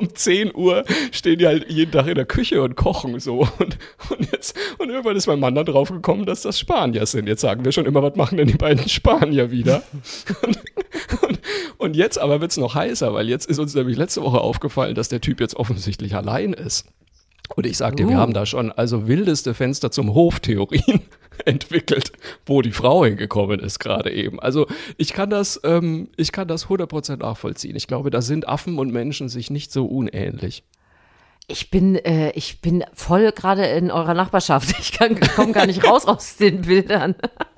um 0.00 0.12
10 0.12 0.56
Uhr 0.56 0.84
stehen 1.12 1.38
die 1.38 1.46
halt 1.46 1.70
jeden 1.70 1.92
Tag 1.92 2.08
in 2.08 2.16
der 2.16 2.26
Küche 2.26 2.60
und 2.62 2.74
kochen 2.74 3.20
so. 3.20 3.46
Und, 3.58 3.78
und 4.10 4.32
jetzt, 4.32 4.56
und 4.78 4.90
irgendwann 4.90 5.14
ist 5.14 5.28
mein 5.28 5.38
Mann 5.38 5.54
dann 5.54 5.66
drauf 5.66 5.90
gekommen, 5.90 6.26
dass 6.26 6.42
das 6.42 6.58
Spanier 6.58 7.06
sind. 7.06 7.28
Jetzt 7.28 7.42
sagen 7.42 7.64
wir 7.64 7.70
schon 7.70 7.86
immer, 7.86 8.02
was 8.02 8.16
machen 8.16 8.38
denn 8.38 8.48
die 8.48 8.56
beiden 8.56 8.88
Spanier 8.88 9.52
wieder? 9.52 9.84
Und, 10.42 10.58
und, 11.22 11.40
und 11.78 11.96
jetzt 11.96 12.18
aber 12.18 12.40
wird 12.40 12.50
es 12.50 12.56
noch 12.56 12.74
heißer, 12.74 13.14
weil 13.14 13.28
jetzt 13.28 13.46
ist 13.46 13.60
uns 13.60 13.72
nämlich 13.74 13.96
letzte 13.96 14.22
Woche 14.22 14.40
aufgefallen, 14.40 14.96
dass 14.96 15.08
der 15.08 15.20
Typ 15.20 15.40
jetzt 15.40 15.54
offensichtlich 15.54 16.16
allein 16.16 16.52
ist. 16.52 16.86
Und 17.56 17.66
ich 17.66 17.76
sagte, 17.76 18.04
uh. 18.04 18.08
wir 18.08 18.16
haben 18.16 18.32
da 18.32 18.46
schon 18.46 18.72
also 18.72 19.08
wildeste 19.08 19.54
Fenster 19.54 19.90
zum 19.90 20.14
Hof-Theorien 20.14 21.00
entwickelt, 21.44 22.12
wo 22.46 22.62
die 22.62 22.72
Frau 22.72 23.04
hingekommen 23.04 23.60
ist 23.60 23.78
gerade 23.78 24.12
eben. 24.12 24.40
Also 24.40 24.66
ich 24.96 25.12
kann 25.12 25.30
das, 25.30 25.60
ähm, 25.64 26.08
ich 26.16 26.32
kann 26.32 26.48
das 26.48 26.66
100% 26.66 27.16
nachvollziehen. 27.16 27.76
Ich 27.76 27.86
glaube, 27.86 28.10
da 28.10 28.22
sind 28.22 28.48
Affen 28.48 28.78
und 28.78 28.92
Menschen 28.92 29.28
sich 29.28 29.50
nicht 29.50 29.72
so 29.72 29.86
unähnlich. 29.86 30.64
Ich 31.48 31.70
bin, 31.70 31.96
äh, 31.96 32.30
ich 32.32 32.60
bin 32.60 32.84
voll 32.94 33.32
gerade 33.32 33.66
in 33.66 33.90
eurer 33.90 34.14
Nachbarschaft. 34.14 34.74
Ich 34.78 34.98
komme 34.98 35.52
gar 35.52 35.66
nicht 35.66 35.84
raus 35.84 36.06
aus 36.06 36.36
den 36.36 36.62
Bildern. 36.62 37.14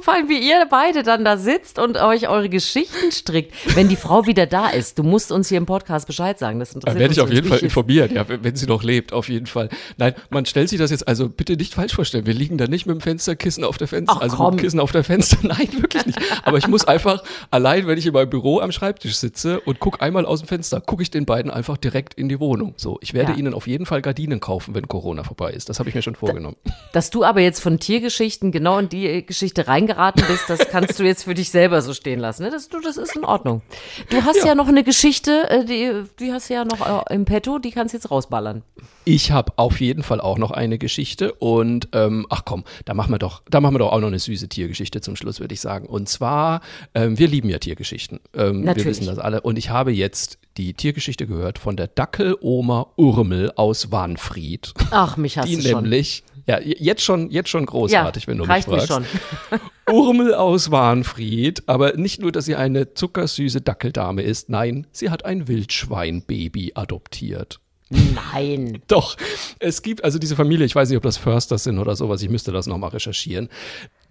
Vor 0.00 0.14
allem, 0.14 0.28
wie 0.28 0.38
ihr 0.38 0.66
beide 0.70 1.02
dann 1.02 1.24
da 1.24 1.36
sitzt 1.36 1.78
und 1.78 1.96
euch 1.96 2.28
eure 2.28 2.48
Geschichten 2.48 3.12
strickt. 3.12 3.54
Wenn 3.74 3.88
die 3.88 3.96
Frau 3.96 4.26
wieder 4.26 4.46
da 4.46 4.68
ist, 4.68 4.98
du 4.98 5.02
musst 5.02 5.32
uns 5.32 5.48
hier 5.48 5.58
im 5.58 5.66
Podcast 5.66 6.06
Bescheid 6.06 6.38
sagen. 6.38 6.58
Das 6.58 6.74
interessiert 6.74 6.96
da 6.96 7.00
werde 7.00 7.14
ich 7.14 7.20
auf 7.20 7.32
jeden 7.32 7.48
Fall 7.48 7.58
informiert, 7.58 8.12
ja, 8.12 8.24
wenn 8.28 8.56
sie 8.56 8.66
noch 8.66 8.82
lebt, 8.82 9.12
auf 9.12 9.28
jeden 9.28 9.46
Fall. 9.46 9.68
Nein, 9.96 10.14
man 10.30 10.46
stellt 10.46 10.68
sich 10.68 10.78
das 10.78 10.90
jetzt 10.90 11.06
also 11.06 11.28
bitte 11.28 11.56
nicht 11.56 11.74
falsch 11.74 11.94
vorstellen. 11.94 12.26
Wir 12.26 12.34
liegen 12.34 12.58
da 12.58 12.66
nicht 12.66 12.86
mit 12.86 12.94
dem 12.94 13.00
Fensterkissen 13.00 13.64
auf 13.64 13.78
der 13.78 13.88
Fenster, 13.88 14.14
Ach, 14.16 14.20
also 14.20 14.36
komm. 14.36 14.50
mit 14.50 14.60
dem 14.60 14.64
Kissen 14.64 14.80
auf 14.80 14.92
der 14.92 15.04
Fenster. 15.04 15.38
Nein, 15.42 15.68
wirklich 15.80 16.06
nicht. 16.06 16.18
Aber 16.44 16.58
ich 16.58 16.68
muss 16.68 16.86
einfach 16.86 17.22
allein, 17.50 17.86
wenn 17.86 17.98
ich 17.98 18.06
in 18.06 18.12
meinem 18.12 18.30
Büro 18.30 18.60
am 18.60 18.72
Schreibtisch 18.72 19.16
sitze 19.16 19.60
und 19.60 19.80
gucke 19.80 20.00
einmal 20.00 20.26
aus 20.26 20.40
dem 20.40 20.48
Fenster, 20.48 20.80
gucke 20.80 21.02
ich 21.02 21.10
den 21.10 21.26
beiden 21.26 21.50
einfach 21.50 21.76
direkt 21.76 22.14
in 22.14 22.28
die 22.28 22.40
Wohnung. 22.40 22.74
So, 22.76 22.98
ich 23.00 23.14
werde 23.14 23.32
ja. 23.32 23.38
ihnen 23.38 23.54
auf 23.54 23.66
jeden 23.66 23.86
Fall 23.86 24.02
Gardinen 24.02 24.40
kaufen, 24.40 24.74
wenn 24.74 24.88
Corona 24.88 25.24
vorbei 25.24 25.52
ist. 25.52 25.68
Das 25.68 25.78
habe 25.78 25.88
ich 25.88 25.94
mir 25.94 26.02
schon 26.02 26.14
vorgenommen. 26.14 26.56
Dass 26.92 27.10
du 27.10 27.24
aber 27.24 27.40
jetzt 27.40 27.60
von 27.60 27.78
Tiergeschichten 27.78 28.52
genau 28.52 28.78
in 28.78 28.88
die 28.88 29.24
Geschichte 29.24 29.49
reingeraten 29.58 30.24
bist, 30.26 30.48
das 30.48 30.60
kannst 30.70 30.98
du 30.98 31.04
jetzt 31.04 31.24
für 31.24 31.34
dich 31.34 31.50
selber 31.50 31.82
so 31.82 31.94
stehen 31.94 32.20
lassen. 32.20 32.44
Ne? 32.44 32.50
Das, 32.50 32.68
du, 32.68 32.80
das 32.80 32.96
ist 32.96 33.16
in 33.16 33.24
Ordnung. 33.24 33.62
Du 34.10 34.22
hast 34.24 34.38
ja, 34.38 34.48
ja 34.48 34.54
noch 34.54 34.68
eine 34.68 34.84
Geschichte, 34.84 35.48
äh, 35.50 35.64
die, 35.64 36.04
die 36.18 36.32
hast 36.32 36.50
du 36.50 36.54
ja 36.54 36.64
noch 36.64 37.06
äh, 37.08 37.14
im 37.14 37.24
Petto, 37.24 37.58
die 37.58 37.70
kannst 37.70 37.94
du 37.94 37.98
jetzt 37.98 38.10
rausballern. 38.10 38.62
Ich 39.04 39.32
habe 39.32 39.52
auf 39.56 39.80
jeden 39.80 40.02
Fall 40.02 40.20
auch 40.20 40.38
noch 40.38 40.50
eine 40.50 40.78
Geschichte 40.78 41.32
und 41.34 41.88
ähm, 41.92 42.26
ach 42.28 42.42
komm, 42.44 42.64
da 42.84 42.94
machen 42.94 43.12
wir 43.12 43.18
doch, 43.18 43.42
da 43.48 43.60
machen 43.60 43.74
wir 43.74 43.78
doch 43.80 43.92
auch 43.92 44.00
noch 44.00 44.08
eine 44.08 44.18
süße 44.18 44.48
Tiergeschichte 44.48 45.00
zum 45.00 45.16
Schluss, 45.16 45.40
würde 45.40 45.54
ich 45.54 45.60
sagen. 45.60 45.86
Und 45.86 46.08
zwar, 46.08 46.60
ähm, 46.94 47.18
wir 47.18 47.28
lieben 47.28 47.48
ja 47.48 47.58
Tiergeschichten. 47.58 48.20
Ähm, 48.34 48.62
Natürlich. 48.62 48.84
Wir 48.84 48.90
wissen 48.90 49.06
das 49.06 49.18
alle. 49.18 49.40
Und 49.40 49.56
ich 49.56 49.70
habe 49.70 49.90
jetzt 49.92 50.38
die 50.56 50.74
Tiergeschichte 50.74 51.26
gehört 51.26 51.58
von 51.58 51.76
der 51.76 51.86
Dackeloma 51.86 52.88
Urmel 52.96 53.52
aus 53.56 53.90
Wanfried. 53.90 54.74
Ach, 54.90 55.16
mich 55.16 55.38
hast 55.38 55.48
die 55.48 55.56
du 55.56 55.62
schon. 55.62 55.82
nämlich, 55.84 56.22
ja, 56.46 56.58
jetzt 56.60 57.02
schon, 57.02 57.30
jetzt 57.30 57.48
schon 57.48 57.66
großartig, 57.66 58.24
ja, 58.24 58.28
wenn 58.28 58.38
du 58.38 58.44
mich 58.44 58.64
fragst. 58.64 58.68
Mich 58.68 58.84
schon. 58.86 59.04
Urmel 59.90 60.34
aus 60.34 60.70
Warnfried, 60.70 61.64
aber 61.66 61.96
nicht 61.96 62.20
nur, 62.20 62.32
dass 62.32 62.44
sie 62.44 62.56
eine 62.56 62.94
zuckersüße 62.94 63.60
Dackeldame 63.60 64.22
ist, 64.22 64.48
nein, 64.48 64.86
sie 64.92 65.10
hat 65.10 65.24
ein 65.24 65.48
Wildschweinbaby 65.48 66.72
adoptiert. 66.74 67.60
Nein. 67.90 68.80
Doch. 68.86 69.16
Es 69.58 69.82
gibt 69.82 70.04
also 70.04 70.18
diese 70.18 70.36
Familie, 70.36 70.64
ich 70.64 70.74
weiß 70.74 70.88
nicht, 70.88 70.96
ob 70.96 71.02
das 71.02 71.16
Försters 71.16 71.64
sind 71.64 71.78
oder 71.78 71.96
sowas, 71.96 72.22
ich 72.22 72.30
müsste 72.30 72.52
das 72.52 72.66
nochmal 72.66 72.90
recherchieren. 72.90 73.48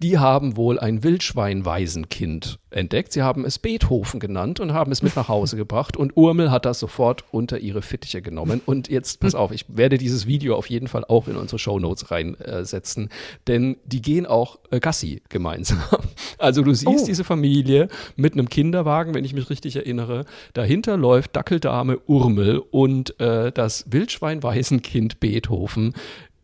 Die 0.02 0.18
haben 0.18 0.56
wohl 0.56 0.78
ein 0.78 1.02
Wildschwein-Waisenkind 1.02 2.58
entdeckt. 2.70 3.12
Sie 3.12 3.22
haben 3.22 3.44
es 3.44 3.58
Beethoven 3.58 4.20
genannt 4.20 4.60
und 4.60 4.72
haben 4.72 4.92
es 4.92 5.02
mit 5.02 5.16
nach 5.16 5.28
Hause 5.28 5.56
gebracht. 5.58 5.96
Und 5.96 6.16
Urmel 6.16 6.50
hat 6.50 6.66
das 6.66 6.78
sofort 6.78 7.24
unter 7.32 7.58
ihre 7.58 7.82
Fittiche 7.82 8.20
genommen. 8.22 8.60
Und 8.64 8.88
jetzt, 8.88 9.20
pass 9.20 9.34
auf, 9.34 9.50
ich 9.50 9.64
werde 9.68 9.98
dieses 9.98 10.26
Video 10.26 10.56
auf 10.56 10.68
jeden 10.68 10.88
Fall 10.88 11.04
auch 11.06 11.26
in 11.26 11.36
unsere 11.36 11.58
Shownotes 11.58 12.10
reinsetzen. 12.10 13.08
Denn 13.46 13.76
die 13.84 14.02
gehen 14.02 14.26
auch 14.26 14.58
äh, 14.70 14.80
Gassi 14.80 15.22
gemeinsam. 15.30 15.80
Also 16.38 16.62
du 16.62 16.74
siehst 16.74 17.04
oh. 17.04 17.06
diese 17.06 17.24
Familie 17.24 17.88
mit 18.16 18.34
einem 18.34 18.48
Kinderwagen, 18.48 19.14
wenn 19.14 19.24
ich 19.24 19.34
mich 19.34 19.50
richtig 19.50 19.76
erinnere. 19.76 20.24
Dahinter 20.52 20.96
läuft 20.96 21.36
Dackeldame 21.36 21.98
Urmel 22.06 22.58
und 22.58 23.18
äh, 23.20 23.52
das 23.52 23.84
Wildschwein-Waisenkind 23.90 25.20
Beethoven 25.20 25.94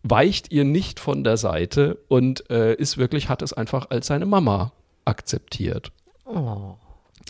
weicht 0.02 0.52
ihr 0.52 0.64
nicht 0.64 1.00
von 1.00 1.24
der 1.24 1.36
Seite 1.36 1.98
und 2.08 2.48
äh, 2.50 2.74
ist 2.74 2.96
wirklich, 2.96 3.28
hat 3.28 3.42
es 3.42 3.52
einfach 3.52 3.90
als 3.90 4.06
seine 4.06 4.26
Mama 4.26 4.72
akzeptiert. 5.04 5.90
Oh. 6.24 6.76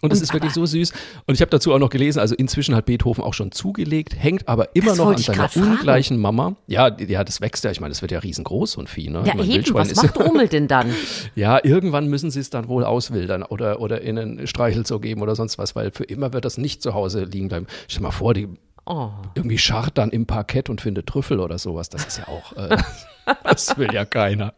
Und 0.02 0.12
es 0.12 0.20
ist 0.20 0.32
wirklich 0.34 0.52
so 0.52 0.66
süß. 0.66 0.92
Und 1.26 1.34
ich 1.34 1.40
habe 1.40 1.50
dazu 1.50 1.72
auch 1.72 1.78
noch 1.78 1.88
gelesen, 1.88 2.20
also 2.20 2.34
inzwischen 2.34 2.74
hat 2.74 2.84
Beethoven 2.84 3.24
auch 3.24 3.32
schon 3.32 3.50
zugelegt, 3.50 4.14
hängt 4.16 4.46
aber 4.46 4.74
immer 4.74 4.94
noch 4.94 5.08
an 5.08 5.16
seiner 5.16 5.48
ungleichen 5.56 6.18
Mama. 6.18 6.56
Ja, 6.66 6.94
ja, 6.98 7.24
das 7.24 7.40
wächst 7.40 7.64
ja. 7.64 7.70
Ich 7.70 7.80
meine, 7.80 7.92
das 7.92 8.02
wird 8.02 8.12
ja 8.12 8.18
riesengroß, 8.18 8.72
so 8.72 8.80
ein 8.80 8.86
Vieh. 8.86 9.08
Ne? 9.08 9.22
Ja, 9.24 9.34
meine, 9.34 9.50
eben, 9.50 9.74
was 9.74 9.94
macht 9.96 10.18
Urmel 10.18 10.48
denn 10.48 10.68
dann? 10.68 10.92
ja, 11.34 11.58
irgendwann 11.62 12.08
müssen 12.08 12.30
sie 12.30 12.40
es 12.40 12.50
dann 12.50 12.68
wohl 12.68 12.84
auswildern 12.84 13.42
oder, 13.42 13.80
oder 13.80 14.02
in 14.02 14.18
einen 14.18 14.46
Streichelzoo 14.46 14.98
geben 14.98 15.22
oder 15.22 15.34
sonst 15.34 15.56
was, 15.56 15.74
weil 15.74 15.90
für 15.90 16.04
immer 16.04 16.32
wird 16.34 16.44
das 16.44 16.58
nicht 16.58 16.82
zu 16.82 16.92
Hause 16.92 17.24
liegen 17.24 17.48
bleiben. 17.48 17.66
Stell 17.88 18.00
dir 18.00 18.08
mal 18.08 18.10
vor, 18.10 18.34
die 18.34 18.48
Oh. 18.86 19.10
Irgendwie 19.34 19.58
scharrt 19.58 19.98
dann 19.98 20.10
im 20.10 20.26
Parkett 20.26 20.70
und 20.70 20.80
findet 20.80 21.08
Trüffel 21.08 21.40
oder 21.40 21.58
sowas. 21.58 21.90
Das 21.90 22.06
ist 22.06 22.18
ja 22.18 22.28
auch, 22.28 22.52
äh, 22.56 22.76
das 23.42 23.76
will 23.76 23.92
ja 23.92 24.04
keiner. 24.04 24.54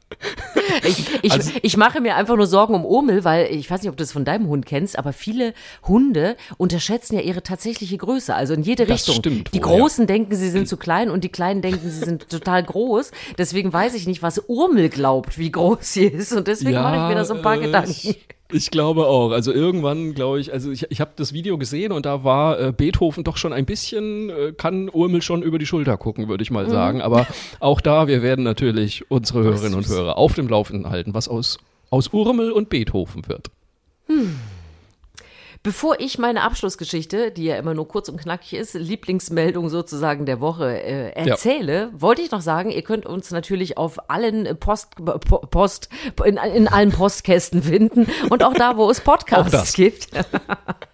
Ich, 0.87 1.25
ich, 1.25 1.33
also, 1.33 1.51
ich, 1.63 1.77
mache 1.79 2.03
mir 2.03 2.15
einfach 2.15 2.37
nur 2.37 2.47
Sorgen 2.47 2.75
um 2.75 2.85
Urmel, 2.85 3.25
weil 3.25 3.47
ich 3.47 3.71
weiß 3.71 3.81
nicht, 3.81 3.89
ob 3.89 3.97
du 3.97 4.03
das 4.03 4.13
von 4.13 4.27
deinem 4.27 4.49
Hund 4.49 4.67
kennst, 4.67 4.99
aber 4.99 5.15
viele 5.15 5.55
Hunde 5.87 6.37
unterschätzen 6.59 7.15
ja 7.15 7.23
ihre 7.23 7.43
tatsächliche 7.43 7.97
Größe, 7.97 8.35
also 8.35 8.53
in 8.53 8.63
jede 8.63 8.87
Richtung. 8.87 9.15
Stimmt 9.15 9.55
die 9.55 9.65
wohl, 9.65 9.79
Großen 9.79 10.03
ja. 10.03 10.07
denken, 10.07 10.37
sie 10.37 10.51
sind 10.51 10.69
zu 10.69 10.77
klein 10.77 11.09
und 11.09 11.25
die 11.25 11.31
Kleinen 11.31 11.63
denken, 11.63 11.89
sie 11.89 12.05
sind 12.05 12.29
total 12.31 12.63
groß. 12.63 13.13
Deswegen 13.39 13.73
weiß 13.73 13.95
ich 13.95 14.07
nicht, 14.07 14.23
was 14.23 14.43
Urmel 14.47 14.91
glaubt, 14.91 15.39
wie 15.39 15.51
groß 15.51 15.79
sie 15.81 16.05
ist 16.05 16.35
und 16.35 16.49
deswegen 16.49 16.75
ja, 16.75 16.83
mache 16.83 16.97
ich 16.97 17.09
mir 17.09 17.15
da 17.15 17.25
so 17.25 17.33
ein 17.33 17.43
paar 17.43 17.57
äh, 17.57 17.61
Gedanken. 17.61 18.15
Ich 18.51 18.71
glaube 18.71 19.07
auch. 19.07 19.31
Also 19.31 19.53
irgendwann, 19.53 20.15
glaube 20.15 20.41
ich, 20.41 20.53
also 20.53 20.71
ich, 20.71 20.91
ich 20.91 21.01
habe 21.01 21.11
das 21.17 21.33
Video 21.33 21.59
gesehen 21.59 21.93
und 21.93 22.07
da 22.07 22.25
war 22.25 22.59
äh, 22.59 22.73
Beethoven 22.73 23.23
doch 23.23 23.37
schon 23.37 23.53
ein 23.53 23.67
bisschen, 23.67 24.31
äh, 24.31 24.53
kann 24.57 24.89
Urmel 24.89 25.21
schon 25.21 25.43
über 25.43 25.59
die 25.59 25.67
Schulter 25.67 25.99
gucken, 25.99 26.29
würde 26.29 26.43
ich 26.43 26.51
mal 26.51 26.65
mhm. 26.65 26.71
sagen. 26.71 27.03
Aber 27.03 27.27
auch 27.61 27.81
da, 27.81 28.09
wir 28.09 28.23
werden 28.23 28.45
natürlich 28.45 29.11
unsere 29.11 29.43
Hörerinnen 29.43 29.75
und 29.75 29.87
Hörer 29.87 30.17
auf 30.17 30.35
dem 30.35 30.49
Laufenden 30.49 30.91
halten, 30.91 31.13
was 31.13 31.29
aus, 31.29 31.59
aus 31.91 32.09
Urmel 32.09 32.51
und 32.51 32.71
Beethoven 32.71 33.29
wird. 33.29 33.51
Hm. 34.07 34.37
Bevor 35.69 36.01
ich 36.01 36.19
meine 36.19 36.45
Abschlussgeschichte, 36.45 37.31
die 37.31 37.45
ja 37.45 37.59
immer 37.59 37.75
nur 37.75 37.87
kurz 37.87 38.09
und 38.09 38.19
knackig 38.19 38.55
ist, 38.55 38.73
Lieblingsmeldung 38.73 39.69
sozusagen 39.69 40.25
der 40.25 40.41
Woche 40.41 40.83
äh, 40.83 41.11
erzähle, 41.11 41.91
ja. 41.93 42.01
wollte 42.01 42.23
ich 42.23 42.31
noch 42.31 42.41
sagen, 42.41 42.71
ihr 42.71 42.81
könnt 42.81 43.05
uns 43.05 43.31
natürlich 43.33 43.77
auf 43.77 44.09
allen 44.09 44.57
Post, 44.59 44.93
Post 45.51 45.91
in, 46.25 46.39
in 46.39 46.69
allen 46.69 46.91
Postkästen 46.91 47.63
finden 47.63 48.07
und 48.31 48.43
auch 48.45 48.55
da, 48.55 48.79
wo 48.79 48.89
es 48.89 49.03
Podcasts 49.03 49.75
gibt. 49.75 50.09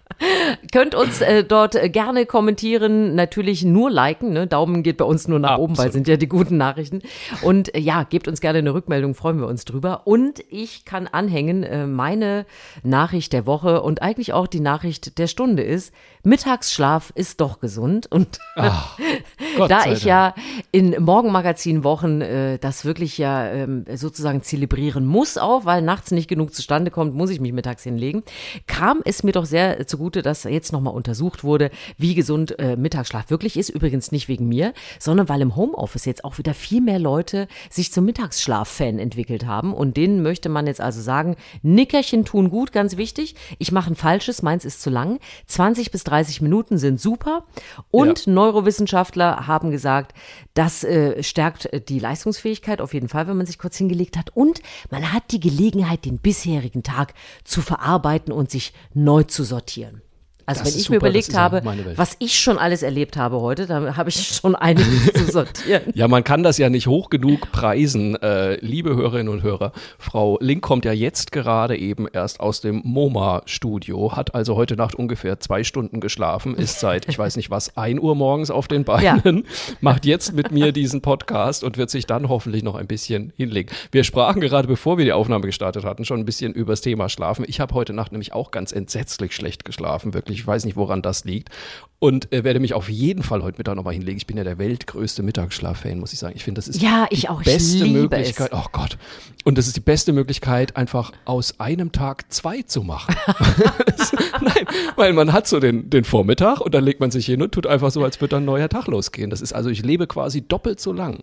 Könnt 0.71 0.95
uns 0.95 1.21
äh, 1.21 1.43
dort 1.43 1.75
äh, 1.75 1.89
gerne 1.89 2.25
kommentieren, 2.25 3.15
natürlich 3.15 3.63
nur 3.65 3.91
liken. 3.91 4.33
Ne? 4.33 4.47
Daumen 4.47 4.83
geht 4.83 4.97
bei 4.97 5.05
uns 5.05 5.27
nur 5.27 5.39
nach 5.39 5.51
Absolut. 5.51 5.69
oben, 5.71 5.77
weil 5.77 5.91
sind 5.91 6.07
ja 6.07 6.17
die 6.17 6.27
guten 6.27 6.57
Nachrichten. 6.57 7.01
Und 7.41 7.75
äh, 7.75 7.79
ja, 7.79 8.03
gebt 8.03 8.27
uns 8.27 8.41
gerne 8.41 8.59
eine 8.59 8.73
Rückmeldung, 8.73 9.15
freuen 9.15 9.39
wir 9.39 9.47
uns 9.47 9.65
drüber. 9.65 10.01
Und 10.05 10.43
ich 10.49 10.85
kann 10.85 11.07
anhängen, 11.07 11.63
äh, 11.63 11.87
meine 11.87 12.45
Nachricht 12.83 13.33
der 13.33 13.45
Woche 13.45 13.81
und 13.81 14.01
eigentlich 14.01 14.33
auch 14.33 14.47
die 14.47 14.59
Nachricht 14.59 15.17
der 15.17 15.27
Stunde 15.27 15.63
ist, 15.63 15.93
Mittagsschlaf 16.25 17.11
ist 17.13 17.39
doch 17.39 17.59
gesund. 17.59 18.07
Und 18.11 18.39
Ach, 18.55 18.97
da 19.69 19.85
ich 19.85 20.03
ja 20.03 20.33
in 20.71 20.95
Morgenmagazin-Wochen 20.99 22.21
äh, 22.21 22.57
das 22.57 22.83
wirklich 22.83 23.19
ja 23.19 23.47
ähm, 23.47 23.85
sozusagen 23.93 24.41
zelebrieren 24.41 25.05
muss 25.05 25.37
auch, 25.37 25.65
weil 25.65 25.83
nachts 25.83 26.09
nicht 26.09 26.27
genug 26.27 26.53
zustande 26.53 26.89
kommt, 26.89 27.13
muss 27.13 27.29
ich 27.29 27.39
mich 27.39 27.53
mittags 27.53 27.83
hinlegen, 27.83 28.23
kam 28.65 29.01
es 29.05 29.21
mir 29.21 29.33
doch 29.33 29.45
sehr 29.45 29.85
zugute, 29.85 30.23
dass 30.23 30.45
jetzt 30.45 30.73
nochmal 30.73 30.95
untersucht 30.95 31.43
wurde, 31.43 31.69
wie 31.99 32.15
gesund 32.15 32.57
äh, 32.57 32.75
Mittagsschlaf 32.75 33.29
wirklich 33.29 33.55
ist. 33.55 33.69
Übrigens 33.69 34.11
nicht 34.11 34.27
wegen 34.27 34.47
mir, 34.47 34.73
sondern 34.97 35.29
weil 35.29 35.41
im 35.41 35.55
Homeoffice 35.55 36.05
jetzt 36.05 36.25
auch 36.25 36.39
wieder 36.39 36.55
viel 36.55 36.81
mehr 36.81 36.99
Leute 36.99 37.47
sich 37.69 37.91
zum 37.91 38.03
Mittagsschlaf-Fan 38.05 38.97
entwickelt 38.97 39.45
haben. 39.45 39.75
Und 39.75 39.95
denen 39.95 40.23
möchte 40.23 40.49
man 40.49 40.65
jetzt 40.65 40.81
also 40.81 41.01
sagen, 41.01 41.35
Nickerchen 41.61 42.25
tun 42.25 42.49
gut, 42.49 42.71
ganz 42.71 42.97
wichtig. 42.97 43.35
Ich 43.59 43.71
mache 43.71 43.91
ein 43.91 43.95
falsches, 43.95 44.41
meins 44.41 44.65
ist 44.65 44.81
zu 44.81 44.89
lang. 44.89 45.19
20 45.45 45.91
bis 45.91 46.03
30 46.03 46.14
Minuten 46.41 46.77
sind 46.77 46.99
super. 46.99 47.45
Und 47.91 48.25
ja. 48.25 48.33
Neurowissenschaftler 48.33 49.47
haben 49.47 49.71
gesagt, 49.71 50.13
das 50.53 50.83
äh, 50.83 51.21
stärkt 51.23 51.65
äh, 51.67 51.81
die 51.81 51.99
Leistungsfähigkeit 51.99 52.81
auf 52.81 52.93
jeden 52.93 53.09
Fall, 53.09 53.27
wenn 53.27 53.37
man 53.37 53.45
sich 53.45 53.59
kurz 53.59 53.77
hingelegt 53.77 54.17
hat. 54.17 54.29
Und 54.35 54.61
man 54.89 55.11
hat 55.11 55.31
die 55.31 55.39
Gelegenheit, 55.39 56.05
den 56.05 56.19
bisherigen 56.19 56.83
Tag 56.83 57.13
zu 57.43 57.61
verarbeiten 57.61 58.31
und 58.31 58.49
sich 58.49 58.73
neu 58.93 59.23
zu 59.23 59.43
sortieren. 59.43 60.01
Also 60.47 60.63
das 60.63 60.73
wenn 60.73 60.79
ich 60.79 60.85
super, 60.85 60.91
mir 60.91 60.97
überlegt 60.97 61.35
habe, 61.35 61.61
was 61.95 62.15
ich 62.19 62.37
schon 62.39 62.57
alles 62.57 62.83
erlebt 62.83 63.17
habe 63.17 63.41
heute, 63.41 63.65
dann 63.65 63.97
habe 63.97 64.09
ich 64.09 64.27
schon 64.27 64.55
einiges 64.55 65.13
zu 65.13 65.31
sortieren. 65.31 65.81
Ja, 65.95 66.07
man 66.07 66.23
kann 66.23 66.43
das 66.43 66.57
ja 66.57 66.69
nicht 66.69 66.87
hoch 66.87 67.09
genug 67.09 67.51
preisen. 67.51 68.15
Äh, 68.21 68.55
liebe 68.63 68.95
Hörerinnen 68.95 69.29
und 69.29 69.43
Hörer, 69.43 69.71
Frau 69.97 70.37
Link 70.41 70.61
kommt 70.61 70.85
ja 70.85 70.91
jetzt 70.91 71.31
gerade 71.31 71.77
eben 71.77 72.07
erst 72.11 72.39
aus 72.39 72.61
dem 72.61 72.81
MoMA-Studio, 72.83 74.15
hat 74.15 74.35
also 74.35 74.55
heute 74.55 74.75
Nacht 74.75 74.95
ungefähr 74.95 75.39
zwei 75.39 75.63
Stunden 75.63 75.99
geschlafen, 75.99 76.55
ist 76.55 76.79
seit, 76.79 77.09
ich 77.09 77.17
weiß 77.17 77.37
nicht 77.37 77.49
was, 77.49 77.75
ein 77.77 77.99
Uhr 77.99 78.15
morgens 78.15 78.51
auf 78.51 78.67
den 78.67 78.83
Beinen, 78.83 79.37
ja. 79.37 79.75
macht 79.81 80.05
jetzt 80.05 80.33
mit 80.33 80.51
mir 80.51 80.71
diesen 80.71 81.01
Podcast 81.01 81.63
und 81.63 81.77
wird 81.77 81.89
sich 81.89 82.05
dann 82.05 82.29
hoffentlich 82.29 82.63
noch 82.63 82.75
ein 82.75 82.87
bisschen 82.87 83.33
hinlegen. 83.35 83.69
Wir 83.91 84.03
sprachen 84.03 84.41
gerade, 84.41 84.67
bevor 84.67 84.97
wir 84.97 85.05
die 85.05 85.13
Aufnahme 85.13 85.45
gestartet 85.45 85.85
hatten, 85.85 86.05
schon 86.05 86.19
ein 86.19 86.25
bisschen 86.25 86.53
über 86.53 86.73
das 86.73 86.81
Thema 86.81 87.09
Schlafen. 87.09 87.45
Ich 87.47 87.59
habe 87.59 87.73
heute 87.73 87.93
Nacht 87.93 88.11
nämlich 88.11 88.33
auch 88.33 88.51
ganz 88.51 88.71
entsetzlich 88.71 89.33
schlecht 89.33 89.65
geschlafen, 89.65 90.13
wirklich 90.13 90.34
ich 90.39 90.45
weiß 90.45 90.65
nicht, 90.65 90.75
woran 90.75 91.01
das 91.01 91.25
liegt. 91.25 91.49
Und 91.99 92.31
äh, 92.31 92.43
werde 92.43 92.59
mich 92.59 92.73
auf 92.73 92.89
jeden 92.89 93.23
Fall 93.23 93.41
heute 93.41 93.57
Mittag 93.57 93.75
nochmal 93.75 93.93
hinlegen. 93.93 94.17
Ich 94.17 94.27
bin 94.27 94.37
ja 94.37 94.43
der 94.43 94.57
weltgrößte 94.57 95.23
Mittagsschlaf-Fan, 95.23 95.99
muss 95.99 96.13
ich 96.13 96.19
sagen. 96.19 96.33
Ich 96.35 96.43
finde, 96.43 96.59
das 96.59 96.67
ist 96.67 96.81
ja, 96.81 97.07
ich 97.09 97.21
die 97.21 97.29
auch. 97.29 97.41
beste 97.41 97.85
Möglichkeit. 97.85 98.51
Es. 98.51 98.57
Oh 98.57 98.65
Gott. 98.71 98.97
Und 99.43 99.57
das 99.57 99.67
ist 99.67 99.75
die 99.75 99.81
beste 99.81 100.13
Möglichkeit, 100.13 100.75
einfach 100.75 101.11
aus 101.23 101.59
einem 101.59 101.91
Tag 101.91 102.31
zwei 102.31 102.61
zu 102.61 102.83
machen. 102.83 103.15
Nein, 104.41 104.65
weil 104.95 105.13
man 105.13 105.33
hat 105.33 105.47
so 105.47 105.59
den, 105.59 105.89
den 105.89 106.03
Vormittag 106.03 106.59
und 106.61 106.75
dann 106.75 106.83
legt 106.83 106.99
man 106.99 107.11
sich 107.11 107.25
hin 107.25 107.41
und 107.41 107.51
tut 107.53 107.65
einfach 107.65 107.91
so, 107.91 108.03
als 108.03 108.21
würde 108.21 108.31
dann 108.31 108.43
ein 108.43 108.47
neuer 108.47 108.69
Tag 108.69 108.87
losgehen. 108.87 109.29
Das 109.29 109.41
ist 109.41 109.53
also, 109.53 109.69
ich 109.69 109.83
lebe 109.83 110.05
quasi 110.05 110.41
doppelt 110.41 110.79
so 110.79 110.91
lang. 110.91 111.19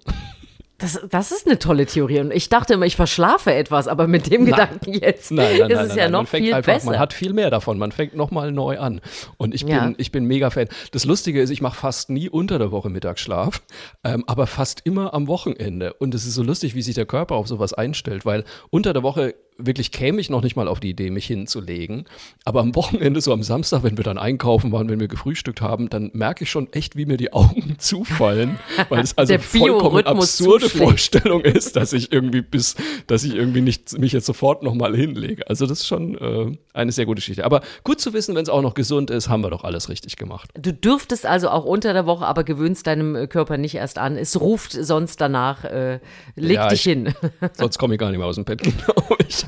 Das, 0.83 1.01
das 1.09 1.31
ist 1.31 1.47
eine 1.47 1.61
tolle 1.61 1.87
Theorie. 1.87 2.18
Und 2.18 2.33
ich 2.33 2.49
dachte 2.49 2.75
immer, 2.75 2.87
ich 2.87 2.97
verschlafe 2.97 3.55
etwas, 3.55 3.87
aber 3.87 4.09
mit 4.09 4.31
dem 4.33 4.42
nein. 4.42 4.51
Gedanken 4.51 4.92
jetzt 4.95 5.31
nein, 5.31 5.59
nein, 5.61 5.71
ist 5.71 5.81
es 5.81 5.95
ja 5.95 6.09
noch 6.09 6.27
viel 6.27 6.53
einfach, 6.53 6.75
besser. 6.75 6.90
Man 6.90 6.99
hat 6.99 7.12
viel 7.12 7.33
mehr 7.33 7.51
davon. 7.51 7.79
Man 7.79 7.92
fängt 7.92 8.16
nochmal 8.16 8.51
neu 8.51 8.81
an. 8.81 9.01
Und 9.37 9.55
ich 9.55 9.64
bin, 9.64 9.75
ja. 9.75 9.92
ich 9.97 10.11
bin 10.11 10.25
mega 10.25 10.51
Fan. 10.51 10.66
Das 10.90 11.05
Lustige 11.05 11.40
ist, 11.40 11.51
ich 11.51 11.62
mache 11.62 11.77
fast 11.77 12.11
nie 12.11 12.29
unter 12.29 12.59
der 12.59 12.73
Woche 12.73 12.90
Mittagsschlaf, 12.90 13.62
ähm, 14.03 14.25
aber 14.27 14.49
fast 14.49 14.81
immer 14.83 15.14
am 15.14 15.29
Wochenende. 15.29 15.92
Und 15.95 16.16
es 16.16 16.27
ist 16.27 16.35
so 16.35 16.42
lustig, 16.42 16.75
wie 16.75 16.83
sich 16.83 16.97
der 16.97 17.07
Körper 17.07 17.37
auf 17.37 17.47
sowas 17.47 17.73
einstellt, 17.73 18.27
weil 18.27 18.42
unter 18.71 18.92
der 18.92 19.05
Woche 19.05 19.37
wirklich 19.59 19.93
käme 19.93 20.21
ich 20.21 20.31
noch 20.31 20.43
nicht 20.43 20.57
mal 20.57 20.69
auf 20.69 20.81
die 20.81 20.91
Idee, 20.91 21.11
mich 21.11 21.27
hinzulegen. 21.27 22.05
Aber 22.45 22.61
am 22.61 22.75
Wochenende, 22.75 23.21
so 23.21 23.33
am 23.33 23.43
Samstag, 23.43 23.83
wenn 23.83 23.97
wir 23.97 24.05
dann 24.05 24.19
einkaufen 24.19 24.73
waren, 24.73 24.88
wenn 24.88 25.01
wir 25.01 25.09
gefrühstückt 25.09 25.61
haben, 25.61 25.88
dann 25.88 26.11
merke 26.15 26.45
ich 26.45 26.51
schon 26.51 26.73
echt, 26.73 26.97
wie 26.97 27.07
mir 27.07 27.17
die 27.17 27.33
Augen 27.33 27.75
zufallen, 27.79 28.59
weil 28.88 29.01
es 29.01 29.17
also 29.19 29.38
vollkommen 29.38 30.07
absurde 30.07 30.67
zuschlägt. 30.67 30.85
Vorstellung 30.85 31.41
ist, 31.43 31.77
dass 31.77 31.93
ich 31.93 32.12
irgendwie 32.12 32.43
bis, 32.43 32.77
dass 33.07 33.25
ich 33.25 33.35
irgendwie 33.35 33.61
nicht 33.61 33.99
mich 33.99 34.12
jetzt 34.12 34.27
sofort 34.27 34.62
nochmal 34.62 34.97
hinlege. 34.97 35.49
Also 35.49 35.67
das 35.67 35.81
ist 35.81 35.87
schon 35.87 36.17
äh, 36.19 36.57
eine 36.73 36.93
sehr 36.93 37.07
gute 37.07 37.21
Geschichte. 37.21 37.45
Aber 37.45 37.61
gut 37.85 38.01
zu 38.01 38.12
wissen, 38.12 38.35
wenn 38.35 38.43
es 38.43 38.49
auch 38.49 38.62
noch 38.62 38.75
gesund 38.75 39.11
ist, 39.11 39.29
haben 39.29 39.43
wir 39.43 39.51
doch 39.51 39.65
alles 39.65 39.88
richtig 39.88 40.17
gemacht. 40.17 40.51
Du 40.59 40.73
dürftest 40.73 41.27
also 41.27 41.49
auch 41.51 41.65
unter 41.65 41.93
der 41.93 42.07
Woche, 42.07 42.27
aber 42.27 42.45
gewöhnst 42.45 42.87
deinem 42.87 43.15
äh, 43.15 43.27
Körper 43.27 43.59
nicht 43.59 43.75
erst 43.75 43.99
an. 43.99 44.17
Es 44.17 44.41
ruft 44.41 44.73
sonst 44.73 45.21
danach, 45.21 45.65
äh, 45.65 46.01
leg 46.37 46.57
ja, 46.57 46.69
dich 46.69 46.87
ich, 46.87 46.93
hin. 46.93 47.15
sonst 47.53 47.79
komme 47.79 47.95
ich 47.95 48.01
gar 48.01 48.11
nicht 48.11 48.19
mehr 48.19 48.27
aus 48.27 48.37
dem 48.37 48.45
Bett, 48.45 48.62
glaube 48.62 49.17
ich. 49.29 49.42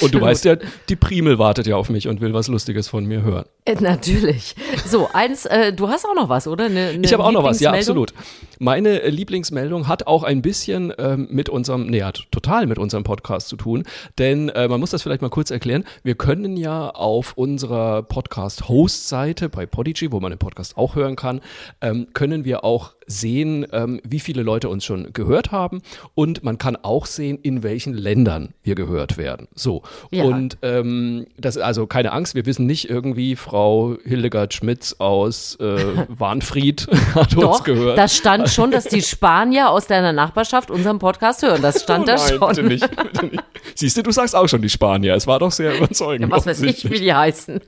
Und 0.00 0.14
du 0.14 0.20
weißt 0.20 0.44
ja, 0.44 0.56
die 0.88 0.96
Primel 0.96 1.38
wartet 1.38 1.66
ja 1.66 1.76
auf 1.76 1.90
mich 1.90 2.08
und 2.08 2.20
will 2.20 2.34
was 2.34 2.48
Lustiges 2.48 2.88
von 2.88 3.06
mir 3.06 3.22
hören. 3.22 3.44
Äh, 3.64 3.76
natürlich. 3.80 4.54
So, 4.86 5.08
eins, 5.12 5.46
äh, 5.46 5.72
du 5.72 5.88
hast 5.88 6.04
auch 6.06 6.14
noch 6.14 6.28
was, 6.28 6.46
oder? 6.46 6.66
Eine, 6.66 6.88
eine 6.88 7.04
ich 7.04 7.12
habe 7.12 7.24
auch 7.24 7.32
noch 7.32 7.44
was, 7.44 7.60
ja, 7.60 7.72
absolut. 7.72 8.14
Meine 8.58 9.02
äh, 9.02 9.10
Lieblingsmeldung 9.10 9.88
hat 9.88 10.06
auch 10.06 10.22
ein 10.22 10.42
bisschen 10.42 10.92
ähm, 10.98 11.28
mit 11.30 11.48
unserem, 11.48 11.86
nee, 11.86 12.02
hat 12.02 12.26
total 12.30 12.66
mit 12.66 12.78
unserem 12.78 13.04
Podcast 13.04 13.48
zu 13.48 13.56
tun, 13.56 13.84
denn 14.18 14.48
äh, 14.50 14.68
man 14.68 14.80
muss 14.80 14.90
das 14.90 15.02
vielleicht 15.02 15.22
mal 15.22 15.30
kurz 15.30 15.50
erklären. 15.50 15.84
Wir 16.02 16.14
können 16.14 16.56
ja 16.56 16.90
auf 16.90 17.34
unserer 17.34 18.02
Podcast-Host-Seite 18.02 19.48
bei 19.48 19.66
Podigy, 19.66 20.12
wo 20.12 20.20
man 20.20 20.30
den 20.30 20.38
Podcast 20.38 20.76
auch 20.76 20.94
hören 20.94 21.16
kann, 21.16 21.40
ähm, 21.80 22.08
können 22.12 22.44
wir 22.44 22.64
auch 22.64 22.95
sehen, 23.06 23.66
ähm, 23.72 24.00
wie 24.04 24.20
viele 24.20 24.42
Leute 24.42 24.68
uns 24.68 24.84
schon 24.84 25.12
gehört 25.12 25.52
haben 25.52 25.82
und 26.14 26.42
man 26.42 26.58
kann 26.58 26.76
auch 26.76 27.06
sehen, 27.06 27.38
in 27.42 27.62
welchen 27.62 27.94
Ländern 27.94 28.54
wir 28.62 28.74
gehört 28.74 29.16
werden. 29.16 29.48
So. 29.54 29.82
Ja. 30.10 30.24
Und 30.24 30.58
ähm, 30.62 31.26
das 31.36 31.56
also 31.58 31.86
keine 31.86 32.12
Angst, 32.12 32.34
wir 32.34 32.46
wissen 32.46 32.66
nicht 32.66 32.90
irgendwie, 32.90 33.36
Frau 33.36 33.96
Hildegard 34.04 34.54
Schmitz 34.54 34.96
aus 34.98 35.56
äh, 35.60 35.78
Warnfried 36.08 36.86
hat 37.14 37.34
Doch, 37.34 37.56
uns 37.56 37.64
gehört. 37.64 37.98
Da 37.98 38.08
stand 38.08 38.48
schon, 38.48 38.70
dass 38.70 38.84
die 38.84 39.02
Spanier 39.02 39.70
aus 39.70 39.86
deiner 39.86 40.12
Nachbarschaft 40.12 40.70
unseren 40.70 40.98
Podcast 40.98 41.42
hören. 41.42 41.62
Das 41.62 41.82
stand 41.82 42.04
oh 42.04 42.12
nein, 42.12 42.16
da 42.16 42.28
schon. 42.28 42.48
Bitte 42.48 42.62
nicht, 42.62 42.96
bitte 42.96 43.26
nicht. 43.26 43.44
Siehst 43.74 43.96
du, 43.96 44.02
du 44.02 44.10
sagst 44.10 44.34
auch 44.34 44.48
schon 44.48 44.62
die 44.62 44.68
Spanier. 44.68 45.14
Es 45.14 45.26
war 45.26 45.38
doch 45.38 45.52
sehr 45.52 45.76
überzeugend. 45.76 46.30
Ja, 46.30 46.36
was 46.36 46.46
weiß 46.46 46.62
ich, 46.62 46.90
wie 46.90 46.98
die 46.98 47.12
heißen. 47.12 47.60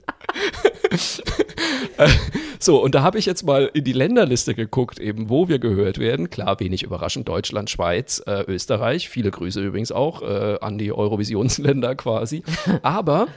so, 2.59 2.83
und 2.83 2.94
da 2.94 3.03
habe 3.03 3.18
ich 3.18 3.27
jetzt 3.27 3.44
mal 3.44 3.70
in 3.72 3.85
die 3.85 3.92
Länderliste 3.92 4.55
geguckt, 4.55 4.98
eben 4.98 5.27
wo 5.28 5.48
wir 5.48 5.58
gehört 5.58 5.98
werden. 5.98 6.30
Klar, 6.30 6.60
wenig 6.60 6.82
überraschend, 6.82 7.28
Deutschland, 7.28 7.70
Schweiz, 7.70 8.22
äh, 8.26 8.44
Österreich. 8.46 9.08
Viele 9.08 9.30
Grüße 9.30 9.60
übrigens 9.60 9.92
auch 9.92 10.22
äh, 10.22 10.58
an 10.60 10.78
die 10.78 10.92
Eurovisionsländer 10.92 11.94
quasi. 11.94 12.42
Aber 12.82 13.28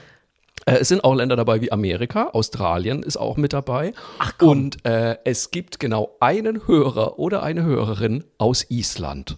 äh, 0.66 0.76
es 0.76 0.88
sind 0.88 1.04
auch 1.04 1.14
Länder 1.14 1.36
dabei 1.36 1.60
wie 1.60 1.72
Amerika, 1.72 2.30
Australien 2.32 3.02
ist 3.02 3.16
auch 3.16 3.36
mit 3.36 3.52
dabei. 3.52 3.92
Ach 4.18 4.32
komm. 4.38 4.48
Und 4.48 4.84
äh, 4.84 5.16
es 5.24 5.50
gibt 5.50 5.80
genau 5.80 6.16
einen 6.20 6.66
Hörer 6.66 7.18
oder 7.18 7.42
eine 7.42 7.64
Hörerin 7.64 8.24
aus 8.38 8.66
Island. 8.70 9.36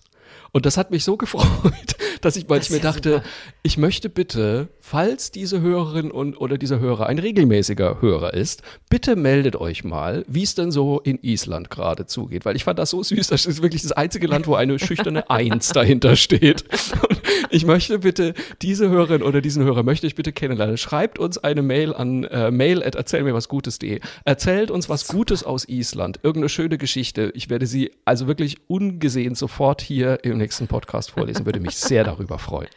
Und 0.52 0.66
das 0.66 0.76
hat 0.76 0.90
mich 0.90 1.04
so 1.04 1.16
gefreut, 1.18 1.93
dass 2.24 2.36
ich, 2.36 2.48
weil 2.48 2.60
ich 2.60 2.70
mir 2.70 2.80
dachte, 2.80 3.10
super. 3.14 3.24
ich 3.62 3.78
möchte 3.78 4.08
bitte, 4.08 4.68
falls 4.80 5.30
diese 5.30 5.60
Hörerin 5.60 6.10
und 6.10 6.36
oder 6.36 6.58
dieser 6.58 6.80
Hörer 6.80 7.06
ein 7.06 7.18
regelmäßiger 7.18 8.00
Hörer 8.00 8.34
ist, 8.34 8.62
bitte 8.88 9.16
meldet 9.16 9.56
euch 9.56 9.84
mal, 9.84 10.24
wie 10.28 10.42
es 10.42 10.54
denn 10.54 10.70
so 10.70 11.00
in 11.00 11.18
Island 11.22 11.70
gerade 11.70 12.06
zugeht, 12.06 12.44
weil 12.44 12.56
ich 12.56 12.64
fand 12.64 12.78
das 12.78 12.90
so 12.90 13.02
süß. 13.02 13.28
Das 13.28 13.46
ist 13.46 13.62
wirklich 13.62 13.82
das 13.82 13.92
einzige 13.92 14.26
Land, 14.26 14.46
wo 14.46 14.54
eine 14.54 14.78
schüchterne 14.78 15.30
Eins 15.34 15.68
dahinter 15.68 16.16
steht. 16.16 16.64
Und 17.08 17.20
ich 17.50 17.66
möchte 17.66 18.00
bitte 18.00 18.34
diese 18.62 18.88
Hörerin 18.88 19.22
oder 19.22 19.40
diesen 19.40 19.64
Hörer 19.64 19.82
möchte 19.82 20.06
ich 20.06 20.14
bitte 20.14 20.32
kennenlernen. 20.32 20.76
Schreibt 20.76 21.18
uns 21.18 21.38
eine 21.38 21.62
Mail 21.62 21.94
an 21.94 22.24
äh, 22.24 22.50
mail 22.50 22.82
at 22.82 22.94
erzähl 22.94 23.22
mir 23.22 23.34
was 23.34 23.48
Gutes.de. 23.48 24.00
Erzählt 24.24 24.70
uns 24.70 24.88
was 24.88 25.08
Gutes 25.08 25.44
aus 25.44 25.68
Island, 25.68 26.20
irgendeine 26.22 26.48
schöne 26.48 26.78
Geschichte. 26.78 27.32
Ich 27.34 27.50
werde 27.50 27.66
sie 27.66 27.92
also 28.04 28.26
wirklich 28.26 28.58
ungesehen 28.68 29.34
sofort 29.34 29.82
hier 29.82 30.24
im 30.24 30.38
nächsten 30.38 30.66
Podcast 30.66 31.10
vorlesen. 31.10 31.46
Würde 31.46 31.60
mich 31.60 31.76
sehr 31.76 32.04
darüber 32.14 32.38
freuen. 32.38 32.68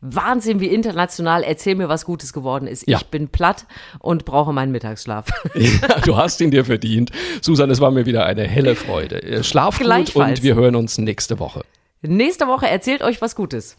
Wahnsinn, 0.00 0.60
wie 0.60 0.66
international 0.66 1.42
Erzähl 1.42 1.74
mir, 1.74 1.88
was 1.88 2.04
Gutes 2.04 2.32
geworden 2.32 2.68
ist. 2.68 2.86
Ja. 2.86 2.98
Ich 2.98 3.06
bin 3.06 3.28
platt 3.28 3.66
und 3.98 4.24
brauche 4.24 4.52
meinen 4.52 4.70
Mittagsschlaf. 4.70 5.26
Ja, 5.54 6.00
du 6.04 6.16
hast 6.16 6.40
ihn 6.40 6.50
dir 6.50 6.64
verdient. 6.64 7.10
Susan, 7.40 7.70
es 7.70 7.80
war 7.80 7.90
mir 7.90 8.06
wieder 8.06 8.24
eine 8.24 8.44
helle 8.44 8.76
Freude. 8.76 9.22
Äh, 9.22 9.42
schlaf 9.42 9.78
gut 9.78 10.14
und 10.14 10.42
wir 10.42 10.54
hören 10.54 10.76
uns 10.76 10.98
nächste 10.98 11.38
Woche. 11.40 11.62
Nächste 12.02 12.46
Woche 12.46 12.68
erzählt 12.68 13.02
euch 13.02 13.20
was 13.20 13.34
Gutes. 13.34 13.76